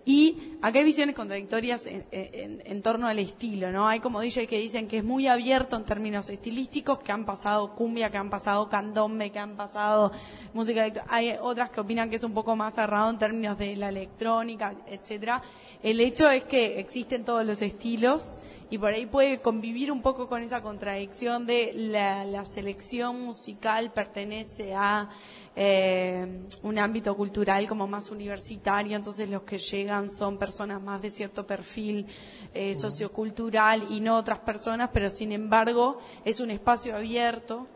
Y 0.05 0.55
acá 0.61 0.79
hay 0.79 0.85
visiones 0.85 1.15
contradictorias 1.15 1.85
en, 1.87 2.05
en- 2.11 2.81
torno 2.81 3.07
al 3.07 3.19
estilo, 3.19 3.71
¿no? 3.71 3.87
Hay 3.87 3.99
como 3.99 4.21
DJ 4.21 4.47
que 4.47 4.57
dicen 4.57 4.87
que 4.87 4.99
es 4.99 5.03
muy 5.03 5.27
abierto 5.27 5.75
en 5.75 5.83
términos 5.83 6.29
estilísticos, 6.29 6.99
que 6.99 7.11
han 7.11 7.25
pasado 7.25 7.75
cumbia, 7.75 8.09
que 8.09 8.17
han 8.17 8.29
pasado 8.29 8.69
candombe, 8.69 9.31
que 9.31 9.39
han 9.39 9.55
pasado 9.57 10.11
música 10.53 10.81
electrónica. 10.81 11.13
Hay 11.13 11.35
otras 11.41 11.69
que 11.69 11.81
opinan 11.81 12.09
que 12.09 12.15
es 12.15 12.23
un 12.23 12.33
poco 12.33 12.55
más 12.55 12.75
cerrado 12.75 13.09
en 13.09 13.17
términos 13.17 13.57
de 13.57 13.75
la 13.75 13.89
electrónica, 13.89 14.73
etcétera. 14.87 15.41
El 15.83 15.99
hecho 15.99 16.29
es 16.29 16.43
que 16.45 16.79
existen 16.79 17.23
todos 17.25 17.45
los 17.45 17.61
estilos 17.61 18.31
y 18.69 18.77
por 18.77 18.89
ahí 18.93 19.05
puede 19.05 19.41
convivir 19.41 19.91
un 19.91 20.01
poco 20.01 20.27
con 20.27 20.41
esa 20.43 20.61
contradicción 20.61 21.45
de 21.45 21.71
la, 21.75 22.23
la 22.25 22.45
selección 22.45 23.21
musical 23.21 23.91
pertenece 23.91 24.73
a 24.75 25.09
eh, 25.55 26.45
un 26.63 26.79
ámbito 26.79 27.15
cultural 27.15 27.67
como 27.67 27.87
más 27.87 28.11
universitario, 28.11 28.95
entonces 28.95 29.29
los 29.29 29.43
que 29.43 29.57
llegan 29.57 30.09
son 30.09 30.37
personas 30.37 30.81
más 30.81 31.01
de 31.01 31.11
cierto 31.11 31.45
perfil 31.45 32.05
eh, 32.53 32.75
sociocultural 32.75 33.85
y 33.89 33.99
no 33.99 34.17
otras 34.17 34.39
personas, 34.39 34.89
pero 34.93 35.09
sin 35.09 35.31
embargo 35.31 35.99
es 36.23 36.39
un 36.39 36.51
espacio 36.51 36.95
abierto 36.95 37.67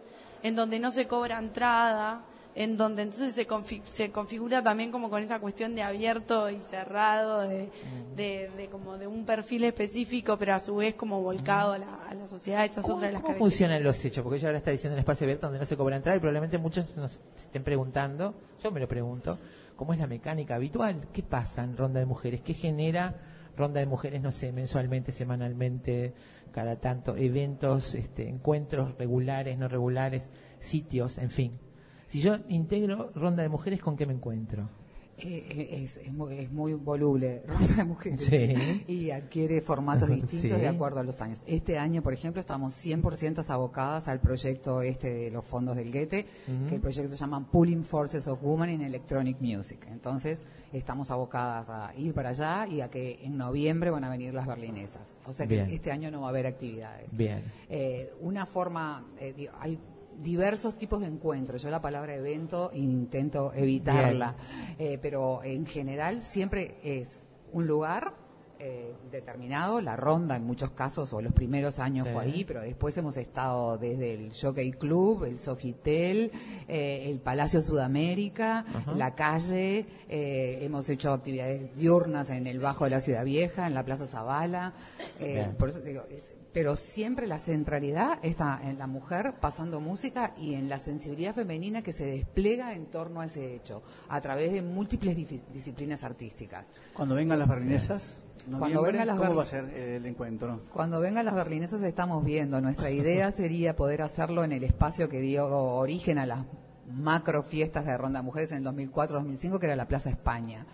en 0.43 0.55
donde 0.55 0.79
no 0.79 0.91
se 0.91 1.07
cobra 1.07 1.39
entrada, 1.39 2.23
en 2.55 2.77
donde 2.77 3.01
entonces 3.01 3.33
se, 3.33 3.47
confi- 3.47 3.81
se 3.83 4.11
configura 4.11 4.61
también 4.61 4.91
como 4.91 5.09
con 5.09 5.23
esa 5.23 5.39
cuestión 5.39 5.73
de 5.75 5.81
abierto 5.81 6.49
y 6.49 6.61
cerrado, 6.61 7.41
de, 7.47 7.69
de, 8.15 8.49
de 8.55 8.67
como 8.69 8.97
de 8.97 9.07
un 9.07 9.25
perfil 9.25 9.63
específico, 9.63 10.37
pero 10.37 10.53
a 10.53 10.59
su 10.59 10.75
vez 10.75 10.93
como 10.95 11.21
volcado 11.21 11.73
a 11.73 11.77
la, 11.79 11.95
a 12.07 12.13
la 12.13 12.27
sociedad. 12.27 12.63
Esa 12.63 12.81
es 12.81 12.85
¿Cómo, 12.85 12.95
otra 12.97 13.07
de 13.07 13.13
las 13.13 13.21
cómo 13.23 13.35
funcionan 13.37 13.83
los 13.83 14.05
hechos? 14.05 14.23
Porque 14.23 14.37
ella 14.37 14.49
ahora 14.49 14.59
está 14.59 14.71
diciendo 14.71 14.93
un 14.95 14.99
espacio 14.99 15.25
abierto 15.25 15.47
donde 15.47 15.59
no 15.59 15.65
se 15.65 15.75
cobra 15.75 15.95
entrada 15.95 16.15
y 16.15 16.19
probablemente 16.19 16.57
muchos 16.57 16.95
nos 16.95 17.21
estén 17.35 17.63
preguntando, 17.63 18.35
yo 18.63 18.71
me 18.71 18.79
lo 18.79 18.87
pregunto, 18.87 19.39
¿cómo 19.75 19.93
es 19.93 19.99
la 19.99 20.07
mecánica 20.07 20.55
habitual? 20.55 21.07
¿Qué 21.11 21.23
pasa 21.23 21.63
en 21.63 21.75
Ronda 21.75 21.99
de 21.99 22.05
Mujeres? 22.05 22.41
¿Qué 22.41 22.53
genera 22.53 23.15
Ronda 23.57 23.79
de 23.79 23.87
Mujeres, 23.87 24.21
no 24.21 24.31
sé, 24.31 24.51
mensualmente, 24.51 25.11
semanalmente, 25.11 26.13
cada 26.51 26.75
tanto, 26.75 27.15
eventos, 27.17 27.95
este, 27.95 28.27
encuentros 28.29 28.95
regulares, 28.97 29.57
no 29.57 29.67
regulares, 29.67 30.29
sitios, 30.59 31.17
en 31.17 31.31
fin? 31.31 31.59
Si 32.13 32.19
yo 32.21 32.37
integro 32.49 33.09
Ronda 33.15 33.41
de 33.41 33.49
Mujeres, 33.49 33.81
¿con 33.81 33.97
qué 33.97 34.05
me 34.05 34.13
encuentro? 34.13 34.69
Eh, 35.17 35.47
eh, 35.49 35.83
es, 35.83 35.97
es 35.97 36.13
muy, 36.13 36.37
es 36.37 36.51
muy 36.51 36.75
voluble, 36.75 37.41
Ronda 37.47 37.75
de 37.75 37.83
Mujeres, 37.85 38.21
Sí. 38.23 38.83
y 38.87 39.09
adquiere 39.09 39.61
formatos 39.61 40.07
distintos 40.11 40.39
Sí. 40.41 40.47
de 40.49 40.67
acuerdo 40.67 40.99
a 40.99 41.03
los 41.03 41.19
años. 41.21 41.41
Este 41.47 41.79
año, 41.79 42.03
por 42.03 42.13
ejemplo, 42.13 42.39
estamos 42.39 42.75
100% 42.75 43.49
abocadas 43.49 44.07
al 44.07 44.19
proyecto 44.19 44.83
este 44.83 45.11
de 45.11 45.31
los 45.31 45.43
fondos 45.43 45.75
del 45.75 45.91
Goethe, 45.91 46.27
que 46.69 46.75
el 46.75 46.81
proyecto 46.81 47.13
se 47.13 47.17
llama 47.17 47.49
Pulling 47.49 47.83
Forces 47.83 48.27
of 48.27 48.43
Women 48.43 48.69
in 48.69 48.81
Electronic 48.83 49.41
Music. 49.41 49.87
Entonces, 49.89 50.43
estamos 50.71 51.09
abocadas 51.09 51.67
a 51.67 51.95
ir 51.97 52.13
para 52.13 52.29
allá 52.29 52.67
y 52.67 52.81
a 52.81 52.91
que 52.91 53.25
en 53.25 53.37
noviembre 53.37 53.89
van 53.89 54.03
a 54.03 54.09
venir 54.11 54.35
las 54.35 54.45
berlinesas. 54.45 55.15
O 55.25 55.33
sea 55.33 55.47
que 55.47 55.55
Bien. 55.55 55.69
este 55.71 55.91
año 55.91 56.11
no 56.11 56.21
va 56.21 56.27
a 56.27 56.29
haber 56.29 56.45
actividades. 56.45 57.07
Bien. 57.15 57.41
Eh, 57.69 58.13
una 58.21 58.45
forma, 58.45 59.03
eh, 59.19 59.47
hay 59.59 59.79
diversos 60.21 60.77
tipos 60.77 61.01
de 61.01 61.07
encuentros. 61.07 61.61
Yo 61.61 61.69
la 61.69 61.81
palabra 61.81 62.13
evento 62.15 62.71
intento 62.73 63.51
evitarla, 63.53 64.35
Eh, 64.79 64.97
pero 65.01 65.43
en 65.43 65.65
general 65.65 66.21
siempre 66.21 66.75
es 66.83 67.19
un 67.51 67.67
lugar 67.67 68.21
eh, 68.59 68.93
determinado, 69.11 69.81
la 69.81 69.97
ronda 69.97 70.37
en 70.37 70.45
muchos 70.45 70.71
casos, 70.71 71.11
o 71.11 71.21
los 71.21 71.33
primeros 71.33 71.79
años 71.79 72.07
Sí. 72.07 72.13
fue 72.13 72.23
ahí, 72.23 72.45
pero 72.45 72.61
después 72.61 72.95
hemos 72.97 73.17
estado 73.17 73.77
desde 73.77 74.13
el 74.13 74.31
Jockey 74.33 74.71
Club, 74.71 75.25
el 75.25 75.37
Sofitel, 75.39 76.31
eh, 76.69 77.09
el 77.09 77.19
Palacio 77.19 77.61
Sudamérica, 77.61 78.63
la 78.95 79.15
calle, 79.15 79.85
eh, 80.07 80.59
hemos 80.61 80.89
hecho 80.89 81.11
actividades 81.11 81.75
diurnas 81.75 82.29
en 82.29 82.47
el 82.47 82.59
Bajo 82.59 82.85
de 82.85 82.91
la 82.91 83.01
Ciudad 83.01 83.25
Vieja, 83.25 83.67
en 83.67 83.73
la 83.73 83.83
Plaza 83.83 84.07
Zavala, 84.07 84.71
por 85.57 85.67
eso 85.69 85.81
digo, 85.81 86.03
es- 86.09 86.31
pero 86.53 86.75
siempre 86.75 87.25
la 87.27 87.39
centralidad 87.39 88.19
está 88.21 88.59
en 88.63 88.77
la 88.77 88.87
mujer 88.87 89.33
pasando 89.41 89.79
música 89.79 90.33
y 90.37 90.53
en 90.53 90.69
la 90.69 90.77
sensibilidad 90.79 91.33
femenina 91.33 91.81
que 91.81 91.91
se 91.91 92.05
despliega 92.05 92.75
en 92.75 92.85
torno 92.85 93.21
a 93.21 93.25
ese 93.25 93.55
hecho, 93.55 93.81
a 94.07 94.21
través 94.21 94.53
de 94.53 94.61
múltiples 94.61 95.17
disciplinas 95.51 96.03
artísticas. 96.03 96.67
Cuando 96.93 97.15
vengan 97.15 97.39
las 97.39 97.49
berlinesas, 97.49 98.19
Cuando 98.59 98.83
vengan 98.83 99.07
las 99.07 99.17
¿cómo 99.17 99.35
va 99.35 99.43
a 99.43 99.47
ser 99.47 99.65
el 99.65 100.05
encuentro? 100.05 100.61
Cuando 100.73 100.99
vengan 100.99 101.25
las 101.25 101.33
berlinesas 101.33 101.81
estamos 101.81 102.23
viendo. 102.23 102.61
Nuestra 102.61 102.91
idea 102.91 103.31
sería 103.31 103.75
poder 103.75 104.01
hacerlo 104.01 104.43
en 104.43 104.51
el 104.51 104.63
espacio 104.63 105.09
que 105.09 105.21
dio 105.21 105.47
origen 105.47 106.17
a 106.17 106.25
las 106.25 106.45
macro 106.91 107.41
fiestas 107.43 107.85
de 107.85 107.97
Ronda 107.97 108.21
Mujeres 108.21 108.51
en 108.51 108.57
el 108.57 108.65
2004-2005, 108.65 109.59
que 109.59 109.65
era 109.65 109.75
la 109.75 109.87
Plaza 109.87 110.09
España. 110.09 110.65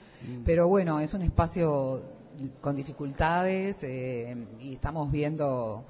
Pero 0.44 0.68
bueno, 0.68 1.00
es 1.00 1.14
un 1.14 1.22
espacio 1.22 2.19
con 2.62 2.76
dificultades 2.76 3.84
eh, 3.84 4.36
y 4.60 4.74
estamos 4.74 5.12
viendo 5.12 5.86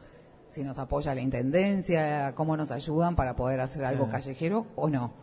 si 0.48 0.64
nos 0.64 0.80
apoya 0.80 1.14
la 1.14 1.22
Intendencia, 1.22 2.34
cómo 2.36 2.58
nos 2.58 2.72
ayudan 2.72 3.16
para 3.16 3.36
poder 3.36 3.60
hacer 3.62 3.86
algo 3.86 4.06
Claro. 4.06 4.12
callejero 4.24 4.66
o 4.76 4.90
no. 4.90 5.14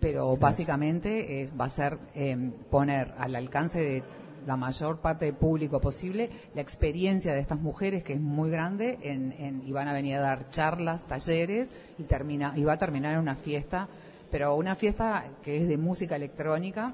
Pero 0.00 0.36
básicamente 0.36 1.40
es, 1.40 1.52
va 1.58 1.64
a 1.64 1.68
ser 1.70 1.98
eh, 2.14 2.36
poner 2.70 3.14
al 3.16 3.34
alcance 3.34 3.80
de 3.80 4.02
la 4.46 4.56
mayor 4.58 4.98
parte 5.00 5.24
del 5.24 5.36
público 5.36 5.80
posible 5.80 6.28
la 6.54 6.60
experiencia 6.60 7.32
de 7.32 7.40
estas 7.40 7.58
mujeres 7.58 8.04
que 8.04 8.12
es 8.12 8.20
muy 8.20 8.50
grande 8.50 8.98
en, 9.00 9.32
en- 9.38 9.62
y 9.66 9.72
van 9.72 9.88
a 9.88 9.94
venir 9.94 10.16
a 10.16 10.20
dar 10.20 10.50
charlas, 10.50 11.06
talleres 11.06 11.70
y 11.98 12.02
termina 12.02 12.52
y 12.54 12.62
va 12.64 12.74
a 12.74 12.78
terminar 12.78 13.14
en 13.14 13.20
una 13.20 13.36
fiesta, 13.36 13.88
pero 14.30 14.54
una 14.56 14.74
fiesta 14.74 15.24
que 15.42 15.56
es 15.62 15.66
de 15.68 15.78
música 15.78 16.16
electrónica, 16.16 16.92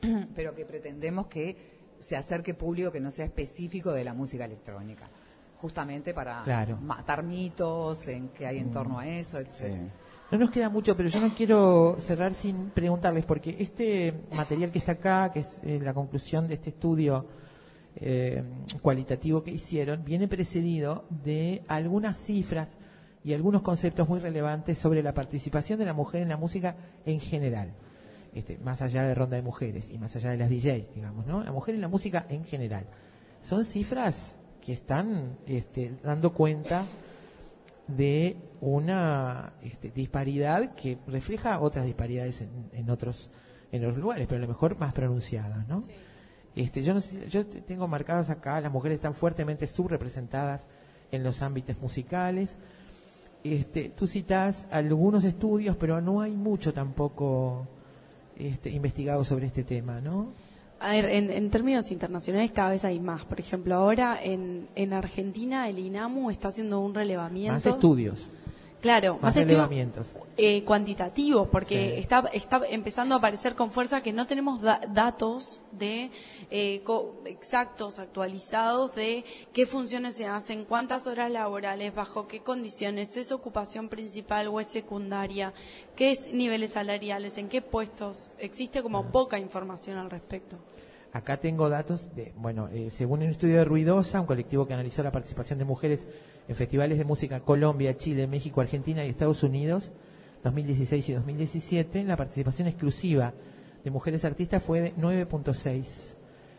pero 0.34 0.54
que 0.54 0.64
pretendemos 0.64 1.26
que 1.26 1.79
se 2.00 2.16
acerque 2.16 2.54
público 2.54 2.90
que 2.90 3.00
no 3.00 3.10
sea 3.10 3.24
específico 3.26 3.92
de 3.92 4.04
la 4.04 4.14
música 4.14 4.44
electrónica, 4.44 5.08
justamente 5.60 6.12
para 6.14 6.42
Claro. 6.42 6.76
matar 6.78 7.22
mitos 7.22 8.08
en 8.08 8.28
que 8.30 8.46
hay 8.46 8.58
en 8.58 8.70
torno 8.70 8.98
a 8.98 9.06
eso, 9.06 9.38
etcétera. 9.38 9.88
No 10.30 10.38
nos 10.38 10.50
queda 10.50 10.68
mucho, 10.68 10.96
pero 10.96 11.08
yo 11.08 11.20
no 11.20 11.28
quiero 11.34 11.96
cerrar 11.98 12.32
sin 12.34 12.70
preguntarles, 12.70 13.24
porque 13.24 13.56
este 13.58 14.14
material 14.36 14.70
que 14.70 14.78
está 14.78 14.92
acá, 14.92 15.30
que 15.32 15.40
es 15.40 15.58
eh, 15.64 15.80
la 15.82 15.92
conclusión 15.92 16.46
de 16.46 16.54
este 16.54 16.70
estudio 16.70 17.26
eh, 17.96 18.44
cualitativo 18.80 19.42
que 19.42 19.50
hicieron, 19.50 20.04
viene 20.04 20.28
precedido 20.28 21.04
de 21.10 21.62
algunas 21.66 22.16
cifras 22.16 22.78
y 23.24 23.34
algunos 23.34 23.62
conceptos 23.62 24.08
muy 24.08 24.20
relevantes 24.20 24.78
sobre 24.78 25.02
la 25.02 25.12
participación 25.12 25.78
de 25.80 25.84
la 25.84 25.92
mujer 25.94 26.22
en 26.22 26.28
la 26.28 26.36
música 26.36 26.76
en 27.04 27.18
general. 27.20 27.74
Este, 28.32 28.58
más 28.58 28.80
allá 28.82 29.02
de 29.02 29.14
ronda 29.14 29.36
de 29.36 29.42
mujeres 29.42 29.90
y 29.90 29.98
más 29.98 30.14
allá 30.14 30.30
de 30.30 30.36
las 30.38 30.48
DJs, 30.50 30.94
digamos, 30.94 31.26
¿no? 31.26 31.42
La 31.42 31.50
mujer 31.52 31.74
en 31.74 31.80
la 31.80 31.88
música 31.88 32.26
en 32.28 32.44
general. 32.44 32.86
Son 33.42 33.64
cifras 33.64 34.36
que 34.60 34.72
están 34.72 35.36
este, 35.46 35.96
dando 36.02 36.32
cuenta 36.32 36.84
de 37.88 38.36
una 38.60 39.54
este, 39.62 39.90
disparidad 39.90 40.74
que 40.74 40.98
refleja 41.08 41.58
otras 41.60 41.84
disparidades 41.84 42.40
en, 42.42 42.50
en 42.72 42.90
otros 42.90 43.30
en 43.72 43.84
otros 43.84 43.98
lugares, 43.98 44.26
pero 44.28 44.38
a 44.38 44.42
lo 44.42 44.48
mejor 44.48 44.76
más 44.78 44.92
pronunciadas, 44.92 45.66
¿no? 45.68 45.80
Este, 46.56 46.82
yo 46.82 46.92
no 46.92 47.00
sé, 47.00 47.28
yo 47.28 47.46
te- 47.46 47.60
tengo 47.60 47.86
marcados 47.86 48.28
acá, 48.30 48.60
las 48.60 48.72
mujeres 48.72 48.96
están 48.96 49.14
fuertemente 49.14 49.66
subrepresentadas 49.68 50.66
en 51.12 51.22
los 51.22 51.40
ámbitos 51.42 51.80
musicales. 51.80 52.56
Este, 53.44 53.88
tú 53.90 54.06
citas 54.08 54.66
algunos 54.72 55.22
estudios, 55.24 55.76
pero 55.76 56.00
no 56.00 56.20
hay 56.20 56.32
mucho 56.32 56.74
tampoco 56.74 57.68
este, 58.40 58.70
investigado 58.70 59.24
sobre 59.24 59.46
este 59.46 59.64
tema, 59.64 60.00
¿no? 60.00 60.32
A 60.80 60.92
ver, 60.92 61.10
en, 61.10 61.30
en 61.30 61.50
términos 61.50 61.90
internacionales 61.90 62.50
cada 62.52 62.70
vez 62.70 62.84
hay 62.84 63.00
más. 63.00 63.26
Por 63.26 63.38
ejemplo, 63.38 63.74
ahora 63.74 64.18
en, 64.22 64.66
en 64.74 64.94
Argentina 64.94 65.68
el 65.68 65.78
INAMU 65.78 66.30
está 66.30 66.48
haciendo 66.48 66.80
un 66.80 66.94
relevamiento. 66.94 67.52
Más 67.52 67.66
estudios, 67.66 68.30
Claro, 68.80 69.14
más 69.14 69.22
más 69.22 69.36
estudios 69.36 69.48
relevamientos. 69.68 70.06
eh, 70.38 70.64
cuantitativos, 70.64 71.48
porque 71.48 71.92
Sí. 71.96 72.00
está, 72.00 72.24
está 72.32 72.62
empezando 72.70 73.14
a 73.14 73.18
aparecer 73.18 73.54
con 73.54 73.70
fuerza 73.70 74.02
que 74.02 74.12
no 74.12 74.26
tenemos 74.26 74.62
da- 74.62 74.80
datos 74.88 75.62
de 75.72 76.10
eh, 76.50 76.80
co- 76.84 77.16
exactos, 77.26 77.98
actualizados 77.98 78.94
de 78.94 79.24
qué 79.52 79.66
funciones 79.66 80.16
se 80.16 80.26
hacen, 80.26 80.64
cuántas 80.64 81.06
horas 81.06 81.30
laborales, 81.30 81.94
bajo 81.94 82.26
qué 82.26 82.40
condiciones, 82.40 83.16
es 83.18 83.32
ocupación 83.32 83.88
principal 83.90 84.48
o 84.48 84.60
es 84.60 84.68
secundaria, 84.68 85.52
qué 85.94 86.10
es 86.12 86.32
niveles 86.32 86.72
salariales, 86.72 87.36
en 87.36 87.48
qué 87.48 87.60
puestos. 87.60 88.30
Existe 88.38 88.82
como 88.82 89.04
poca 89.12 89.38
información 89.38 89.98
al 89.98 90.10
respecto. 90.10 90.56
Acá 91.12 91.38
tengo 91.38 91.68
datos 91.68 92.14
de, 92.14 92.32
bueno, 92.36 92.68
eh, 92.72 92.88
según 92.92 93.22
un 93.22 93.28
estudio 93.30 93.56
de 93.56 93.64
Ruidosa, 93.64 94.20
un 94.20 94.26
colectivo 94.26 94.66
que 94.66 94.74
analizó 94.74 95.02
la 95.02 95.10
participación 95.10 95.58
de 95.58 95.64
mujeres 95.64 96.06
en 96.48 96.54
festivales 96.54 96.98
de 96.98 97.04
música 97.04 97.40
Colombia, 97.40 97.96
Chile, 97.96 98.26
México, 98.26 98.60
Argentina 98.60 99.04
y 99.04 99.08
Estados 99.08 99.42
Unidos, 99.42 99.92
2016 100.44 101.08
y 101.08 101.12
2017, 101.12 102.04
la 102.04 102.16
participación 102.16 102.68
exclusiva 102.68 103.32
de 103.84 103.90
mujeres 103.90 104.24
artistas 104.24 104.62
fue 104.62 104.80
de 104.80 104.94
9.6 104.94 106.14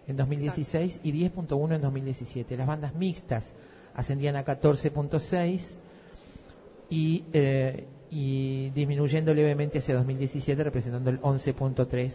en 0.07 0.17
2016 0.17 0.99
y 1.03 1.11
10.1 1.11 1.75
en 1.75 1.81
2017. 1.81 2.57
Las 2.57 2.67
bandas 2.67 2.95
mixtas 2.95 3.53
ascendían 3.93 4.35
a 4.35 4.45
14.6 4.45 5.77
y, 6.89 7.25
eh, 7.33 7.87
y 8.09 8.69
disminuyendo 8.71 9.33
levemente 9.33 9.79
hacia 9.79 9.95
2017, 9.95 10.63
representando 10.63 11.09
el 11.09 11.19
11.3 11.21 12.13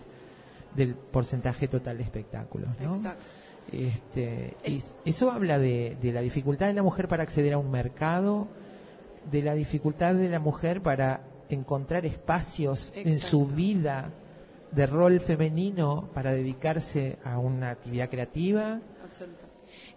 del 0.74 0.94
porcentaje 0.94 1.68
total 1.68 1.98
de 1.98 2.04
espectáculos. 2.04 2.70
¿no? 2.80 2.94
Exacto. 2.94 3.24
Este, 3.72 4.56
y 4.64 4.80
eso 5.04 5.30
habla 5.30 5.58
de, 5.58 5.96
de 6.00 6.12
la 6.12 6.20
dificultad 6.20 6.68
de 6.68 6.74
la 6.74 6.82
mujer 6.82 7.08
para 7.08 7.24
acceder 7.24 7.52
a 7.54 7.58
un 7.58 7.70
mercado, 7.70 8.46
de 9.30 9.42
la 9.42 9.54
dificultad 9.54 10.14
de 10.14 10.28
la 10.28 10.38
mujer 10.38 10.82
para 10.82 11.22
encontrar 11.48 12.06
espacios 12.06 12.92
en 12.94 13.18
su 13.18 13.46
vida 13.46 14.12
de 14.70 14.86
rol 14.86 15.20
femenino 15.20 16.08
para 16.14 16.32
dedicarse 16.32 17.18
a 17.24 17.38
una 17.38 17.70
actividad 17.70 18.08
creativa. 18.10 18.80
Absolutamente. 19.02 19.46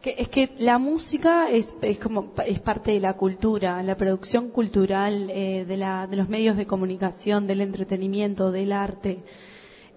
Que, 0.01 0.15
es 0.17 0.29
que 0.29 0.51
la 0.59 0.77
música 0.77 1.49
es, 1.49 1.75
es 1.81 1.99
como 1.99 2.33
es 2.45 2.59
parte 2.59 2.91
de 2.91 2.99
la 2.99 3.13
cultura, 3.13 3.83
la 3.83 3.97
producción 3.97 4.49
cultural 4.49 5.29
eh, 5.29 5.65
de, 5.67 5.77
la, 5.77 6.07
de 6.07 6.15
los 6.15 6.29
medios 6.29 6.55
de 6.57 6.65
comunicación, 6.65 7.47
del 7.47 7.61
entretenimiento, 7.61 8.51
del 8.51 8.71
arte. 8.71 9.19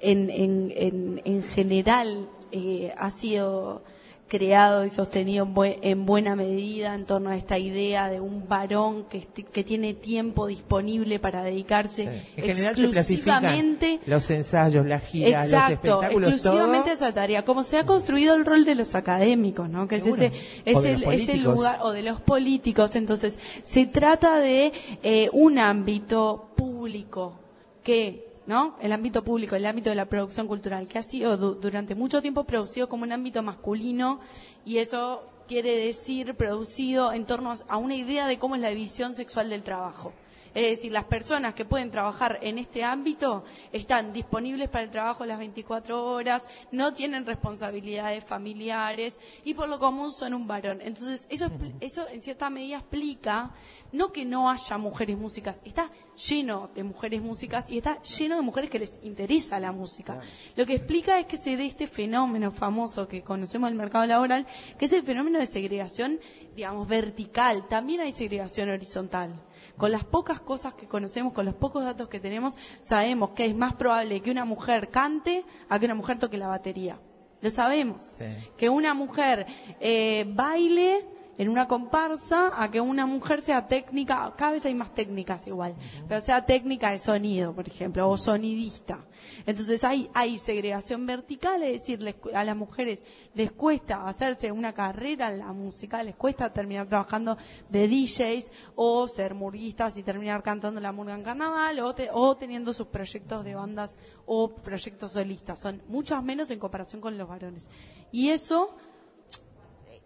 En, 0.00 0.30
en, 0.30 0.72
en, 0.74 1.22
en 1.24 1.44
general 1.44 2.28
eh, 2.53 2.92
ha 2.96 3.11
sido 3.11 3.82
creado 4.28 4.86
y 4.86 4.88
sostenido 4.88 5.44
en, 5.44 5.55
bue- 5.55 5.78
en 5.82 6.07
buena 6.07 6.34
medida 6.36 6.94
en 6.94 7.05
torno 7.05 7.28
a 7.28 7.36
esta 7.36 7.59
idea 7.59 8.09
de 8.09 8.18
un 8.18 8.48
varón 8.48 9.05
que, 9.11 9.20
tiene 9.62 9.92
tiempo 9.92 10.46
disponible 10.46 11.18
para 11.18 11.42
dedicarse 11.42 12.05
En 12.38 12.42
general 12.57 12.74
se 12.74 12.84
exclusivamente 12.84 14.00
los 14.07 14.30
ensayos, 14.30 14.86
las 14.86 15.05
giras, 15.05 15.44
los 15.44 15.53
Exacto, 15.53 15.72
espectáculos, 16.00 16.32
exclusivamente 16.32 16.84
todo. 16.84 16.92
esa 16.94 17.12
tarea. 17.12 17.44
Como 17.44 17.62
se 17.62 17.76
ha 17.76 17.84
construido 17.84 18.34
el 18.34 18.46
rol 18.46 18.64
de 18.64 18.74
los 18.74 18.94
académicos, 18.94 19.68
¿no? 19.68 19.86
Que 19.86 19.96
es 19.96 20.07
ese, 20.07 20.32
es 20.64 20.82
el, 20.82 21.03
los 21.03 21.12
ese 21.12 21.36
lugar, 21.36 21.80
o 21.82 21.90
de 21.92 22.03
los 22.03 22.18
políticos. 22.22 22.96
Entonces, 22.96 23.38
se 23.64 23.84
trata 23.84 24.38
de 24.38 24.72
eh, 25.03 25.28
un 25.34 25.59
ámbito 25.59 26.48
público 26.57 27.34
que, 27.82 28.32
¿no? 28.47 28.76
El 28.80 28.93
ámbito 28.93 29.22
público, 29.24 29.55
el 29.57 29.66
ámbito 29.66 29.90
de 29.90 29.97
la 29.97 30.07
producción 30.07 30.47
cultural, 30.49 30.88
que 30.88 30.99
ha 30.99 31.03
sido 31.03 31.36
du- 31.36 31.55
durante 31.55 31.95
mucho 31.95 32.20
tiempo 32.22 32.45
producido 32.45 32.88
como 32.88 33.05
un 33.05 33.12
ámbito 33.12 33.43
masculino 33.43 34.20
y 34.64 34.78
eso 34.78 35.22
quiere 35.49 35.76
decir 35.76 36.34
producido 36.34 37.12
en 37.12 37.24
torno 37.26 37.55
a 37.68 37.76
una 37.76 37.95
idea 37.95 38.26
de 38.26 38.38
cómo 38.38 38.55
es 38.55 38.61
la 38.61 38.68
división 38.68 39.14
sexual 39.14 39.51
del 39.51 39.62
trabajo. 39.62 40.12
Es 40.55 40.70
decir, 40.70 40.92
las 40.92 41.05
personas 41.05 41.55
que 41.55 41.64
pueden 41.64 41.90
trabajar 41.90 42.38
en 42.42 42.59
este 42.59 42.84
ámbito 42.84 43.44
están 43.72 44.12
disponibles 44.12 44.68
para 44.68 44.84
el 44.84 44.90
trabajo 44.90 45.24
las 45.24 45.38
24 45.38 46.05
horas, 46.05 46.46
no 46.70 46.92
tienen 46.92 47.24
responsabilidades 47.24 48.24
familiares 48.24 49.18
y 49.44 49.55
por 49.55 49.68
lo 49.68 49.78
común 49.78 50.12
son 50.12 50.34
un 50.34 50.46
varón. 50.46 50.80
Entonces, 50.82 51.26
eso, 51.30 51.50
eso 51.80 52.07
en 52.09 52.22
cierta 52.22 52.50
medida 52.50 52.78
explica 52.78 53.50
no 53.92 54.12
que 54.12 54.24
no 54.24 54.50
haya 54.50 54.78
mujeres 54.78 55.16
músicas, 55.18 55.61
está 55.64 55.90
lleno 56.28 56.70
de 56.74 56.82
mujeres 56.82 57.22
músicas 57.22 57.66
y 57.68 57.78
está 57.78 58.03
lleno 58.03 58.36
de 58.36 58.42
mujeres 58.42 58.70
que 58.70 58.78
les 58.78 58.98
interesa 59.03 59.61
la 59.61 59.72
música. 59.72 60.20
Lo 60.57 60.66
que 60.66 60.74
explica 60.74 61.18
es 61.18 61.26
que 61.26 61.36
se 61.36 61.57
dé 61.57 61.66
este 61.66 61.86
fenómeno 61.86 62.50
famoso 62.50 63.07
que 63.07 63.22
conocemos 63.22 63.70
del 63.70 63.78
mercado 63.78 64.07
laboral, 64.07 64.46
que 64.78 64.86
es 64.86 64.92
el 64.92 65.03
fenómeno 65.03 65.38
de 65.38 65.46
segregación, 65.46 66.20
digamos, 66.57 66.88
vertical. 66.88 67.68
También 67.68 68.00
hay 68.00 68.12
segregación 68.12 68.70
horizontal. 68.70 69.34
Con 69.76 69.90
las 69.90 70.04
pocas 70.04 70.40
cosas 70.40 70.74
que 70.74 70.86
conocemos, 70.86 71.32
con 71.32 71.46
los 71.46 71.54
pocos 71.54 71.84
datos 71.84 72.08
que 72.08 72.20
tenemos, 72.20 72.56
sabemos 72.80 73.30
que 73.30 73.46
es 73.46 73.56
más 73.56 73.74
probable 73.74 74.20
que 74.20 74.30
una 74.30 74.44
mujer 74.44 74.90
cante 74.90 75.44
a 75.68 75.78
que 75.78 75.86
una 75.86 75.94
mujer 75.94 76.18
toque 76.18 76.36
la 76.36 76.48
batería. 76.48 76.98
Lo 77.40 77.50
sabemos. 77.50 78.10
Sí. 78.16 78.24
Que 78.56 78.68
una 78.68 78.94
mujer 78.94 79.46
eh, 79.80 80.24
baile 80.28 81.04
en 81.39 81.49
una 81.49 81.66
comparsa 81.66 82.53
a 82.62 82.70
que 82.70 82.80
una 82.80 83.07
mujer 83.07 83.41
sea 83.41 83.66
técnica, 83.66 84.33
cada 84.37 84.53
vez 84.53 84.66
hay 84.66 84.74
más 84.74 84.95
técnicas 84.95 85.47
igual, 85.47 85.74
pero 86.07 86.20
sea 86.20 86.45
técnica 86.45 86.91
de 86.91 86.99
sonido, 86.99 87.55
por 87.55 87.66
ejemplo, 87.66 88.09
o 88.09 88.16
sonidista. 88.16 89.07
Entonces 89.47 89.83
hay, 89.85 90.11
hay 90.14 90.39
segregación 90.39 91.07
vertical, 91.07 91.62
es 91.62 91.72
decir, 91.80 92.03
les 92.03 92.16
a 92.35 92.45
las 92.45 92.57
mujeres 92.57 93.05
les 93.35 93.51
cuesta 93.53 94.07
hacerse 94.07 94.53
una 94.53 94.74
carrera 94.74 95.30
en 95.33 95.39
la 95.39 95.53
música, 95.53 96.03
les 96.03 96.16
cuesta 96.16 96.53
terminar 96.53 96.87
trabajando 96.89 97.37
de 97.70 97.89
DJs 97.89 98.51
o 98.74 99.09
ser 99.09 99.35
murguistas 99.35 99.97
y 99.97 100.03
terminar 100.03 100.43
cantando 100.43 100.80
la 100.80 100.93
murga 100.93 101.14
en 101.14 101.22
carnaval 101.22 101.80
o, 101.80 101.95
te- 101.95 102.11
o 102.12 102.37
teniendo 102.37 102.72
sus 102.72 102.89
proyectos 102.89 103.43
de 103.45 103.55
bandas 103.55 103.99
o 104.26 104.55
proyectos 104.55 105.12
solistas. 105.12 105.59
Son 105.61 105.83
muchas 105.89 106.22
menos 106.22 106.51
en 106.51 106.59
comparación 106.59 107.01
con 107.01 107.16
los 107.16 107.26
varones. 107.28 107.70
Y 108.11 108.28
eso 108.28 108.76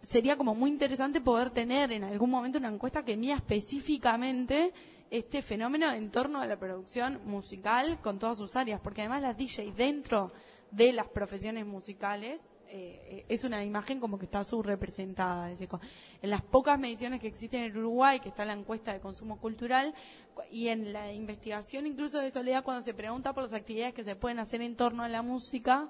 sería 0.07 0.37
como 0.37 0.55
muy 0.55 0.71
interesante 0.71 1.21
poder 1.21 1.51
tener 1.51 1.91
en 1.91 2.05
algún 2.05 2.31
momento 2.31 2.59
una 2.59 2.69
encuesta 2.69 3.05
que 3.05 3.17
mida 3.17 3.35
específicamente 3.35 4.73
este 5.11 5.43
fenómeno 5.43 5.91
en 5.93 6.11
torno 6.11 6.41
a 6.41 6.47
la 6.47 6.57
producción 6.59 7.19
musical 7.27 8.01
con 8.01 8.19
todas 8.19 8.39
sus 8.39 8.55
áreas, 8.57 8.81
porque 8.81 9.01
además 9.03 9.23
las 9.23 9.37
DJ 9.37 9.73
dentro 9.73 10.33
de 10.71 10.93
las 10.93 11.09
profesiones 11.09 11.67
musicales 11.67 12.45
eh, 12.69 13.25
es 13.29 13.45
una 13.45 13.65
imagen 13.65 14.01
como 14.01 14.19
que 14.19 14.25
está 14.27 14.43
subrepresentada. 14.45 15.51
es 15.53 15.59
decir, 15.61 15.79
En 16.23 16.31
las 16.31 16.43
pocas 16.43 16.79
mediciones 16.79 17.21
que 17.21 17.29
existen 17.29 17.63
en 17.63 17.77
Uruguay, 17.77 18.19
que 18.21 18.29
está 18.29 18.45
la 18.45 18.53
encuesta 18.55 18.93
de 18.93 19.01
consumo 19.01 19.39
cultural, 19.41 19.95
cu- 20.35 20.43
y 20.51 20.69
en 20.69 20.93
la 20.93 21.13
investigación 21.13 21.87
incluso 21.87 22.19
de 22.21 22.31
Soledad, 22.31 22.65
cuando 22.65 22.83
se 22.83 22.93
pregunta 22.95 23.33
por 23.33 23.45
las 23.45 23.55
actividades 23.55 23.95
que 23.95 24.03
se 24.05 24.17
pueden 24.17 24.39
hacer 24.41 24.61
en 24.63 24.75
torno 24.77 25.05
a 25.05 25.09
la 25.09 25.23
música, 25.23 25.89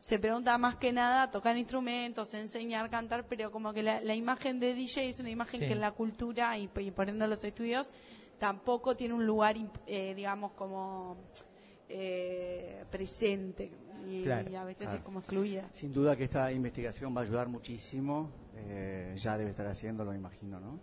se 0.00 0.18
pregunta 0.18 0.56
más 0.58 0.76
que 0.76 0.92
nada 0.92 1.30
tocar 1.30 1.56
instrumentos, 1.56 2.32
enseñar, 2.34 2.88
cantar, 2.90 3.26
pero 3.26 3.50
como 3.50 3.72
que 3.72 3.82
la, 3.82 4.00
la 4.00 4.14
imagen 4.14 4.60
de 4.60 4.74
DJ 4.74 5.08
es 5.08 5.20
una 5.20 5.30
imagen 5.30 5.60
Sí. 5.60 5.66
que 5.66 5.72
en 5.72 5.80
la 5.80 5.92
cultura 5.92 6.56
y, 6.58 6.70
y 6.80 6.90
por 6.90 7.08
ende 7.08 7.24
en 7.24 7.30
los 7.30 7.42
estudios 7.44 7.92
tampoco 8.38 8.94
tiene 8.96 9.14
un 9.14 9.24
lugar, 9.26 9.56
eh, 9.86 10.14
digamos, 10.14 10.52
como 10.52 11.16
eh, 11.88 12.84
presente 12.90 13.70
y, 14.08 14.22
Claro. 14.22 14.50
y 14.50 14.54
a 14.56 14.64
veces 14.64 14.82
Claro. 14.82 14.98
es 14.98 15.04
como 15.04 15.20
excluida. 15.20 15.68
Sin 15.72 15.92
duda 15.92 16.16
que 16.16 16.24
esta 16.24 16.50
investigación 16.52 17.14
va 17.16 17.20
a 17.20 17.24
ayudar 17.24 17.48
muchísimo. 17.48 18.30
eh, 18.58 19.12
ya 19.18 19.36
debe 19.36 19.50
estar 19.50 19.66
haciéndolo, 19.66 20.12
me 20.12 20.16
imagino, 20.16 20.58
¿no? 20.58 20.80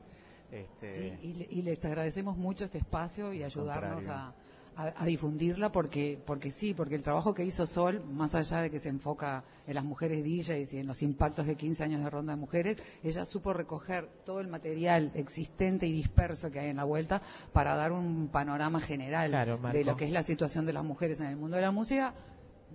Este, 0.51 0.91
Sí, 0.91 1.17
y, 1.23 1.33
le- 1.33 1.47
y 1.49 1.61
les 1.63 1.83
agradecemos 1.85 2.37
mucho 2.37 2.65
este 2.65 2.77
espacio 2.77 3.33
y 3.33 3.41
ayudarnos 3.43 4.05
contrario. 4.05 4.13
a, 4.13 4.35
a- 4.75 4.93
a 4.95 5.05
difundirla 5.05 5.71
porque 5.71 6.19
porque 6.25 6.51
sí, 6.51 6.73
porque 6.73 6.95
el 6.95 7.03
trabajo 7.03 7.33
que 7.33 7.45
hizo 7.45 7.65
Sol, 7.67 8.03
más 8.11 8.35
allá 8.35 8.61
de 8.61 8.69
que 8.71 8.79
se 8.79 8.89
enfoca 8.89 9.43
en 9.67 9.75
las 9.75 9.83
mujeres 9.83 10.23
DJs 10.23 10.73
y 10.73 10.77
en 10.79 10.87
los 10.87 11.01
impactos 11.03 11.45
de 11.47 11.55
15 11.55 11.83
años 11.83 12.03
de 12.03 12.09
ronda 12.09 12.33
de 12.33 12.39
mujeres, 12.39 12.77
ella 13.03 13.25
supo 13.25 13.53
recoger 13.53 14.07
todo 14.25 14.39
el 14.41 14.47
material 14.47 15.11
existente 15.15 15.85
y 15.87 15.91
disperso 15.91 16.51
que 16.51 16.59
hay 16.59 16.69
en 16.69 16.77
la 16.77 16.83
vuelta 16.83 17.21
para 17.53 17.75
dar 17.75 17.91
un 17.91 18.27
panorama 18.29 18.79
general 18.79 19.29
Claro, 19.31 19.59
de 19.71 19.83
lo 19.85 19.95
que 19.95 20.05
es 20.05 20.11
la 20.11 20.23
situación 20.23 20.65
de 20.65 20.73
las 20.73 20.83
mujeres 20.83 21.19
en 21.19 21.27
el 21.27 21.37
mundo 21.37 21.55
de 21.55 21.61
la 21.61 21.71
música 21.71 22.13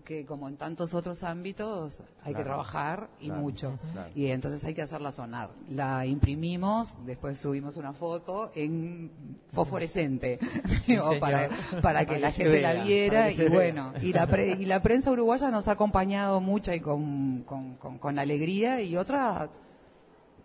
que 0.05 0.25
como 0.27 0.49
en 0.49 0.57
tantos 0.57 0.95
otros 0.95 1.23
ámbitos 1.25 2.03
hay 2.23 2.35
que 2.35 2.43
trabajar 2.45 3.09
y 3.21 3.27
claro, 3.27 3.41
mucho. 3.43 3.79
claro. 3.93 4.11
Y 4.15 4.27
entonces 4.29 4.63
hay 4.65 4.75
que 4.75 4.83
hacerla 4.83 5.13
sonar. 5.13 5.51
La 5.71 6.05
imprimimos, 6.07 6.99
después 7.07 7.39
subimos 7.39 7.77
una 7.77 7.93
foto 7.93 8.51
en 8.55 9.11
fosforescente 9.53 10.39
señor. 10.87 11.19
para, 11.19 11.49
para 11.83 12.01
que 12.05 12.07
Para 12.15 12.19
la 12.19 12.29
que 12.29 12.35
gente 12.43 12.59
vea, 12.61 12.75
la 12.75 12.85
viera 12.85 13.31
y 13.31 13.37
vea. 13.37 13.49
bueno, 13.51 13.93
y 14.03 14.13
la, 14.13 14.27
pre- 14.27 14.57
y 14.59 14.65
la 14.67 14.83
prensa 14.83 15.11
uruguaya 15.11 15.51
nos 15.51 15.69
ha 15.69 15.73
acompañado 15.73 16.41
mucho 16.41 16.73
y 16.73 16.81
con, 16.81 17.43
con, 17.45 17.75
con- 17.77 17.99
con 17.99 18.19
alegría 18.19 18.81
y 18.83 18.97
otras 18.97 19.49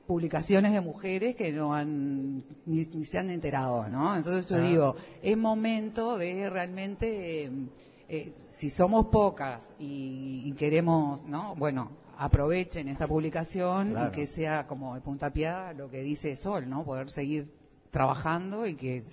publicaciones 0.07 0.73
de 0.73 0.81
mujeres 0.81 1.35
que 1.35 1.53
no 1.53 1.73
han 1.73 2.43
ni, 2.65 2.81
ni 2.93 3.05
se 3.05 3.19
han 3.19 3.29
enterado, 3.29 3.87
¿no? 3.87 4.15
Entonces 4.15 4.49
yo 4.49 4.57
Ah. 4.57 4.61
digo, 4.61 4.95
es 5.21 5.37
momento 5.37 6.17
de 6.17 6.49
realmente, 6.49 7.45
eh, 7.45 7.51
eh, 8.15 8.33
si 8.49 8.69
somos 8.69 9.07
pocas 9.07 9.71
y, 9.79 10.43
y 10.45 10.51
queremos, 10.53 11.23
¿no? 11.23 11.55
Bueno, 11.55 11.91
aprovechen 12.17 12.87
esta 12.87 13.07
publicación 13.07 13.91
Claro. 13.91 14.09
y 14.09 14.11
que 14.15 14.27
sea 14.27 14.67
como 14.67 14.95
el 14.95 15.01
puntapié 15.01 15.51
lo 15.75 15.89
que 15.89 16.01
dice 16.01 16.35
Sol, 16.35 16.69
¿no? 16.69 16.83
Poder 16.85 17.09
seguir 17.09 17.51
trabajando 17.91 18.65
y 18.67 18.75
que 18.75 19.03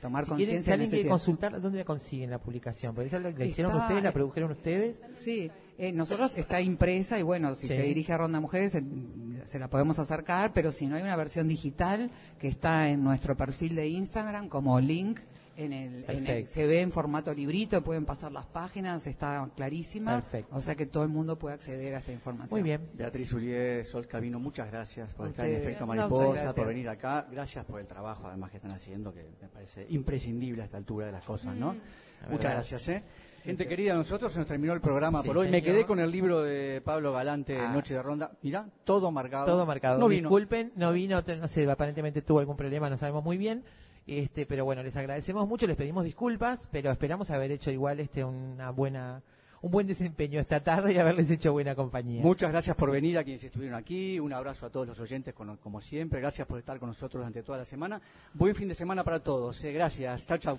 tomar 0.00 0.24
Si, 0.24 0.30
quieren, 0.30 0.46
si 0.64 0.70
conciencia 0.70 0.70
de 0.70 0.74
alguien 0.74 0.90
quiere 0.90 1.02
necesidad. 1.04 1.10
consultar, 1.10 1.60
¿dónde 1.60 1.78
la 1.78 1.84
consiguen 1.84 2.30
la 2.30 2.38
publicación? 2.38 2.94
Porque 2.94 3.08
esa 3.08 3.18
la, 3.18 3.30
la 3.30 3.44
hicieron 3.44 3.74
ustedes, 3.74 4.02
la 4.02 4.12
produjeron 4.12 4.50
ustedes. 4.52 5.00
Sí, 5.16 5.50
eh, 5.78 5.92
nosotros 5.92 6.32
está 6.36 6.60
impresa 6.60 7.18
y 7.18 7.22
bueno, 7.22 7.54
si 7.54 7.66
Sí. 7.66 7.74
se 7.74 7.82
dirige 7.82 8.12
a 8.12 8.18
Ronda 8.18 8.38
Mujeres 8.40 8.72
se, 8.72 8.82
se 9.46 9.58
la 9.58 9.68
podemos 9.68 9.98
acercar, 9.98 10.52
pero 10.52 10.72
si 10.72 10.86
no 10.86 10.96
hay 10.96 11.02
una 11.02 11.16
versión 11.16 11.48
digital 11.48 12.10
que 12.38 12.48
está 12.48 12.90
en 12.90 13.02
nuestro 13.02 13.36
perfil 13.36 13.74
de 13.74 13.88
Instagram 13.88 14.48
como 14.48 14.78
link. 14.78 15.20
En 15.56 15.72
el, 15.72 16.04
en 16.08 16.26
el- 16.26 16.48
se 16.48 16.66
ve 16.66 16.80
en 16.80 16.90
formato 16.90 17.32
librito, 17.32 17.82
pueden 17.82 18.04
pasar 18.04 18.32
las 18.32 18.46
páginas, 18.46 19.06
está 19.06 19.48
clarísima. 19.54 20.14
Perfecto. 20.20 20.54
O 20.56 20.60
sea 20.60 20.74
que 20.74 20.86
todo 20.86 21.02
el 21.04 21.08
mundo 21.10 21.38
puede 21.38 21.54
acceder 21.54 21.94
a 21.94 21.98
esta 21.98 22.12
información. 22.12 22.58
Muy 22.58 22.62
bien. 22.68 22.88
Beatriz 22.94 23.32
Urié, 23.32 23.84
Sol 23.84 24.06
Cabino, 24.06 24.38
muchas 24.40 24.70
gracias 24.70 25.14
por 25.14 25.28
estar 25.28 25.46
en. 25.46 25.54
Efecto 25.56 25.86
Mariposa, 25.86 26.26
muchas 26.28 26.54
por 26.54 26.66
venir 26.66 26.88
acá. 26.88 27.26
Gracias 27.30 27.64
por 27.64 27.80
el 27.80 27.86
trabajo, 27.86 28.26
además, 28.26 28.50
que 28.50 28.56
están 28.56 28.72
haciendo, 28.72 29.14
que 29.14 29.22
me 29.40 29.48
parece 29.48 29.86
imprescindible 29.90 30.62
a 30.62 30.64
esta 30.64 30.76
altura 30.76 31.06
de 31.06 31.12
las 31.12 31.24
cosas, 31.24 31.54
¿no? 31.54 31.74
Muchas 32.28 32.42
verdad. 32.42 32.50
gracias, 32.54 32.88
¿eh? 32.88 33.02
Gente 33.44 33.68
querida, 33.68 33.92
nosotros 33.94 34.32
se 34.32 34.38
nos 34.38 34.48
terminó 34.48 34.72
el 34.72 34.80
programa 34.80 35.20
Sí, 35.20 35.28
por 35.28 35.36
hoy. 35.36 35.50
Me 35.50 35.62
quedé 35.62 35.84
con 35.84 36.00
el 36.00 36.10
libro 36.10 36.42
de 36.42 36.80
Pablo 36.82 37.12
Galante, 37.12 37.58
Ah. 37.60 37.70
Noche 37.70 37.92
de 37.92 38.02
Ronda. 38.02 38.32
Mirá, 38.40 38.66
todo 38.84 39.10
marcado. 39.12 39.44
Todo 39.44 39.66
marcado. 39.66 39.98
No 39.98 40.08
vino. 40.08 40.30
Disculpen, 40.30 40.72
no 40.76 40.92
vino, 40.92 41.22
no 41.40 41.48
sé, 41.48 41.70
aparentemente 41.70 42.22
tuvo 42.22 42.38
algún 42.38 42.56
problema, 42.56 42.88
no 42.88 42.96
sabemos 42.96 43.22
muy 43.22 43.36
bien. 43.36 43.62
Este, 44.06 44.44
pero 44.46 44.64
bueno, 44.64 44.82
les 44.82 44.96
agradecemos 44.96 45.48
mucho, 45.48 45.66
les 45.66 45.76
pedimos 45.76 46.04
disculpas, 46.04 46.68
pero 46.70 46.90
esperamos 46.90 47.30
haber 47.30 47.50
hecho 47.50 47.70
igual 47.70 48.00
este 48.00 48.22
una 48.24 48.70
buena 48.70 49.22
un 49.62 49.70
buen 49.70 49.86
desempeño 49.86 50.40
esta 50.40 50.60
tarde 50.62 50.92
y 50.92 50.98
haberles 50.98 51.30
hecho 51.30 51.52
buena 51.52 51.74
compañía. 51.74 52.22
Muchas 52.22 52.50
gracias 52.50 52.76
por 52.76 52.90
venir 52.90 53.16
a 53.16 53.24
quienes 53.24 53.42
estuvieron 53.44 53.78
aquí. 53.78 54.20
Un 54.20 54.34
abrazo 54.34 54.66
a 54.66 54.70
todos 54.70 54.86
los 54.86 55.00
oyentes, 55.00 55.32
como, 55.32 55.56
como 55.56 55.80
siempre. 55.80 56.20
Gracias 56.20 56.46
por 56.46 56.58
estar 56.58 56.78
con 56.78 56.90
nosotros 56.90 57.20
durante 57.22 57.42
toda 57.42 57.56
la 57.56 57.64
semana. 57.64 57.98
Buen 58.34 58.54
fin 58.54 58.68
de 58.68 58.74
semana 58.74 59.02
para 59.04 59.20
todos. 59.20 59.64
eh. 59.64 59.72
Gracias. 59.72 60.26
Chao, 60.26 60.36
chao. 60.36 60.58